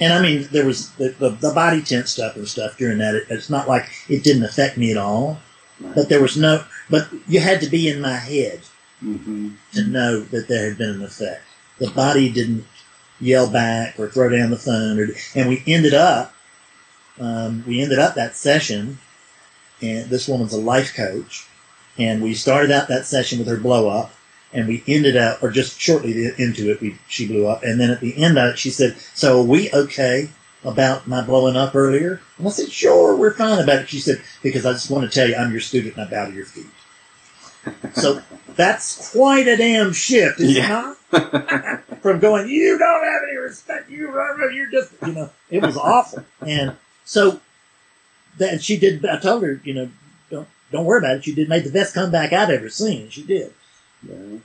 and 0.00 0.12
I 0.12 0.20
mean, 0.22 0.48
there 0.50 0.66
was 0.66 0.90
the, 0.92 1.10
the, 1.10 1.30
the 1.30 1.52
body 1.52 1.80
tense 1.82 2.10
stuff 2.10 2.34
and 2.34 2.48
stuff 2.48 2.76
during 2.76 2.98
that. 2.98 3.14
It, 3.14 3.26
it's 3.28 3.50
not 3.50 3.68
like 3.68 3.88
it 4.08 4.24
didn't 4.24 4.44
affect 4.44 4.76
me 4.76 4.90
at 4.90 4.96
all, 4.96 5.38
Right. 5.80 5.94
but 5.94 6.08
there 6.08 6.22
was 6.22 6.36
no. 6.36 6.64
But 6.90 7.08
you 7.28 7.40
had 7.40 7.60
to 7.60 7.68
be 7.68 7.88
in 7.88 8.00
my 8.00 8.14
head 8.16 8.60
hmm 9.02 9.48
to 9.72 9.84
know 9.84 10.20
that 10.20 10.48
there 10.48 10.68
had 10.68 10.78
been 10.78 10.90
an 10.90 11.02
effect. 11.02 11.42
The 11.78 11.90
body 11.90 12.30
didn't 12.30 12.64
yell 13.20 13.50
back 13.50 13.98
or 13.98 14.08
throw 14.08 14.28
down 14.28 14.50
the 14.50 14.56
phone, 14.56 14.98
or, 15.00 15.08
and 15.34 15.48
we 15.48 15.62
ended 15.66 15.94
up, 15.94 16.34
um, 17.18 17.64
we 17.66 17.80
ended 17.80 17.98
up 17.98 18.14
that 18.14 18.36
session, 18.36 18.98
and 19.80 20.08
this 20.10 20.28
woman's 20.28 20.52
a 20.52 20.60
life 20.60 20.94
coach, 20.94 21.46
and 21.98 22.22
we 22.22 22.34
started 22.34 22.70
out 22.70 22.88
that 22.88 23.06
session 23.06 23.38
with 23.38 23.48
her 23.48 23.56
blow 23.56 23.88
up, 23.88 24.12
and 24.52 24.68
we 24.68 24.84
ended 24.86 25.16
up, 25.16 25.42
or 25.42 25.50
just 25.50 25.80
shortly 25.80 26.30
into 26.38 26.70
it, 26.70 26.80
we 26.80 26.98
she 27.08 27.26
blew 27.26 27.46
up, 27.46 27.62
and 27.62 27.80
then 27.80 27.90
at 27.90 28.00
the 28.00 28.16
end 28.22 28.38
of 28.38 28.50
it, 28.52 28.58
she 28.58 28.70
said, 28.70 28.96
"So 29.14 29.40
are 29.40 29.44
we 29.44 29.70
okay?" 29.72 30.28
About 30.64 31.08
my 31.08 31.22
blowing 31.22 31.56
up 31.56 31.74
earlier, 31.74 32.20
and 32.38 32.46
I 32.46 32.50
said, 32.52 32.70
"Sure, 32.70 33.16
we're 33.16 33.34
fine 33.34 33.58
about 33.58 33.80
it." 33.80 33.88
She 33.88 33.98
said, 33.98 34.22
"Because 34.44 34.64
I 34.64 34.72
just 34.72 34.90
want 34.90 35.04
to 35.04 35.10
tell 35.12 35.28
you, 35.28 35.34
I'm 35.34 35.50
your 35.50 35.60
student, 35.60 35.96
and 35.96 36.06
I 36.06 36.10
bow 36.10 36.26
to 36.26 36.32
your 36.32 36.46
feet." 36.46 36.66
So 37.94 38.22
that's 38.56 39.12
quite 39.12 39.46
a 39.48 39.56
damn 39.56 39.92
shift, 39.92 40.40
is 40.40 40.56
Yeah. 40.56 40.94
it 41.12 41.12
not? 41.12 41.82
From 42.02 42.18
going, 42.20 42.48
you 42.48 42.78
don't 42.78 43.04
have 43.04 43.20
any 43.28 43.36
respect, 43.38 43.90
you 43.90 44.10
you're 44.52 44.70
just, 44.70 44.92
you 45.06 45.12
know, 45.12 45.30
it 45.50 45.62
was 45.62 45.76
awful. 45.76 46.24
And 46.40 46.76
so 47.04 47.40
that 48.38 48.62
she 48.62 48.76
did. 48.78 49.04
I 49.04 49.18
told 49.18 49.42
her, 49.42 49.60
you 49.64 49.74
know, 49.74 49.90
don't 50.30 50.48
don't 50.70 50.84
worry 50.84 50.98
about 50.98 51.16
it. 51.16 51.24
She 51.24 51.34
did 51.34 51.48
made 51.48 51.64
the 51.64 51.70
best 51.70 51.94
comeback 51.94 52.32
I've 52.32 52.50
ever 52.50 52.68
seen. 52.70 53.02
and 53.02 53.12
She 53.12 53.22
did. 53.22 53.52
Yeah. 54.08 54.38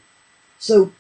So 0.59 0.91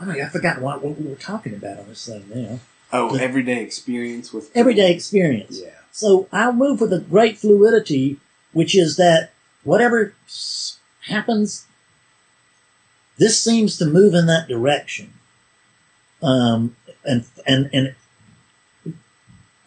oh 0.00 0.02
I 0.02 0.04
mean, 0.06 0.22
I 0.22 0.28
forgot 0.28 0.60
what, 0.60 0.82
what 0.82 0.98
we 1.00 1.08
were 1.08 1.14
talking 1.14 1.54
about 1.54 1.78
on 1.78 1.86
this 1.88 2.06
thing 2.06 2.24
now. 2.34 2.58
Oh, 2.92 3.14
everyday 3.14 3.62
experience 3.62 4.32
with 4.32 4.50
Everyday 4.56 4.92
experience. 4.92 5.60
Yeah. 5.62 5.70
So 5.92 6.26
I'll 6.32 6.52
move 6.52 6.80
with 6.80 6.92
a 6.92 6.98
great 7.00 7.38
fluidity, 7.38 8.18
which 8.52 8.76
is 8.76 8.96
that 8.96 9.30
whatever 9.62 10.14
happens, 11.06 11.66
this 13.20 13.40
seems 13.40 13.78
to 13.78 13.86
move 13.86 14.14
in 14.14 14.26
that 14.26 14.48
direction. 14.48 15.12
Um, 16.22 16.74
and 17.04 17.24
and 17.46 17.70
and 17.72 17.94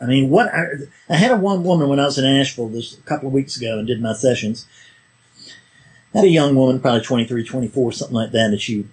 I 0.01 0.05
mean, 0.05 0.29
what 0.29 0.53
I, 0.53 0.65
I 1.07 1.15
had 1.15 1.31
a 1.31 1.37
one 1.37 1.63
woman 1.63 1.87
when 1.87 1.99
I 1.99 2.05
was 2.05 2.17
in 2.17 2.25
Asheville 2.25 2.67
this 2.67 2.97
a 2.97 3.01
couple 3.03 3.27
of 3.27 3.33
weeks 3.33 3.55
ago 3.55 3.77
and 3.77 3.87
did 3.87 4.01
my 4.01 4.13
sessions. 4.13 4.67
had 6.13 6.25
a 6.25 6.29
young 6.29 6.55
woman, 6.55 6.81
probably 6.81 7.01
23, 7.01 7.45
24, 7.45 7.91
something 7.93 8.15
like 8.15 8.31
that, 8.31 8.49
and 8.49 8.59
she 8.59 8.85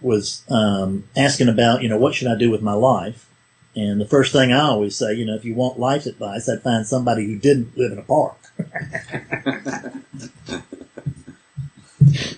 was 0.00 0.42
um, 0.48 1.04
asking 1.14 1.48
about, 1.48 1.82
you 1.82 1.88
know, 1.88 1.98
what 1.98 2.14
should 2.14 2.28
I 2.28 2.36
do 2.36 2.50
with 2.50 2.62
my 2.62 2.72
life? 2.72 3.28
And 3.76 4.00
the 4.00 4.06
first 4.06 4.32
thing 4.32 4.50
I 4.50 4.62
always 4.62 4.96
say, 4.96 5.14
you 5.14 5.24
know, 5.24 5.34
if 5.34 5.44
you 5.44 5.54
want 5.54 5.78
life 5.78 6.06
advice, 6.06 6.48
I'd 6.48 6.62
find 6.62 6.86
somebody 6.86 7.26
who 7.26 7.36
didn't 7.36 7.76
live 7.76 7.92
in 7.92 7.98
a 7.98 8.02
park. 8.02 8.38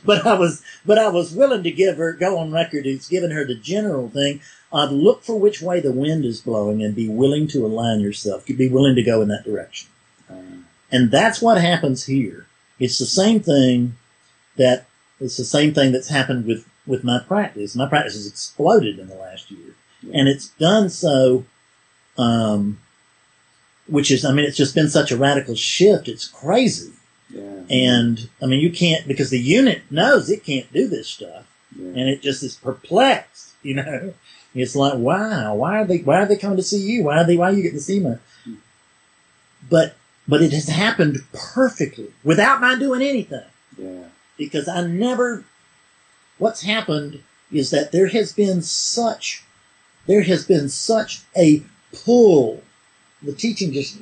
but 0.04 0.26
I 0.26 0.34
was, 0.34 0.62
but 0.84 0.98
I 0.98 1.08
was 1.08 1.34
willing 1.34 1.62
to 1.62 1.70
give 1.70 1.96
her, 1.96 2.12
go 2.12 2.38
on 2.38 2.52
record 2.52 2.86
as 2.86 3.08
giving 3.08 3.30
her 3.30 3.44
the 3.44 3.54
general 3.54 4.08
thing. 4.08 4.40
I'd 4.72 4.90
look 4.90 5.22
for 5.22 5.38
which 5.38 5.60
way 5.60 5.80
the 5.80 5.92
wind 5.92 6.24
is 6.24 6.40
blowing 6.40 6.82
and 6.82 6.94
be 6.94 7.08
willing 7.08 7.46
to 7.48 7.64
align 7.64 8.00
yourself. 8.00 8.46
Be 8.46 8.68
willing 8.68 8.94
to 8.96 9.02
go 9.02 9.20
in 9.22 9.28
that 9.28 9.44
direction. 9.44 9.90
And 10.90 11.10
that's 11.10 11.40
what 11.40 11.60
happens 11.60 12.04
here. 12.04 12.46
It's 12.78 12.98
the 12.98 13.06
same 13.06 13.40
thing 13.40 13.96
that 14.56 14.86
it's 15.20 15.36
the 15.36 15.44
same 15.44 15.72
thing 15.72 15.92
that's 15.92 16.08
happened 16.08 16.46
with, 16.46 16.68
with 16.86 17.04
my 17.04 17.20
practice. 17.20 17.76
My 17.76 17.88
practice 17.88 18.14
has 18.14 18.26
exploded 18.26 18.98
in 18.98 19.08
the 19.08 19.14
last 19.14 19.50
year. 19.50 19.74
And 20.12 20.28
it's 20.28 20.48
done 20.48 20.90
so, 20.90 21.44
um, 22.18 22.80
which 23.86 24.10
is, 24.10 24.24
I 24.24 24.32
mean, 24.32 24.44
it's 24.44 24.56
just 24.56 24.74
been 24.74 24.88
such 24.88 25.12
a 25.12 25.16
radical 25.16 25.54
shift. 25.54 26.08
It's 26.08 26.26
crazy. 26.26 26.92
Yeah. 27.32 27.62
And 27.70 28.28
I 28.42 28.46
mean, 28.46 28.60
you 28.60 28.70
can't, 28.70 29.06
because 29.08 29.30
the 29.30 29.40
unit 29.40 29.82
knows 29.90 30.30
it 30.30 30.44
can't 30.44 30.70
do 30.72 30.88
this 30.88 31.08
stuff 31.08 31.46
yeah. 31.76 31.88
and 31.88 32.08
it 32.08 32.22
just 32.22 32.42
is 32.42 32.56
perplexed, 32.56 33.52
you 33.62 33.74
know. 33.74 34.14
It's 34.54 34.76
like, 34.76 34.98
wow, 34.98 35.54
why 35.54 35.80
are 35.80 35.84
they 35.86 35.98
why 35.98 36.20
are 36.20 36.26
they 36.26 36.36
coming 36.36 36.58
to 36.58 36.62
see 36.62 36.80
you? 36.80 37.04
Why 37.04 37.18
are 37.18 37.26
they 37.26 37.36
why 37.36 37.50
are 37.50 37.52
you 37.52 37.62
getting 37.62 37.78
to 37.78 37.84
see 37.84 38.00
me? 38.00 38.16
But 39.68 39.96
but 40.28 40.42
it 40.42 40.52
has 40.52 40.68
happened 40.68 41.18
perfectly 41.32 42.12
without 42.22 42.60
my 42.60 42.78
doing 42.78 43.02
anything. 43.02 43.44
yeah. 43.78 44.04
Because 44.36 44.68
I 44.68 44.86
never 44.86 45.44
what's 46.38 46.62
happened 46.62 47.22
is 47.50 47.70
that 47.70 47.92
there 47.92 48.08
has 48.08 48.32
been 48.32 48.60
such 48.60 49.42
there 50.06 50.22
has 50.22 50.44
been 50.44 50.68
such 50.68 51.22
a 51.36 51.62
pull. 52.04 52.62
The 53.22 53.32
teaching 53.32 53.72
just 53.72 53.98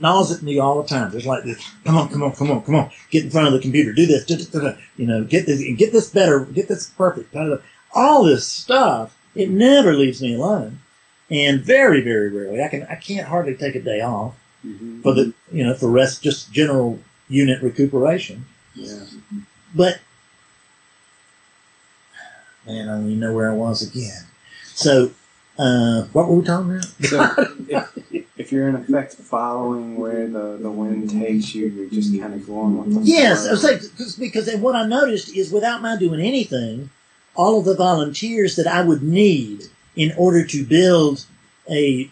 gnaws 0.00 0.30
at 0.32 0.42
me 0.42 0.58
all 0.58 0.82
the 0.82 0.88
time. 0.88 1.10
There's 1.10 1.26
like 1.26 1.44
this, 1.44 1.58
come 1.84 1.96
on, 1.96 2.08
come 2.08 2.22
on, 2.22 2.32
come 2.32 2.50
on, 2.50 2.62
come 2.62 2.74
on, 2.74 2.90
get 3.10 3.24
in 3.24 3.30
front 3.30 3.46
of 3.48 3.52
the 3.54 3.60
computer, 3.60 3.92
do 3.92 4.06
this, 4.06 4.24
da, 4.24 4.36
da, 4.36 4.70
da, 4.70 4.76
you 4.96 5.06
know, 5.06 5.24
get 5.24 5.46
this, 5.46 5.62
get 5.76 5.92
this 5.92 6.10
better, 6.10 6.44
get 6.46 6.68
this 6.68 6.88
perfect, 6.90 7.34
all 7.94 8.24
this 8.24 8.46
stuff. 8.46 9.16
It 9.34 9.50
never 9.50 9.94
leaves 9.94 10.20
me 10.22 10.34
alone, 10.34 10.80
and 11.30 11.60
very, 11.60 12.00
very 12.00 12.28
rarely 12.30 12.62
I 12.62 12.68
can, 12.68 12.84
I 12.84 12.96
can't 12.96 13.26
hardly 13.28 13.54
take 13.54 13.74
a 13.74 13.80
day 13.80 14.00
off 14.00 14.34
Mhm. 14.66 15.02
for 15.04 15.14
the, 15.14 15.32
you 15.52 15.64
know, 15.64 15.74
for 15.74 15.88
rest, 15.88 16.22
just 16.22 16.50
general 16.52 16.98
unit 17.28 17.62
recuperation. 17.62 18.44
yeah. 18.74 19.04
But 19.74 20.00
man, 22.66 22.88
I 22.88 22.92
don't 22.96 23.06
even 23.06 23.20
know 23.20 23.32
where 23.32 23.50
I 23.50 23.54
was 23.54 23.82
again. 23.82 24.24
So, 24.64 25.10
uh, 25.58 26.02
what 26.12 26.28
were 26.28 26.36
we 26.36 26.44
talking 26.44 26.70
about? 26.70 26.84
So 26.84 27.22
if, 28.12 28.27
if 28.48 28.52
you're 28.52 28.68
in 28.68 28.76
effect 28.76 29.12
following 29.12 29.96
where 29.96 30.26
the, 30.26 30.56
the 30.56 30.70
wind 30.70 31.10
takes 31.10 31.54
you, 31.54 31.66
you're 31.66 31.90
just 31.90 32.18
kind 32.18 32.32
of 32.32 32.46
going 32.46 32.78
with 32.78 32.94
the 32.94 33.00
Yes, 33.02 33.46
I 33.46 33.50
was 33.50 33.62
like, 33.62 33.82
because, 33.82 34.16
because 34.16 34.56
what 34.56 34.74
I 34.74 34.86
noticed 34.86 35.36
is 35.36 35.52
without 35.52 35.82
my 35.82 35.98
doing 35.98 36.18
anything, 36.20 36.88
all 37.34 37.58
of 37.58 37.66
the 37.66 37.74
volunteers 37.76 38.56
that 38.56 38.66
I 38.66 38.80
would 38.80 39.02
need 39.02 39.64
in 39.96 40.14
order 40.16 40.46
to 40.46 40.64
build 40.64 41.26
a, 41.70 42.10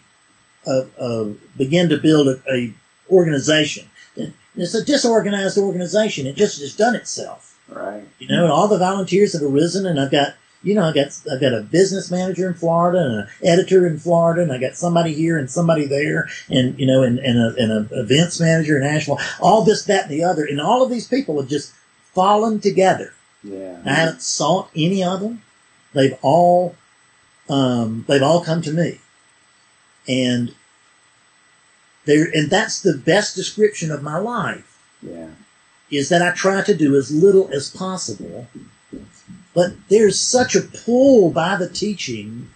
a, 0.67 0.85
a 0.99 1.33
begin 1.57 1.89
to 1.89 1.97
build 1.97 2.27
a, 2.27 2.39
a 2.53 2.71
organization. 3.09 3.89
And 4.15 4.31
It's 4.55 4.75
a 4.75 4.85
disorganized 4.85 5.57
organization. 5.57 6.27
It 6.27 6.35
just 6.35 6.61
has 6.61 6.75
done 6.75 6.93
itself. 6.95 7.57
right. 7.67 8.03
You 8.19 8.27
know, 8.27 8.43
and 8.43 8.51
all 8.51 8.67
the 8.67 8.77
volunteers 8.77 9.33
have 9.33 9.41
arisen, 9.41 9.87
and 9.87 9.99
I've 9.99 10.11
got, 10.11 10.35
you 10.67 10.75
know, 10.75 10.83
I 10.83 10.91
got, 10.91 11.17
I've 11.31 11.39
got 11.39 11.53
a 11.53 11.61
business 11.61 12.11
manager 12.11 12.45
in 12.49 12.53
Florida 12.53 12.99
and 12.99 13.19
an 13.19 13.27
editor 13.41 13.87
in 13.87 13.97
Florida, 13.97 14.41
and 14.41 14.51
I 14.51 14.57
got 14.57 14.75
somebody 14.75 15.13
here 15.13 15.37
and 15.37 15.49
somebody 15.49 15.85
there, 15.85 16.27
and 16.49 16.77
you 16.77 16.85
know, 16.85 17.03
and 17.03 17.19
and 17.19 17.37
a, 17.37 17.55
and 17.57 17.71
a 17.71 17.99
events 18.01 18.41
manager 18.41 18.77
in 18.77 18.83
Asheville. 18.83 19.19
All 19.39 19.63
this, 19.63 19.85
that, 19.85 20.03
and 20.03 20.11
the 20.11 20.25
other, 20.25 20.43
and 20.43 20.59
all 20.59 20.83
of 20.83 20.89
these 20.89 21.07
people 21.07 21.39
have 21.39 21.49
just 21.49 21.71
fallen 22.13 22.59
together. 22.59 23.13
Yeah. 23.43 23.79
I 23.85 23.93
haven't 23.93 24.21
sought 24.21 24.69
any 24.75 25.01
of 25.05 25.21
them. 25.21 25.41
They've 25.93 26.17
all, 26.21 26.75
um, 27.49 28.03
they've 28.09 28.21
all 28.21 28.43
come 28.43 28.61
to 28.63 28.73
me, 28.73 28.99
and 30.05 30.53
they 32.03 32.17
and 32.33 32.49
that's 32.49 32.81
the 32.81 32.97
best 32.97 33.37
description 33.37 33.89
of 33.89 34.03
my 34.03 34.17
life 34.17 34.77
Yeah. 35.01 35.29
is 35.89 36.09
that 36.09 36.21
I 36.21 36.31
try 36.31 36.61
to 36.61 36.75
do 36.75 36.97
as 36.97 37.09
little 37.09 37.49
as 37.53 37.69
possible. 37.69 38.47
But 39.57 39.71
there's 39.89 40.19
such 40.19 40.55
a 40.55 40.61
pull 40.61 41.31
by 41.31 41.55
the 41.55 41.67
teaching 41.67 42.51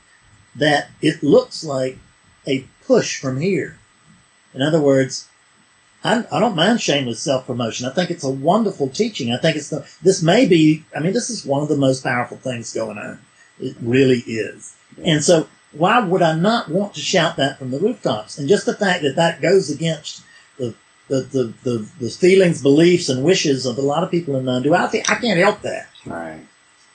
that 0.55 0.91
it 1.01 1.23
looks 1.23 1.63
like 1.63 1.97
a 2.45 2.67
push 2.85 3.19
from 3.19 3.41
here. 3.41 3.79
In 4.53 4.61
other 4.61 4.79
words, 4.79 5.27
I, 6.03 6.23
I 6.31 6.39
don't 6.39 6.55
mind 6.55 6.79
shameless 6.79 7.19
self 7.19 7.47
promotion. 7.47 7.87
I 7.87 7.91
think 7.91 8.11
it's 8.11 8.23
a 8.23 8.29
wonderful 8.29 8.87
teaching. 8.87 9.33
I 9.33 9.37
think 9.37 9.57
it's 9.57 9.69
the, 9.69 9.83
this 10.03 10.21
may 10.21 10.45
be, 10.45 10.85
I 10.95 10.99
mean, 10.99 11.13
this 11.13 11.31
is 11.31 11.43
one 11.43 11.63
of 11.63 11.69
the 11.69 11.75
most 11.75 12.03
powerful 12.03 12.37
things 12.37 12.71
going 12.71 12.99
on. 12.99 13.19
It 13.59 13.75
really 13.81 14.19
is. 14.19 14.75
And 15.03 15.23
so 15.23 15.47
why 15.71 16.01
would 16.01 16.21
I 16.21 16.35
not 16.35 16.69
want 16.69 16.93
to 16.93 16.99
shout 16.99 17.35
that 17.37 17.57
from 17.57 17.71
the 17.71 17.79
rooftops? 17.79 18.37
And 18.37 18.47
just 18.47 18.67
the 18.67 18.75
fact 18.75 19.01
that 19.01 19.15
that 19.15 19.41
goes 19.41 19.71
against 19.71 20.21
the, 20.59 20.75
the, 21.07 21.21
the, 21.21 21.53
the, 21.63 21.89
the 21.99 22.09
feelings, 22.11 22.61
beliefs, 22.61 23.09
and 23.09 23.23
wishes 23.23 23.65
of 23.65 23.79
a 23.79 23.81
lot 23.81 24.03
of 24.03 24.11
people 24.11 24.35
in 24.35 24.45
non-duality, 24.45 25.01
I 25.09 25.15
can't 25.15 25.39
help 25.39 25.63
that. 25.63 25.87
Right. 26.05 26.45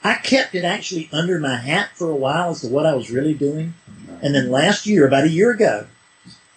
I 0.06 0.14
kept 0.14 0.54
it 0.54 0.64
actually 0.64 1.08
under 1.12 1.40
my 1.40 1.56
hat 1.56 1.90
for 1.94 2.08
a 2.10 2.14
while 2.14 2.50
as 2.50 2.60
to 2.60 2.68
what 2.68 2.86
I 2.86 2.94
was 2.94 3.10
really 3.10 3.34
doing. 3.34 3.74
And 4.22 4.34
then 4.34 4.50
last 4.50 4.86
year, 4.86 5.06
about 5.06 5.24
a 5.24 5.28
year 5.28 5.50
ago, 5.50 5.86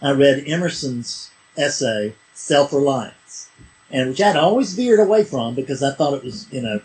I 0.01 0.11
read 0.11 0.43
Emerson's 0.47 1.31
essay, 1.57 2.13
Self 2.33 2.71
Reliance, 2.71 3.49
and 3.91 4.09
which 4.09 4.21
I'd 4.21 4.35
always 4.35 4.73
veered 4.75 4.99
away 4.99 5.23
from 5.23 5.55
because 5.55 5.81
I 5.81 5.93
thought 5.93 6.13
it 6.13 6.23
was, 6.23 6.47
you 6.51 6.61
know, 6.61 6.79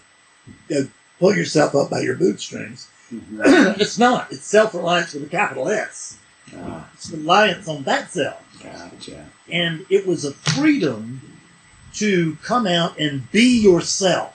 go 0.69 0.89
pull 1.21 1.37
yourself 1.37 1.75
up 1.75 1.91
by 1.91 2.01
your 2.01 2.17
bootstrings. 2.17 2.89
Mhm. 3.13 3.79
it's 3.81 3.99
not. 3.99 4.33
It's 4.33 4.47
self 4.47 4.73
reliance 4.75 5.13
with 5.13 5.25
a 5.25 5.29
capital 5.29 5.69
S. 5.69 6.17
Ah, 6.57 6.89
It's 6.95 7.11
reliance 7.11 7.69
on 7.69 7.83
that 7.85 8.11
self. 8.11 8.41
gotcha. 8.63 9.27
And 9.53 9.85
it 9.91 10.07
was 10.07 10.25
a 10.25 10.33
freedom 10.33 11.21
to 11.95 12.37
come 12.43 12.67
out 12.67 12.99
and 12.99 13.31
be 13.31 13.61
yourself. 13.63 14.34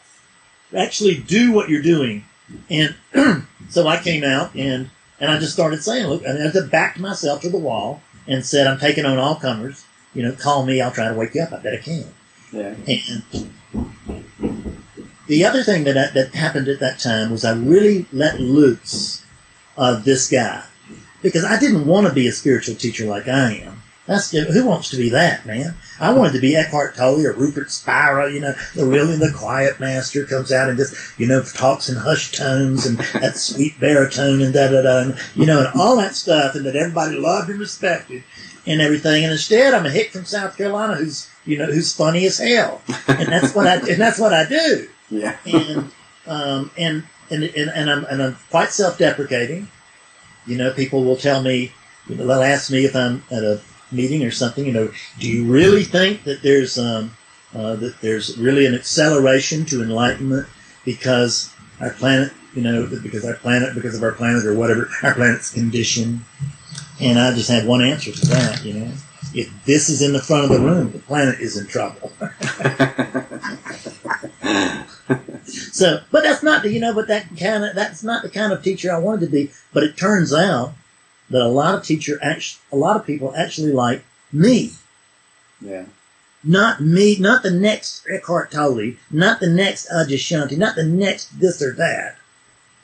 Actually 0.75 1.17
do 1.17 1.51
what 1.51 1.69
you're 1.69 1.81
doing. 1.81 2.25
And 2.69 2.95
so 3.69 3.87
I 3.87 4.01
came 4.01 4.23
out 4.23 4.55
and 4.55 4.89
and 5.19 5.31
I 5.31 5.39
just 5.39 5.53
started 5.53 5.83
saying, 5.83 6.07
look, 6.07 6.23
and 6.23 6.41
I 6.41 6.51
just 6.51 6.71
backed 6.71 6.99
myself 6.99 7.41
to 7.41 7.49
the 7.49 7.57
wall 7.57 8.01
and 8.27 8.45
said, 8.45 8.67
I'm 8.67 8.79
taking 8.79 9.05
on 9.05 9.17
all 9.17 9.35
comers. 9.35 9.85
You 10.13 10.23
know, 10.23 10.31
call 10.31 10.65
me, 10.65 10.81
I'll 10.81 10.91
try 10.91 11.09
to 11.09 11.13
wake 11.13 11.35
you 11.35 11.41
up. 11.41 11.51
I 11.51 11.57
bet 11.57 11.73
I 11.73 11.77
can. 11.77 12.05
Yeah. 12.51 12.75
And 12.87 13.51
the 15.27 15.45
other 15.45 15.63
thing 15.63 15.83
that 15.83 15.97
I, 15.97 16.07
that 16.13 16.33
happened 16.33 16.67
at 16.67 16.79
that 16.79 16.99
time 16.99 17.31
was 17.31 17.45
I 17.45 17.53
really 17.53 18.05
let 18.11 18.39
loose 18.39 19.23
of 19.77 20.03
this 20.03 20.29
guy 20.29 20.63
because 21.21 21.45
I 21.45 21.59
didn't 21.59 21.85
want 21.85 22.07
to 22.07 22.13
be 22.13 22.27
a 22.27 22.31
spiritual 22.31 22.75
teacher 22.75 23.05
like 23.05 23.27
I 23.27 23.55
am. 23.55 23.78
That's 24.09 24.31
who 24.31 24.65
wants 24.65 24.89
to 24.89 24.97
be 24.97 25.09
that 25.09 25.45
man. 25.45 25.75
I 25.99 26.11
wanted 26.11 26.33
to 26.33 26.39
be 26.39 26.55
Eckhart 26.55 26.95
Tolle 26.95 27.27
or 27.27 27.33
Rupert 27.33 27.69
Spira, 27.69 28.31
you 28.33 28.39
know, 28.39 28.55
the 28.73 28.83
really 28.83 29.15
the 29.17 29.31
quiet 29.31 29.79
master 29.79 30.25
comes 30.25 30.51
out 30.51 30.67
and 30.67 30.79
just 30.79 30.95
you 31.19 31.27
know 31.27 31.43
talks 31.43 31.89
in 31.89 31.95
hushed 31.95 32.33
tones 32.35 32.87
and 32.87 32.97
that 33.21 33.37
sweet 33.37 33.79
baritone 33.79 34.41
and 34.41 34.51
da 34.51 34.67
da 34.69 34.81
da, 34.81 35.01
and, 35.01 35.19
you 35.35 35.45
know, 35.45 35.59
and 35.59 35.79
all 35.79 35.95
that 35.97 36.15
stuff, 36.15 36.55
and 36.55 36.65
that 36.65 36.75
everybody 36.75 37.17
loved 37.17 37.51
and 37.51 37.59
respected 37.59 38.23
and 38.65 38.81
everything. 38.81 39.23
And 39.23 39.31
instead, 39.31 39.75
I'm 39.75 39.85
a 39.85 39.91
hick 39.91 40.09
from 40.09 40.25
South 40.25 40.57
Carolina 40.57 40.95
who's 40.95 41.29
you 41.45 41.59
know 41.59 41.67
who's 41.67 41.93
funny 41.93 42.25
as 42.25 42.39
hell, 42.39 42.81
and 43.07 43.27
that's 43.27 43.53
what 43.53 43.67
I 43.67 43.75
and 43.75 44.01
that's 44.01 44.17
what 44.19 44.33
I 44.33 44.49
do 44.49 44.89
Yeah. 45.11 45.37
and 45.45 45.91
um, 46.25 46.71
and 46.79 47.03
and 47.29 47.43
and, 47.43 47.69
and 47.69 47.91
I'm 47.91 48.05
and 48.05 48.23
I'm 48.23 48.37
quite 48.49 48.71
self-deprecating. 48.71 49.67
You 50.47 50.57
know, 50.57 50.73
people 50.73 51.03
will 51.03 51.15
tell 51.15 51.43
me, 51.43 51.73
you 52.07 52.15
know, 52.15 52.25
they'll 52.25 52.41
ask 52.41 52.71
me 52.71 52.85
if 52.85 52.95
I'm 52.95 53.21
at 53.29 53.43
a 53.43 53.61
meeting 53.91 54.23
or 54.23 54.31
something. 54.31 54.65
You 54.65 54.73
know, 54.73 54.91
do 55.19 55.29
you 55.29 55.45
really 55.45 55.83
think 55.83 56.23
that 56.23 56.41
there's 56.41 56.77
um, 56.77 57.15
uh, 57.53 57.75
that 57.75 57.99
there's 58.01 58.37
really 58.37 58.65
an 58.65 58.75
acceleration 58.75 59.65
to 59.65 59.81
enlightenment 59.81 60.47
because 60.85 61.53
our 61.79 61.91
planet, 61.91 62.31
you 62.53 62.61
know, 62.61 62.87
because 63.01 63.25
our 63.25 63.35
planet, 63.35 63.75
because 63.75 63.95
of 63.95 64.03
our 64.03 64.11
planet 64.11 64.45
or 64.45 64.53
whatever, 64.53 64.89
our 65.03 65.13
planet's 65.13 65.51
condition. 65.51 66.21
And 67.01 67.17
I 67.17 67.33
just 67.33 67.49
had 67.49 67.65
one 67.65 67.81
answer 67.81 68.11
to 68.11 68.27
that. 68.27 68.65
You 68.65 68.73
know, 68.73 68.91
if 69.33 69.51
this 69.65 69.89
is 69.89 70.01
in 70.01 70.13
the 70.13 70.21
front 70.21 70.45
of 70.45 70.49
the 70.49 70.59
room, 70.59 70.91
the 70.91 70.99
planet 70.99 71.39
is 71.39 71.57
in 71.57 71.67
trouble. 71.67 72.11
So, 75.49 76.01
but 76.11 76.23
that's 76.23 76.43
not 76.43 76.63
the, 76.63 76.71
you 76.71 76.79
know, 76.79 76.93
but 76.93 77.07
that 77.07 77.27
kind 77.39 77.63
of, 77.63 77.75
that's 77.75 78.03
not 78.03 78.21
the 78.21 78.29
kind 78.29 78.51
of 78.51 78.63
teacher 78.63 78.91
I 78.91 78.99
wanted 78.99 79.21
to 79.21 79.31
be. 79.31 79.51
But 79.73 79.83
it 79.83 79.97
turns 79.97 80.33
out 80.33 80.73
that 81.29 81.41
a 81.41 81.47
lot 81.47 81.75
of 81.75 81.83
teacher, 81.83 82.19
act- 82.21 82.57
a 82.71 82.75
lot 82.75 82.95
of 82.95 83.05
people 83.05 83.33
actually 83.35 83.71
like 83.71 84.03
me. 84.31 84.71
yeah. 85.61 85.85
Not 86.41 86.79
me, 86.79 87.17
not 87.19 87.43
the 87.43 87.51
next 87.51 88.05
Eckhart 88.09 88.49
Tolle, 88.51 88.93
not 89.11 89.41
the 89.41 89.49
next 89.49 89.89
Adyashanti, 89.89 90.57
not 90.57 90.77
the 90.77 90.85
next 90.85 91.37
this 91.37 91.61
or 91.61 91.73
that, 91.73 92.15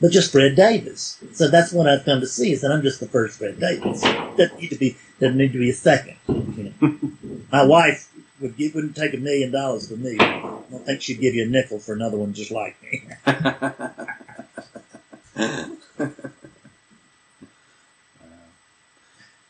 but 0.02 0.12
just 0.12 0.34
Fred 0.34 0.58
Davis. 0.58 1.18
So 1.32 1.48
that's 1.50 1.72
what 1.72 1.88
I've 1.88 2.04
come 2.04 2.20
to 2.20 2.28
see 2.28 2.52
is 2.52 2.60
that 2.62 2.72
I'm 2.74 2.82
just 2.82 3.00
the 3.00 3.08
first 3.08 3.38
Fred 3.40 3.58
Davis. 3.58 4.02
Doesn't 4.02 4.60
need 4.60 4.72
to 4.72 4.76
be, 4.76 4.98
doesn't 5.22 5.38
need 5.38 5.54
to 5.54 5.60
be 5.60 5.70
a 5.70 5.74
second. 5.74 6.18
You 6.28 6.74
know. 6.82 7.00
My 7.52 7.64
wife 7.64 8.12
would 8.42 8.58
give, 8.58 8.76
wouldn't 8.76 8.98
take 8.98 9.14
a 9.14 9.18
million 9.18 9.52
dollars 9.52 9.88
for 9.90 9.96
me. 9.96 10.18
I 10.20 10.42
don't 10.70 10.86
think 10.86 11.02
she'd 11.02 11.22
give 11.22 11.34
you 11.34 11.46
a 11.46 11.48
nickel 11.48 11.80
for 11.80 11.94
another 11.94 12.18
one 12.18 12.34
just 12.34 12.52
like 12.52 12.76
me. 12.84 13.04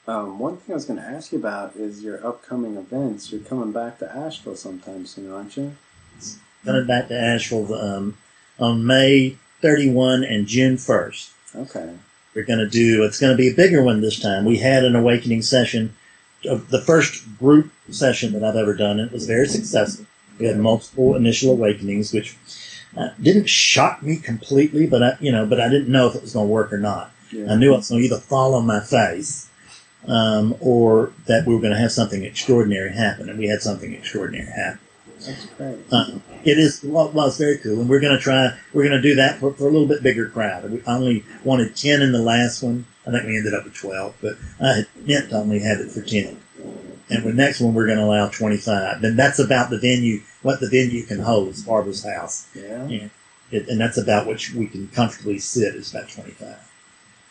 um, 0.08 0.40
one 0.40 0.58
thing 0.58 0.74
I 0.74 0.76
was 0.76 0.86
going 0.86 1.00
to 1.00 1.06
ask 1.06 1.32
you 1.32 1.40
about 1.40 1.76
is 1.76 2.04
your 2.04 2.26
upcoming 2.26 2.78
events. 2.78 3.32
You're 3.32 3.42
coming 3.42 3.72
back 3.72 4.00
to 4.00 4.16
Asheville 4.16 4.56
sometime 4.56 5.06
soon, 5.06 5.32
aren't 5.32 5.58
you? 5.58 5.76
coming 6.66 6.88
back 6.88 7.08
to 7.08 7.20
Asheville 7.20 7.74
um, 7.74 8.18
on 8.60 8.86
May 8.86 9.38
31 9.62 10.24
and 10.24 10.48
June 10.48 10.76
1st. 10.76 11.32
Okay. 11.56 11.94
We're 12.34 12.44
going 12.44 12.60
to 12.60 12.70
do, 12.70 13.04
it's 13.04 13.20
going 13.20 13.32
to 13.32 13.38
be 13.38 13.50
a 13.50 13.54
bigger 13.54 13.82
one 13.82 14.02
this 14.02 14.20
time. 14.20 14.46
We 14.46 14.58
had 14.58 14.84
an 14.84 14.96
awakening 14.96 15.42
session, 15.42 15.96
the 16.44 16.84
first 16.86 17.24
group 17.40 17.72
session 17.90 18.34
that 18.34 18.44
I've 18.44 18.56
ever 18.56 18.74
done. 18.74 19.00
It 19.00 19.12
was 19.12 19.26
very 19.26 19.48
successful. 19.48 20.06
We 20.38 20.48
had 20.48 20.58
multiple 20.58 21.16
initial 21.16 21.52
awakenings, 21.52 22.12
which 22.12 22.36
uh, 22.98 23.10
didn't 23.22 23.48
shock 23.48 24.04
me 24.04 24.18
completely, 24.18 24.86
but 24.86 25.02
I, 25.02 25.18
you 25.22 25.32
know, 25.32 25.46
but 25.46 25.62
I 25.62 25.70
didn't 25.70 25.90
know 25.90 26.08
if 26.08 26.16
it 26.16 26.22
was 26.22 26.34
going 26.34 26.48
to 26.48 26.52
work 26.52 26.74
or 26.74 26.78
not. 26.78 27.12
Yeah. 27.32 27.54
I 27.54 27.56
knew 27.56 27.74
it 27.74 27.78
was 27.78 27.90
going 27.90 28.02
to 28.02 28.06
either 28.06 28.20
fall 28.20 28.54
on 28.54 28.66
my 28.66 28.82
face, 28.82 29.50
um, 30.08 30.56
or 30.60 31.12
that 31.28 31.46
we 31.46 31.54
were 31.54 31.62
going 31.62 31.74
to 31.74 31.80
have 31.80 31.92
something 31.92 32.24
extraordinary 32.24 32.92
happen, 32.94 33.30
and 33.30 33.40
we 33.40 33.48
had 33.48 33.62
something 33.62 33.94
extraordinary 33.94 34.50
happen. 34.52 34.80
That's 35.26 35.46
great. 35.58 35.78
Uh, 35.92 36.20
it 36.44 36.60
is 36.60 36.84
well, 36.84 37.10
well, 37.10 37.28
it's 37.28 37.38
very 37.38 37.58
cool, 37.58 37.80
and 37.80 37.90
we're 37.90 38.02
going 38.02 38.16
to 38.16 38.22
try. 38.22 38.56
We're 38.74 38.84
going 38.84 39.02
to 39.02 39.02
do 39.02 39.16
that 39.16 39.40
for, 39.40 39.54
for 39.54 39.68
a 39.68 39.72
little 39.72 39.88
bit 39.88 40.04
bigger 40.04 40.30
crowd. 40.30 40.70
We 40.70 40.82
only 40.86 41.24
wanted 41.44 41.76
ten 41.76 42.02
in 42.02 42.12
the 42.12 42.22
last 42.22 42.62
one. 42.62 42.86
I 43.08 43.12
think 43.12 43.26
we 43.26 43.38
ended 43.38 43.54
up 43.54 43.64
with 43.64 43.76
twelve, 43.76 44.16
but 44.22 44.36
I 44.62 44.74
had 44.74 44.88
meant 45.06 45.30
to 45.30 45.38
only 45.38 45.60
have 45.60 45.80
it 45.80 45.92
for 45.92 46.02
ten. 46.02 46.38
And 47.08 47.24
the 47.24 47.34
next 47.34 47.62
one, 47.62 47.74
we're 47.74 47.86
going 47.86 47.98
to 48.00 48.04
allow 48.04 48.28
twenty-five. 48.30 49.04
And 49.04 49.18
that's 49.18 49.40
about 49.40 49.70
the 49.70 49.78
venue, 49.78 50.22
what 50.42 50.60
the 50.60 50.70
venue 50.70 51.04
can 51.04 51.20
hold. 51.20 51.50
It's 51.50 51.62
Barbara's 51.62 52.04
house, 52.04 52.48
Yeah. 52.56 53.08
it, 53.52 53.68
and 53.70 53.80
that's 53.80 53.98
about 53.98 54.26
what 54.28 54.48
we 54.56 54.68
can 54.68 54.88
comfortably 54.90 55.40
sit. 55.40 55.76
Is 55.76 55.94
about 55.94 56.10
twenty-five. 56.10 56.72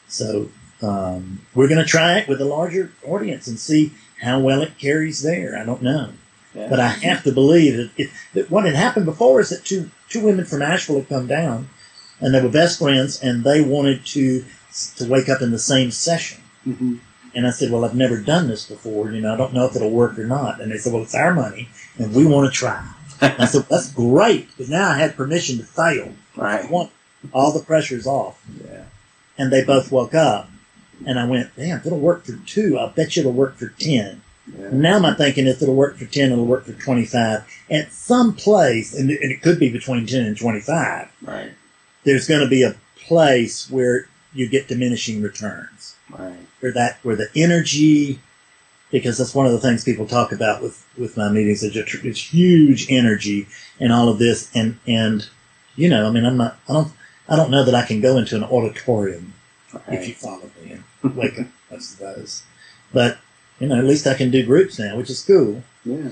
So 0.09 0.49
um, 0.83 1.41
we're 1.55 1.69
going 1.69 1.83
to 1.83 1.89
try 1.89 2.19
it 2.19 2.29
with 2.29 2.41
a 2.41 2.45
larger 2.45 2.93
audience 3.07 3.47
and 3.47 3.59
see 3.59 3.93
how 4.21 4.41
well 4.41 4.63
it 4.63 4.79
carries 4.79 5.23
there. 5.23 5.59
I 5.59 5.65
don't 5.65 5.83
know. 5.83 6.11
Yeah. 6.55 6.69
But 6.69 6.81
I 6.81 6.89
have 6.89 7.25
to 7.25 7.33
believe 7.33 7.77
that, 7.77 7.91
it, 7.97 8.11
that 8.35 8.51
what 8.51 8.65
had 8.65 8.75
happened 8.75 9.07
before 9.07 9.41
is 9.41 9.51
that 9.51 9.65
two 9.65 9.91
two 10.09 10.25
women 10.25 10.45
from 10.45 10.63
Asheville 10.63 11.01
had 11.01 11.09
come 11.09 11.27
down, 11.27 11.69
and 12.21 12.33
they 12.33 12.41
were 12.41 12.49
best 12.49 12.79
friends, 12.79 13.21
and 13.21 13.43
they 13.43 13.61
wanted 13.61 14.07
to 14.07 14.45
to 14.97 15.09
wake 15.09 15.29
up 15.29 15.43
in 15.43 15.51
the 15.51 15.59
same 15.59 15.91
session. 15.91 16.41
Mhm. 16.67 17.01
And 17.35 17.47
I 17.47 17.51
said, 17.51 17.73
"Well, 17.73 17.85
I've 17.85 17.97
never 17.97 18.19
done 18.19 18.47
this 18.47 18.65
before. 18.67 19.11
You 19.11 19.21
know, 19.21 19.35
I 19.35 19.37
don't 19.37 19.53
know 19.53 19.67
if 19.67 19.75
it'll 19.75 19.91
work 19.91 20.17
or 20.17 20.27
not." 20.27 20.61
And 20.61 20.71
they 20.71 20.79
said, 20.79 20.93
"Well, 20.93 21.03
it's 21.03 21.15
our 21.15 21.35
money, 21.35 21.69
and 21.99 22.15
we 22.15 22.25
want 22.25 22.53
to 22.53 22.57
try." 22.57 22.87
I 23.21 23.47
said, 23.47 23.67
"That's 23.69 23.91
great, 23.91 24.49
because 24.51 24.71
now 24.71 24.91
I 24.91 24.99
had 24.99 25.17
permission 25.17 25.59
to 25.59 25.65
fail. 25.65 26.13
Right. 26.37 26.71
One, 26.71 26.89
all 27.33 27.51
the 27.53 27.65
pressure's 27.65 28.07
off." 28.07 28.41
Yeah. 28.65 28.85
And 29.37 29.53
they 29.53 29.65
both 29.65 29.91
woke 29.91 30.15
up, 30.15 30.49
and 31.07 31.19
I 31.19 31.27
went, 31.27 31.55
"Damn, 31.57 31.79
if 31.79 31.87
it'll 31.87 31.99
work 31.99 32.25
for 32.25 32.37
two, 32.47 32.79
I 32.79 32.89
bet 32.89 33.17
you 33.17 33.21
it'll 33.21 33.33
work 33.33 33.57
for 33.57 33.69
ten. 33.79 34.23
Yeah. 34.59 34.69
Now 34.73 34.99
my 34.99 35.15
thinking 35.15 35.47
if 35.47 35.63
it'll 35.63 35.75
work 35.75 35.97
for 35.97 36.05
10, 36.05 36.33
it'll 36.33 36.45
work 36.45 36.67
for 36.67 36.73
25. 36.75 37.45
At 37.71 37.93
some 37.93 38.35
place, 38.35 38.95
and 38.95 39.11
it, 39.11 39.43
could 39.43 39.59
be 39.59 39.71
between 39.71 40.07
10 40.07 40.21
and 40.25 40.37
25, 40.37 41.09
Right. 41.23 41.51
there's 42.05 42.29
going 42.29 42.43
to 42.43 42.49
be 42.49 42.63
a 42.63 42.75
place 42.97 43.71
where 43.71 44.07
you 44.35 44.49
get 44.49 44.69
diminishing 44.69 45.23
returns. 45.23 45.97
Right. 46.11 46.37
Where 46.61 46.73
that, 46.73 46.99
where 47.03 47.17
the 47.17 47.29
energy, 47.35 48.21
because 48.91 49.17
that's 49.17 49.35
one 49.35 49.47
of 49.47 49.53
the 49.53 49.61
things 49.61 49.83
people 49.83 50.07
talk 50.07 50.31
about 50.33 50.63
with, 50.63 50.85
with 50.99 51.17
my 51.17 51.31
meetings, 51.31 51.63
it's 51.63 51.77
it's 52.05 52.21
huge 52.35 52.91
energy 52.91 53.47
and 53.81 53.93
all 53.93 54.11
of 54.11 54.19
this. 54.19 54.51
And, 54.55 54.79
and, 54.87 55.27
you 55.77 55.89
know, 55.89 56.07
I 56.07 56.11
mean, 56.11 56.27
I'm 56.27 56.37
not, 56.37 56.59
I 56.69 56.75
don't, 56.75 56.93
I 57.31 57.37
don't 57.37 57.51
know 57.51 57.65
that 57.65 57.75
I 57.75 57.87
can 57.87 58.03
go 58.03 58.19
into 58.19 58.37
an 58.37 58.45
auditorium 58.45 59.33
if 59.89 60.07
you 60.07 60.15
follow 60.15 60.51
me 61.05 61.11
and 61.11 61.17
wake 61.17 61.39
up, 61.41 61.47
I 61.73 61.79
suppose. 61.79 62.43
But, 62.93 63.19
you 63.61 63.69
know, 63.69 63.77
at 63.79 63.85
least 63.85 64.07
I 64.07 64.15
can 64.15 64.31
do 64.31 64.45
groups 64.45 64.79
now, 64.79 64.97
which 64.97 65.11
is 65.11 65.23
cool. 65.23 65.63
Yeah. 65.85 66.11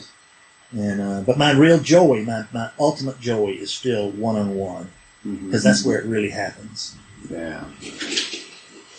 And 0.74 1.00
uh, 1.00 1.20
but 1.22 1.36
my 1.36 1.50
real 1.52 1.78
joy, 1.78 2.22
my, 2.24 2.44
my 2.52 2.70
ultimate 2.78 3.20
joy, 3.20 3.48
is 3.50 3.70
still 3.70 4.10
one 4.10 4.36
on 4.36 4.54
one 4.54 4.90
Mhm. 5.26 5.46
because 5.46 5.62
that's 5.62 5.84
where 5.84 5.98
it 6.00 6.06
really 6.06 6.30
happens 6.30 6.96
Yeah. 7.30 7.62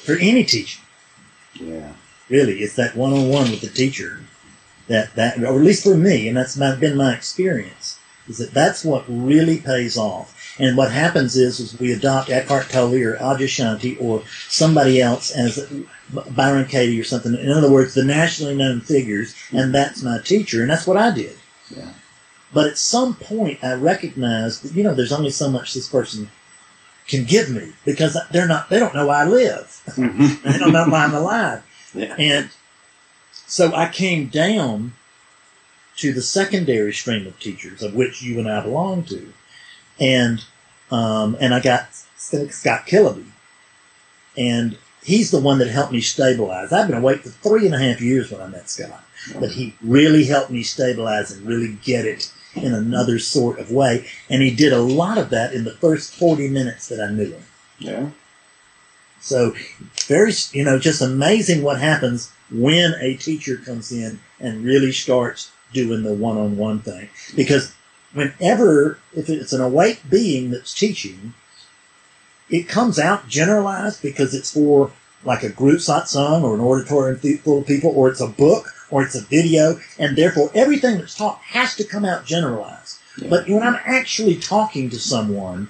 for 0.05 0.15
any 0.15 0.43
teacher. 0.45 0.79
Yeah. 1.59 1.91
Really, 2.29 2.59
it's 2.63 2.75
that 2.77 2.95
one 2.95 3.11
on 3.11 3.27
one 3.27 3.51
with 3.51 3.59
the 3.61 3.67
teacher 3.67 4.21
that 4.87 5.15
that, 5.15 5.37
or 5.43 5.47
at 5.59 5.61
least 5.65 5.83
for 5.83 5.97
me, 5.97 6.27
and 6.29 6.37
that's 6.37 6.55
my, 6.55 6.75
been 6.75 6.95
my 6.95 7.13
experience, 7.13 7.99
is 8.29 8.37
that 8.37 8.53
that's 8.53 8.85
what 8.85 9.03
really 9.07 9.57
pays 9.57 9.97
off. 9.97 10.32
And 10.59 10.77
what 10.77 10.91
happens 10.91 11.35
is, 11.35 11.59
is 11.59 11.79
we 11.79 11.91
adopt 11.93 12.29
Eckhart 12.29 12.69
Tolle 12.69 12.93
or 13.03 13.17
Adyashanti 13.17 13.97
or 13.99 14.23
somebody 14.49 15.01
else 15.01 15.31
as 15.31 15.67
Byron 16.29 16.65
Katie 16.67 16.99
or 16.99 17.03
something. 17.03 17.33
In 17.33 17.49
other 17.49 17.71
words, 17.71 17.95
the 17.95 18.03
nationally 18.03 18.55
known 18.55 18.81
figures, 18.81 19.35
and 19.51 19.73
that's 19.73 20.03
my 20.03 20.19
teacher, 20.19 20.61
and 20.61 20.69
that's 20.69 20.85
what 20.85 20.97
I 20.97 21.11
did. 21.11 21.35
Yeah. 21.75 21.91
But 22.53 22.67
at 22.67 22.77
some 22.77 23.15
point, 23.15 23.63
I 23.63 23.73
recognized 23.73 24.63
that, 24.63 24.73
you 24.73 24.83
know, 24.83 24.93
there's 24.93 25.11
only 25.11 25.31
so 25.31 25.49
much 25.49 25.73
this 25.73 25.89
person 25.89 26.29
can 27.07 27.25
give 27.25 27.49
me 27.49 27.73
because 27.83 28.15
they're 28.31 28.47
not, 28.47 28.69
they 28.69 28.79
don't 28.79 28.93
know 28.93 29.09
I 29.09 29.25
live. 29.25 29.81
Mhm. 29.87 30.41
they 30.43 30.59
don't 30.59 30.71
know 30.71 30.83
I'm 30.83 31.15
alive. 31.15 31.63
yeah. 31.95 32.15
And 32.17 32.49
so 33.47 33.73
I 33.73 33.89
came 33.89 34.27
down 34.27 34.93
to 35.97 36.13
the 36.13 36.21
secondary 36.21 36.93
stream 36.93 37.25
of 37.27 37.39
teachers, 37.39 37.81
of 37.81 37.93
which 37.95 38.21
you 38.21 38.39
and 38.39 38.49
I 38.49 38.61
belong 38.61 39.03
to, 39.05 39.33
and 39.99 40.43
um, 40.91 41.37
and 41.39 41.53
I 41.53 41.59
got 41.59 41.93
Scott 42.17 42.85
Kiloby, 42.87 43.25
and 44.37 44.77
he's 45.03 45.31
the 45.31 45.39
one 45.39 45.59
that 45.59 45.67
helped 45.67 45.91
me 45.91 46.01
stabilize. 46.01 46.71
I've 46.71 46.87
been 46.87 46.97
awake 46.97 47.21
for 47.21 47.29
three 47.29 47.65
and 47.65 47.75
a 47.75 47.79
half 47.79 48.01
years 48.01 48.31
when 48.31 48.41
I 48.41 48.47
met 48.47 48.69
Scott, 48.69 49.03
but 49.39 49.51
he 49.51 49.75
really 49.81 50.25
helped 50.25 50.51
me 50.51 50.63
stabilize 50.63 51.31
and 51.31 51.45
really 51.45 51.77
get 51.83 52.05
it 52.05 52.31
in 52.55 52.73
another 52.73 53.17
sort 53.19 53.59
of 53.59 53.71
way, 53.71 54.05
and 54.29 54.41
he 54.41 54.53
did 54.53 54.73
a 54.73 54.81
lot 54.81 55.17
of 55.17 55.29
that 55.31 55.53
in 55.53 55.63
the 55.63 55.73
first 55.73 56.13
forty 56.15 56.47
minutes 56.47 56.87
that 56.89 57.01
I 57.01 57.11
knew 57.11 57.31
him. 57.31 57.43
Yeah. 57.79 58.09
So 59.19 59.55
very, 60.05 60.33
you 60.51 60.65
know, 60.65 60.77
just 60.77 61.01
amazing 61.01 61.63
what 61.63 61.79
happens 61.79 62.29
when 62.51 62.93
a 62.99 63.15
teacher 63.15 63.55
comes 63.55 63.91
in 63.91 64.19
and 64.39 64.65
really 64.65 64.91
starts 64.91 65.49
doing 65.71 66.03
the 66.03 66.13
one-on-one 66.13 66.81
thing. 66.81 67.09
Because 67.33 67.73
whenever, 68.13 68.99
if 69.15 69.29
it's 69.29 69.53
an 69.53 69.61
awake 69.61 70.01
being 70.09 70.51
that's 70.51 70.73
teaching, 70.73 71.33
it 72.49 72.67
comes 72.67 72.99
out 72.99 73.27
generalized 73.27 74.01
because 74.01 74.33
it's 74.33 74.51
for 74.53 74.91
like 75.23 75.43
a 75.43 75.49
group 75.49 75.79
satsang 75.79 76.43
or 76.43 76.55
an 76.55 76.61
auditorium 76.61 77.17
full 77.37 77.59
of 77.59 77.67
people, 77.67 77.91
or 77.95 78.09
it's 78.09 78.21
a 78.21 78.27
book, 78.27 78.67
or 78.89 79.03
it's 79.03 79.15
a 79.15 79.21
video, 79.21 79.79
and 79.97 80.17
therefore 80.17 80.51
everything 80.53 80.97
that's 80.97 81.15
taught 81.15 81.39
has 81.39 81.75
to 81.75 81.83
come 81.83 82.03
out 82.05 82.25
generalized. 82.25 82.99
Yeah. 83.17 83.29
But 83.29 83.47
when 83.47 83.63
I'm 83.63 83.79
actually 83.85 84.35
talking 84.35 84.89
to 84.89 84.99
someone, 84.99 85.69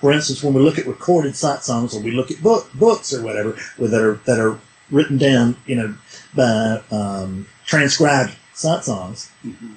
for 0.00 0.12
instance, 0.12 0.42
when 0.42 0.54
we 0.54 0.60
look 0.60 0.78
at 0.78 0.86
recorded 0.86 1.34
satsangs 1.34 1.94
or 1.94 2.00
we 2.00 2.10
look 2.10 2.30
at 2.30 2.42
book, 2.42 2.68
books 2.74 3.12
or 3.12 3.22
whatever 3.22 3.56
that 3.78 4.00
are 4.00 4.14
that 4.26 4.38
are 4.38 4.58
written 4.90 5.18
down, 5.18 5.56
you 5.66 5.76
know, 5.76 5.94
by 6.34 6.82
um, 6.90 7.46
transcribed 7.66 8.34
satsangs, 8.54 9.28
Mhm. 9.46 9.74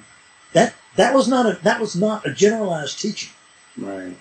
that 0.52 0.74
that 0.96 1.14
was 1.14 1.28
not 1.28 1.46
a 1.46 1.58
that 1.62 1.80
was 1.80 1.96
not 1.96 2.26
a 2.26 2.32
generalized 2.32 3.00
teaching. 3.00 3.32
Right. 3.76 4.16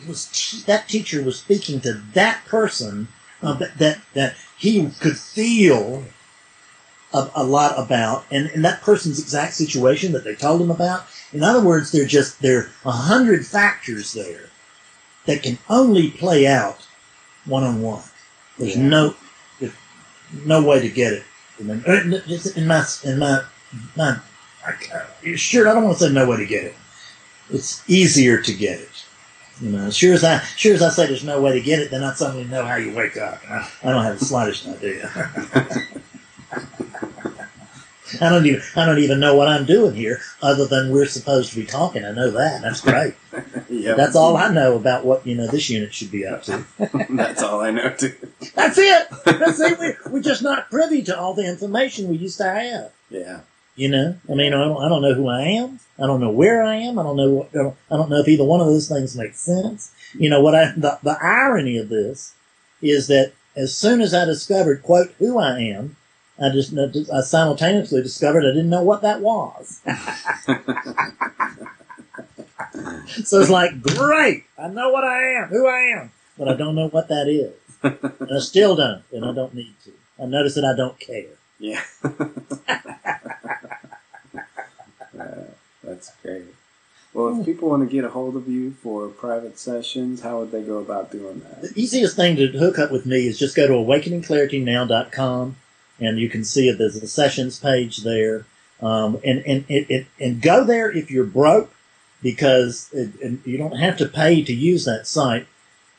It 0.00 0.08
was 0.08 0.26
te- 0.32 0.62
that 0.66 0.88
teacher 0.88 1.22
was 1.22 1.38
speaking 1.38 1.80
to 1.80 1.94
that 2.14 2.44
person 2.46 3.08
uh, 3.42 3.54
that, 3.54 3.78
that 3.78 3.98
that 4.14 4.34
he 4.56 4.90
could 5.00 5.18
feel 5.18 6.04
a, 7.12 7.30
a 7.34 7.44
lot 7.44 7.78
about, 7.78 8.24
and, 8.30 8.46
and 8.48 8.64
that 8.64 8.82
person's 8.82 9.18
exact 9.18 9.54
situation 9.54 10.12
that 10.12 10.24
they 10.24 10.34
told 10.34 10.60
him 10.60 10.70
about. 10.70 11.06
In 11.32 11.42
other 11.42 11.60
words, 11.62 11.90
they're 11.90 12.06
just 12.06 12.40
there 12.40 12.58
are 12.60 12.70
a 12.86 12.90
hundred 12.92 13.46
factors 13.46 14.12
there 14.12 14.50
that 15.26 15.42
can 15.42 15.58
only 15.68 16.10
play 16.10 16.46
out 16.46 16.86
one 17.44 17.62
on 17.64 17.82
one. 17.82 18.02
There's 18.58 18.76
Yeah. 18.76 18.82
no 18.88 19.16
there's 19.60 19.72
no 20.44 20.62
way 20.62 20.80
to 20.80 20.88
get 20.88 21.12
it. 21.12 21.24
In 21.58 21.66
my 22.66 22.84
in 23.04 23.18
my 23.18 23.42
my 23.96 24.18
I, 24.68 25.34
sure 25.36 25.68
I 25.68 25.74
don't 25.74 25.84
want 25.84 25.98
to 25.98 26.04
say 26.04 26.12
no 26.12 26.28
way 26.28 26.36
to 26.38 26.46
get 26.46 26.64
it. 26.64 26.74
It's 27.50 27.88
easier 27.88 28.40
to 28.42 28.54
get 28.54 28.80
it. 28.80 28.88
You 29.60 29.70
know, 29.70 29.90
sure 29.90 30.14
as 30.14 30.22
I 30.22 30.38
sure 30.56 30.74
as 30.74 30.82
I 30.82 30.90
say 30.90 31.06
there's 31.06 31.24
no 31.24 31.40
way 31.40 31.52
to 31.52 31.60
get 31.60 31.80
it, 31.80 31.90
then 31.90 32.04
I 32.04 32.12
suddenly 32.14 32.44
know 32.44 32.64
how 32.64 32.76
you 32.76 32.94
wake 32.94 33.16
up. 33.16 33.40
I, 33.48 33.68
I 33.82 33.90
don't 33.90 34.04
have 34.04 34.18
the 34.18 34.24
slightest 34.24 34.68
idea. 34.68 35.10
I 38.20 38.30
don't 38.30 38.46
even 38.46 38.62
I 38.74 38.86
don't 38.86 38.98
even 38.98 39.20
know 39.20 39.34
what 39.34 39.48
I'm 39.48 39.66
doing 39.66 39.94
here, 39.94 40.20
other 40.40 40.66
than 40.66 40.90
we're 40.90 41.06
supposed 41.06 41.50
to 41.50 41.56
be 41.56 41.66
talking. 41.66 42.04
I 42.04 42.12
know 42.12 42.30
that. 42.30 42.62
That's 42.62 42.80
great. 42.80 43.14
Yep. 43.70 43.98
That's 43.98 44.16
all 44.16 44.38
I 44.38 44.48
know 44.48 44.76
about 44.76 45.04
what 45.04 45.26
you 45.26 45.34
know 45.34 45.46
this 45.46 45.68
unit 45.68 45.92
should 45.92 46.10
be 46.10 46.26
up 46.26 46.42
to. 46.44 46.64
That's 47.10 47.42
all 47.42 47.60
I 47.60 47.70
know 47.70 47.90
too. 47.90 48.14
That's 48.54 48.78
it. 48.78 49.08
That's 49.26 49.60
it. 49.60 49.78
We, 49.78 50.10
we're 50.10 50.22
just 50.22 50.42
not 50.42 50.70
privy 50.70 51.02
to 51.02 51.18
all 51.18 51.34
the 51.34 51.46
information 51.46 52.08
we 52.08 52.16
used 52.16 52.38
to 52.38 52.44
have. 52.44 52.92
Yeah. 53.10 53.40
You 53.78 53.88
know, 53.88 54.16
I 54.28 54.34
mean, 54.34 54.52
I 54.52 54.64
don't, 54.64 54.82
I 54.82 54.88
don't 54.88 55.02
know 55.02 55.14
who 55.14 55.28
I 55.28 55.42
am. 55.42 55.78
I 56.00 56.06
don't 56.06 56.18
know 56.20 56.30
where 56.30 56.64
I 56.64 56.74
am. 56.74 56.98
I 56.98 57.04
don't 57.04 57.16
know. 57.16 57.30
What, 57.30 57.50
I 57.54 57.58
don't- 57.62 57.76
I 57.92 57.96
don't 57.96 58.10
know 58.10 58.18
if 58.18 58.26
either 58.26 58.42
one 58.42 58.60
of 58.60 58.66
those 58.66 58.88
things 58.88 59.16
makes 59.16 59.38
sense. 59.38 59.92
You 60.14 60.28
know 60.30 60.40
what? 60.40 60.56
I 60.56 60.72
the, 60.76 60.98
the 61.04 61.16
irony 61.22 61.78
of 61.78 61.88
this 61.88 62.34
is 62.82 63.06
that 63.06 63.32
as 63.54 63.76
soon 63.76 64.00
as 64.00 64.12
I 64.12 64.24
discovered 64.24 64.82
quote 64.82 65.12
who 65.20 65.38
I 65.38 65.60
am, 65.60 65.94
I 66.42 66.48
just 66.50 66.74
I 66.76 67.20
simultaneously 67.20 68.02
discovered 68.02 68.40
I 68.44 68.48
didn't 68.50 68.70
know 68.70 68.82
what 68.82 69.02
that 69.02 69.20
was. 69.20 69.80
so 73.24 73.40
it's 73.40 73.50
like 73.50 73.80
great, 73.80 74.42
I 74.58 74.66
know 74.66 74.90
what 74.90 75.04
I 75.04 75.42
am, 75.42 75.48
who 75.50 75.68
I 75.68 76.00
am, 76.00 76.10
but 76.36 76.48
I 76.48 76.54
don't 76.54 76.74
know 76.74 76.88
what 76.88 77.06
that 77.08 77.28
is, 77.28 77.52
and 77.82 78.32
I 78.36 78.40
still 78.40 78.74
don't, 78.74 79.04
and 79.12 79.24
I 79.24 79.32
don't 79.32 79.54
need 79.54 79.74
to. 79.84 79.92
I 80.20 80.26
notice 80.26 80.56
that 80.56 80.64
I 80.64 80.74
don't 80.76 80.98
care. 80.98 81.26
Yeah. 81.60 81.80
That's 85.98 86.12
great. 86.22 86.44
Well, 87.12 87.40
if 87.40 87.44
people 87.44 87.70
want 87.70 87.88
to 87.88 87.92
get 87.92 88.04
a 88.04 88.10
hold 88.10 88.36
of 88.36 88.48
you 88.48 88.70
for 88.70 89.08
private 89.08 89.58
sessions, 89.58 90.20
how 90.20 90.38
would 90.38 90.52
they 90.52 90.62
go 90.62 90.78
about 90.78 91.10
doing 91.10 91.40
that? 91.40 91.62
The 91.62 91.72
easiest 91.74 92.14
thing 92.14 92.36
to 92.36 92.46
hook 92.46 92.78
up 92.78 92.92
with 92.92 93.04
me 93.04 93.26
is 93.26 93.36
just 93.36 93.56
go 93.56 93.66
to 93.66 93.72
awakeningclaritynow.com 93.72 95.56
and 95.98 96.18
you 96.20 96.28
can 96.28 96.44
see 96.44 96.68
it. 96.68 96.78
There's 96.78 96.94
a 96.94 97.08
sessions 97.08 97.58
page 97.58 97.98
there. 98.04 98.44
Um, 98.80 99.18
and, 99.24 99.40
and, 99.44 99.64
it, 99.68 99.90
it, 99.90 100.06
and 100.20 100.40
go 100.40 100.62
there 100.62 100.88
if 100.88 101.10
you're 101.10 101.24
broke 101.24 101.74
because 102.22 102.88
it, 102.92 103.44
you 103.44 103.58
don't 103.58 103.78
have 103.78 103.96
to 103.96 104.06
pay 104.06 104.44
to 104.44 104.54
use 104.54 104.84
that 104.84 105.08
site. 105.08 105.48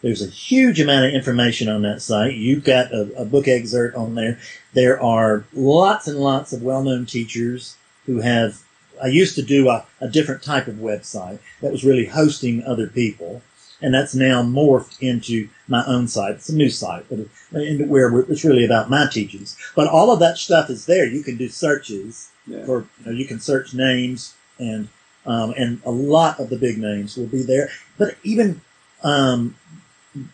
There's 0.02 0.22
a 0.22 0.30
huge 0.30 0.80
amount 0.80 1.08
of 1.08 1.14
information 1.14 1.68
on 1.68 1.82
that 1.82 2.02
site. 2.02 2.36
You've 2.36 2.64
got 2.64 2.93
a, 2.93 3.12
a 3.18 3.26
book 3.26 3.50
excerpt 3.50 3.97
on 3.97 4.16
there. 4.16 4.39
There 4.72 5.02
are 5.02 5.43
lots 5.52 6.08
and 6.08 6.20
lots 6.20 6.54
of 6.54 6.64
well-known 6.64 7.06
teachers 7.06 7.76
who 8.06 8.22
have 8.22 8.64
I 9.02 9.08
used 9.08 9.36
to 9.36 9.41
do 9.41 9.70
a, 9.70 9.86
a 10.02 10.08
different 10.08 10.43
type 10.43 10.68
of 10.68 10.76
website 10.76 11.39
that 11.62 11.72
was 11.72 11.84
really 11.84 12.06
hosting 12.06 12.64
other 12.64 12.88
people, 12.88 13.41
and 13.82 13.93
that's 13.93 14.14
now 14.16 14.43
morphed 14.43 15.02
into 15.02 15.50
my 15.68 15.84
own 15.86 16.08
site. 16.08 16.36
It's 16.36 16.50
a 16.50 16.56
new 16.56 16.70
site, 16.70 17.06
but 17.10 17.20
it, 17.54 17.88
where 17.88 18.18
it's 18.22 18.43
really 18.43 18.66
about 18.66 18.89
my 18.89 19.08
teachings. 19.12 19.58
But 19.76 19.88
all 19.88 20.12
of 20.12 20.20
that 20.20 20.38
stuff 20.38 20.70
is 20.70 20.86
there. 20.86 21.06
You 21.06 21.24
can 21.24 21.38
do 21.38 21.47
searches 21.50 22.30
Yeah. 22.47 22.66
for 22.66 22.80
you, 23.00 23.06
know, 23.06 23.12
you 23.12 23.26
can 23.26 23.39
search 23.39 23.74
names 23.74 24.34
and 24.58 24.88
um, 25.26 25.54
and 25.58 25.82
a 25.86 25.91
lot 25.91 26.39
of 26.39 26.50
the 26.50 26.58
big 26.58 26.78
names 26.78 27.16
will 27.16 27.28
be 27.28 27.43
there. 27.43 27.70
But 27.97 28.16
even 28.24 28.62
um, 29.04 29.56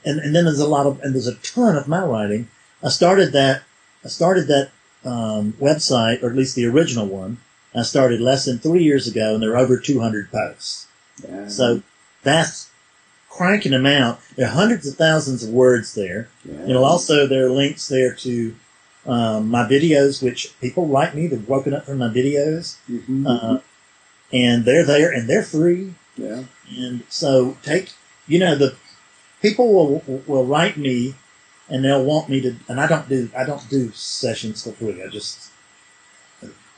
and 0.03 0.19
and 0.19 0.33
then 0.35 0.45
there's 0.45 0.59
a 0.59 0.67
lot 0.67 0.85
of 0.87 0.99
and 1.01 1.13
there's 1.13 1.27
a 1.27 1.35
ton 1.35 1.75
of 1.75 1.87
my 1.87 2.03
writing. 2.03 2.47
I 2.83 2.89
started 2.89 3.31
that 3.33 3.63
I 4.03 4.07
started 4.07 4.47
that 4.47 4.71
um, 5.03 5.53
website, 5.59 6.23
or 6.23 6.29
at 6.29 6.35
least 6.35 6.55
the 6.55 6.65
original 6.65 7.05
one. 7.07 7.37
I 7.75 7.81
started 7.83 8.21
less 8.21 8.45
than 8.45 8.59
three 8.59 8.83
years 8.83 9.07
ago, 9.07 9.33
and 9.33 9.43
there 9.43 9.51
are 9.53 9.57
over 9.57 9.77
200 9.77 10.31
posts. 10.31 10.87
yeah. 11.27 11.47
So 11.47 11.81
that's 12.23 12.69
cranking 13.29 13.73
them 13.73 13.85
out. 13.85 14.19
There 14.35 14.47
are 14.47 14.51
hundreds 14.51 14.87
of 14.87 14.95
thousands 14.95 15.43
of 15.43 15.49
words 15.49 15.93
there. 15.93 16.29
yeah. 16.45 16.65
You 16.65 16.73
know, 16.73 16.83
also 16.83 17.27
there 17.27 17.45
are 17.47 17.49
links 17.51 17.87
there 17.87 18.13
to 18.13 18.55
um, 19.05 19.49
my 19.49 19.63
videos, 19.65 20.23
which 20.23 20.53
people 20.61 20.87
write 20.87 21.13
me. 21.13 21.27
They've 21.27 21.47
woken 21.47 21.73
up 21.73 21.85
from 21.85 21.97
my 21.99 22.07
videos, 22.07 22.77
Mhm. 22.89 23.25
uh, 23.27 23.59
and 24.33 24.65
they're 24.65 24.85
there 24.85 25.11
and 25.11 25.29
they're 25.29 25.43
free. 25.43 25.93
yeah. 26.17 26.43
And 26.75 27.03
so 27.09 27.57
take, 27.61 27.91
you 28.27 28.39
know, 28.39 28.55
the 28.55 28.75
people 29.41 29.71
will 29.73 30.21
will 30.25 30.45
write 30.45 30.77
me, 30.77 31.13
and 31.69 31.83
they'll 31.85 32.03
want 32.03 32.29
me 32.29 32.41
to. 32.41 32.55
And 32.67 32.79
I 32.81 32.87
don't 32.87 33.07
do 33.07 33.29
I 33.37 33.43
don't 33.43 33.69
do 33.69 33.91
sessions 33.91 34.63
for 34.63 34.71
free. 34.71 35.03
I 35.03 35.07
just 35.07 35.51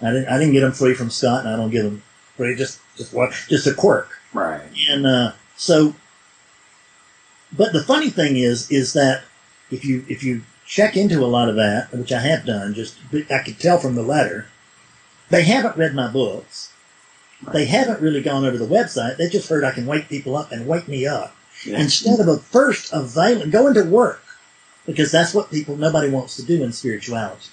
I 0.02 0.12
didn't 0.12 0.28
I 0.28 0.38
didn't 0.38 0.54
get 0.54 0.62
them 0.62 0.72
free 0.74 0.94
from 0.94 1.10
Scott, 1.10 1.42
and 1.46 1.50
I 1.50 1.56
don't 1.56 1.72
give 1.72 1.84
them 1.84 2.04
free. 2.36 2.56
Just 2.56 2.80
just 2.96 3.14
what 3.14 3.34
just 3.50 3.68
a 3.68 3.74
quirk. 3.74 4.10
Right. 4.34 4.62
And 4.90 5.08
uh, 5.08 5.32
so, 5.56 5.96
but 7.56 7.74
the 7.74 7.84
funny 7.84 8.10
thing 8.10 8.38
is, 8.38 8.70
is 8.70 8.94
that 8.94 9.24
if 9.72 9.84
you 9.86 10.06
if 10.08 10.24
you 10.24 10.42
check 10.66 10.98
into 10.98 11.24
a 11.24 11.28
lot 11.28 11.50
of 11.50 11.56
that, 11.56 11.92
which 11.92 12.12
I 12.12 12.20
have 12.20 12.46
done, 12.46 12.74
just 12.74 12.96
I 13.32 13.40
could 13.40 13.60
tell 13.60 13.78
from 13.80 13.96
the 13.96 14.04
letter, 14.04 14.48
they 15.30 15.44
haven't 15.44 15.78
read 15.78 15.96
my 15.96 16.08
books. 16.08 16.72
They 17.54 17.66
haven't 17.66 18.02
really 18.02 18.22
gone 18.22 18.46
over 18.46 18.58
the 18.58 18.66
website. 18.66 19.18
They 19.18 19.30
just 19.30 19.48
heard 19.48 19.64
I 19.64 19.72
can 19.72 19.86
wake 19.86 20.10
people 20.10 20.36
up 20.36 20.52
and 20.52 20.68
wake 20.68 20.88
me 20.88 21.06
up 21.06 21.36
Yeah. 21.66 21.80
instead 21.80 22.20
of 22.20 22.28
a 22.28 22.38
first 22.38 22.92
availing 22.92 23.52
going 23.52 23.76
to 23.76 23.84
work 23.84 24.24
because 24.88 25.12
that's 25.12 25.36
what 25.36 25.52
people 25.52 25.76
nobody 25.76 26.10
wants 26.10 26.36
to 26.38 26.44
do 26.44 26.64
in 26.64 26.72
spirituality 26.72 27.50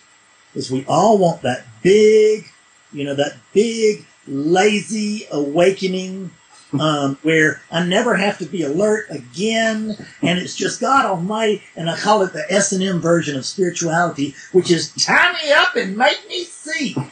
is 0.54 0.70
we 0.70 0.84
all 0.86 1.18
want 1.18 1.42
that 1.42 1.64
big 1.82 2.46
you 2.92 3.04
know 3.04 3.14
that 3.14 3.36
big 3.52 4.04
lazy 4.26 5.26
awakening 5.30 6.30
um, 6.78 7.18
where 7.22 7.60
I 7.70 7.84
never 7.84 8.16
have 8.16 8.38
to 8.38 8.46
be 8.46 8.62
alert 8.62 9.06
again, 9.10 9.96
and 10.22 10.38
it's 10.38 10.56
just 10.56 10.80
God 10.80 11.04
Almighty, 11.04 11.62
and 11.76 11.88
I 11.90 11.96
call 11.96 12.22
it 12.22 12.32
the 12.32 12.44
S 12.50 12.72
and 12.72 12.82
M 12.82 13.00
version 13.00 13.36
of 13.36 13.44
spirituality, 13.46 14.34
which 14.52 14.70
is 14.70 14.92
tie 14.94 15.32
me 15.32 15.52
up 15.52 15.76
and 15.76 15.96
make 15.96 16.26
me 16.28 16.44
see. 16.44 16.96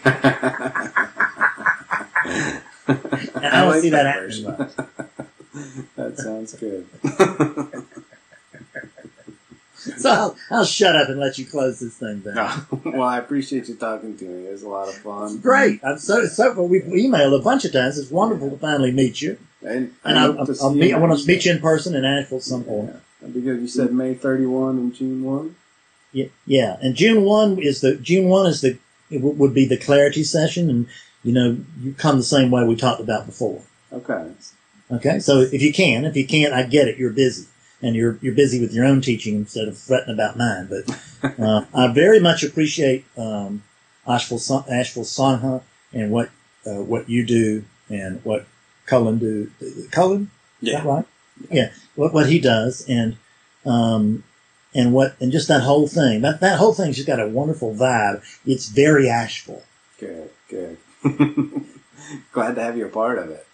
And 3.43 3.47
I 3.47 3.61
don't 3.61 3.71
like 3.71 3.83
see 3.83 3.91
that 3.91 4.15
version. 4.15 4.45
happening 4.47 4.89
that 5.97 6.19
sounds 6.19 6.55
good. 6.55 6.87
So 9.99 10.11
I'll, 10.11 10.37
I'll 10.51 10.65
shut 10.65 10.95
up 10.95 11.09
and 11.09 11.19
let 11.19 11.39
you 11.39 11.47
close 11.47 11.81
this 11.81 11.95
thing 11.97 12.21
down. 12.21 12.35
No. 12.35 12.81
well, 12.93 13.03
I 13.03 13.19
appreciate 13.19 13.69
you 13.69 13.75
talking 13.75 14.17
to 14.17 14.25
me. 14.25 14.47
It 14.47 14.53
was 14.53 14.63
a 14.63 14.69
lot 14.69 14.89
of 14.89 14.95
fun. 14.95 15.39
Great. 15.39 15.81
I'm 15.85 15.99
so 15.99 16.27
so. 16.27 16.63
We've 16.63 16.83
emailed 16.85 17.39
a 17.39 17.43
bunch 17.43 17.65
of 17.65 17.73
times. 17.73 17.99
It's 17.99 18.11
wonderful 18.11 18.51
to 18.51 18.57
finally 18.59 18.93
meet 18.93 19.21
you, 19.21 19.39
And, 19.63 19.93
and 20.05 20.19
I 20.19 20.23
I'll, 20.25 20.33
hope 20.35 20.47
to 20.47 20.57
I'll 20.63 20.75
meet, 20.75 20.93
I 20.95 20.99
want 20.99 21.19
to 21.19 21.27
meet 21.27 21.45
you 21.45 21.53
in 21.53 21.61
person 21.61 21.95
in 21.97 22.05
Asheville 22.05 22.39
at 22.39 22.45
some 22.45 22.65
point. 22.65 22.91
Yeah. 22.93 22.97
That'd 23.21 23.35
be 23.35 23.41
good. 23.41 23.61
You 23.61 23.69
said 23.69 23.93
May 23.93 24.15
31 24.15 24.79
and 24.79 24.95
June 24.95 25.23
1? 25.25 25.57
Yeah, 26.13 26.27
yeah. 26.47 26.77
And 26.81 26.95
June 26.95 27.25
one 27.25 27.59
is 27.59 27.81
the 27.81 27.97
June 27.97 28.29
one 28.29 28.47
is 28.47 28.61
the 28.61 28.79
it 29.11 29.17
w- 29.19 29.35
would 29.35 29.55
be 29.55 29.65
the 29.67 29.77
clarity 29.79 30.23
session, 30.25 30.69
and 30.71 30.87
you 31.25 31.33
know 31.33 31.57
you 31.81 31.95
come 31.95 32.19
the 32.19 32.23
same 32.23 32.51
way 32.51 32.65
we 32.65 32.77
talked 32.77 33.01
about 33.01 33.27
before. 33.27 33.63
Okay. 33.93 34.31
Okay, 34.91 35.19
so 35.21 35.41
if 35.41 35.63
you 35.63 35.73
can, 35.73 36.05
if 36.05 36.15
you 36.17 36.27
can't, 36.27 36.53
I 36.53 36.65
get 36.65 36.87
it. 36.87 36.99
You're 36.99 37.13
busy, 37.13 37.47
and 37.83 37.97
you're 37.97 38.19
you're 38.23 38.35
busy 38.35 38.61
with 38.61 38.73
your 38.73 38.85
own 38.85 39.01
teaching 39.01 39.35
instead 39.35 39.69
of 39.69 39.77
fretting 39.77 40.15
about 40.15 40.39
mine. 40.39 40.69
But 40.69 41.39
uh, 41.39 41.65
I 41.75 41.93
very 41.93 42.21
much 42.21 42.43
appreciate 42.43 43.05
um, 43.17 43.63
Asheville 44.07 44.39
Sangha 44.39 45.63
and 45.93 46.11
what 46.11 46.31
uh, 46.67 46.83
what 46.83 47.09
you 47.09 47.27
do 47.27 47.65
and 47.89 48.25
what 48.25 48.47
Cullen 48.87 49.19
do. 49.19 49.51
Cullen, 49.91 50.31
that 50.63 50.85
right? 50.85 51.05
Yeah, 51.51 51.73
what 51.97 52.13
what 52.13 52.29
he 52.29 52.39
does 52.39 52.85
and 52.89 53.17
um, 53.67 54.25
and 54.75 54.93
what 54.93 55.17
and 55.21 55.33
just 55.33 55.49
that 55.49 55.63
whole 55.63 55.89
thing. 55.89 56.23
That 56.23 56.41
that 56.41 56.59
whole 56.59 56.75
thing's 56.75 56.97
just 56.97 57.09
got 57.09 57.21
a 57.21 57.29
wonderful 57.29 57.75
vibe. 57.75 58.23
It's 58.47 58.69
very 58.69 59.09
Asheville. 59.09 59.63
Good, 59.99 60.31
good. 60.49 60.79
Glad 62.33 62.55
to 62.57 62.63
have 62.63 62.77
you 62.77 62.87
a 62.87 62.89
part 62.89 63.19
of 63.19 63.31
it. 63.31 63.47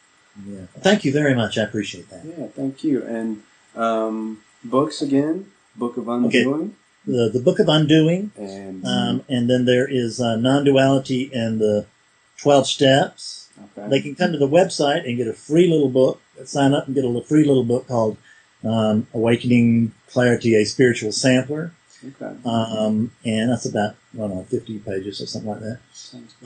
Yeah. 0.47 0.67
Thank 0.81 1.05
you 1.05 1.13
very 1.13 1.35
much. 1.35 1.59
I 1.59 1.63
appreciate 1.63 2.09
that. 2.11 2.25
Yeah, 2.25 2.47
thank 2.49 2.85
you. 2.85 3.03
And 3.03 3.43
um, 3.77 4.41
books 4.65 5.03
again 5.03 5.47
Book 5.77 5.97
of 5.97 6.09
Undoing. 6.09 6.75
The 7.07 7.31
the 7.33 7.41
Book 7.41 7.59
of 7.59 7.69
Undoing. 7.69 8.33
And 8.37 8.85
Um, 8.85 9.25
and 9.29 9.49
then 9.49 9.65
there 9.65 9.87
is 9.87 10.21
uh, 10.21 10.37
non-duality 10.37 11.31
and 11.33 11.61
the 11.61 11.87
12 12.39 12.67
steps. 12.67 13.49
okay. 13.77 13.89
They 13.89 14.01
can 14.01 14.15
come 14.15 14.33
to 14.33 14.39
the 14.39 14.49
website 14.49 15.07
and 15.07 15.17
get 15.17 15.27
a 15.29 15.33
free 15.33 15.69
little 15.71 15.89
book, 15.89 16.21
sign 16.45 16.75
up 16.75 16.87
and 16.87 16.95
get 16.95 17.05
a 17.05 17.07
little 17.07 17.23
free 17.23 17.45
little 17.45 17.65
book 17.65 17.87
called 17.89 18.17
um, 18.65 19.07
Awakening 19.15 19.93
Clarity, 20.11 20.55
a 20.57 20.65
Spiritual 20.65 21.13
Sampler. 21.13 21.73
okay. 22.05 22.37
Um, 22.45 23.13
and 23.25 23.51
that's 23.51 23.67
about, 23.67 23.95
I 24.15 24.19
don't 24.19 24.31
know, 24.35 24.43
50 24.45 24.79
pages 24.81 25.21
or 25.21 25.27
something 25.27 25.51
like 25.51 25.61
that. 25.61 25.79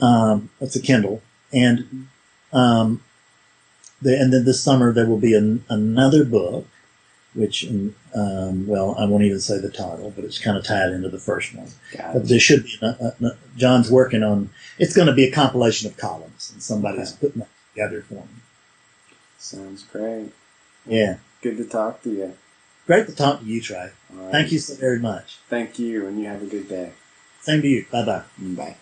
Um, 0.01 0.49
it's 0.61 0.75
a 0.75 0.81
Kindle. 0.81 1.21
And, 1.51 2.07
um, 2.51 3.01
the, 4.01 4.19
and 4.19 4.33
then 4.33 4.45
this 4.45 4.61
summer 4.61 4.91
there 4.93 5.07
will 5.07 5.19
be 5.19 5.35
an, 5.35 5.63
another 5.69 6.23
book, 6.25 6.67
which, 7.33 7.65
um, 8.15 8.67
well, 8.67 8.95
I 8.97 9.05
won't 9.05 9.23
even 9.23 9.39
say 9.39 9.57
the 9.59 9.69
title, 9.69 10.11
but 10.15 10.23
it's 10.25 10.37
kind 10.39 10.57
of 10.57 10.63
tied 10.63 10.91
into 10.91 11.09
the 11.09 11.19
first 11.19 11.53
one. 11.55 11.67
Got 11.97 12.13
But 12.13 12.27
there 12.29 12.39
should 12.39 12.63
be. 12.65 12.77
A, 12.81 12.85
a, 12.85 13.25
a- 13.25 13.37
John's 13.57 13.89
working 13.91 14.23
on. 14.23 14.49
It's 14.79 14.95
going 14.95 15.07
to 15.07 15.13
be 15.13 15.25
a 15.25 15.31
compilation 15.31 15.89
of 15.89 15.97
columns, 15.97 16.51
and 16.53 16.61
somebody's 16.61 17.11
putting 17.11 17.39
that 17.39 17.49
together 17.73 18.01
for 18.03 18.15
me. 18.15 18.21
Sounds 19.37 19.83
great. 19.83 20.31
Yeah, 20.85 21.17
Good 21.41 21.57
to 21.57 21.65
talk 21.65 22.01
to 22.03 22.09
you. 22.11 22.33
great 22.87 23.07
to 23.07 23.15
talk 23.15 23.39
to 23.39 23.45
you, 23.45 23.61
Trey. 23.61 23.91
Right. 24.11 24.31
Thank 24.31 24.51
you 24.51 24.59
so 24.59 24.75
very 24.75 24.99
much. 24.99 25.37
Thank 25.49 25.79
you, 25.79 26.05
and 26.07 26.19
you 26.19 26.25
have 26.27 26.41
a 26.43 26.45
good 26.45 26.67
day. 26.69 26.91
Same 27.41 27.61
to 27.61 27.67
you. 27.67 27.85
Bye 27.91 28.05
bye. 28.05 28.23
Bye. 28.37 28.75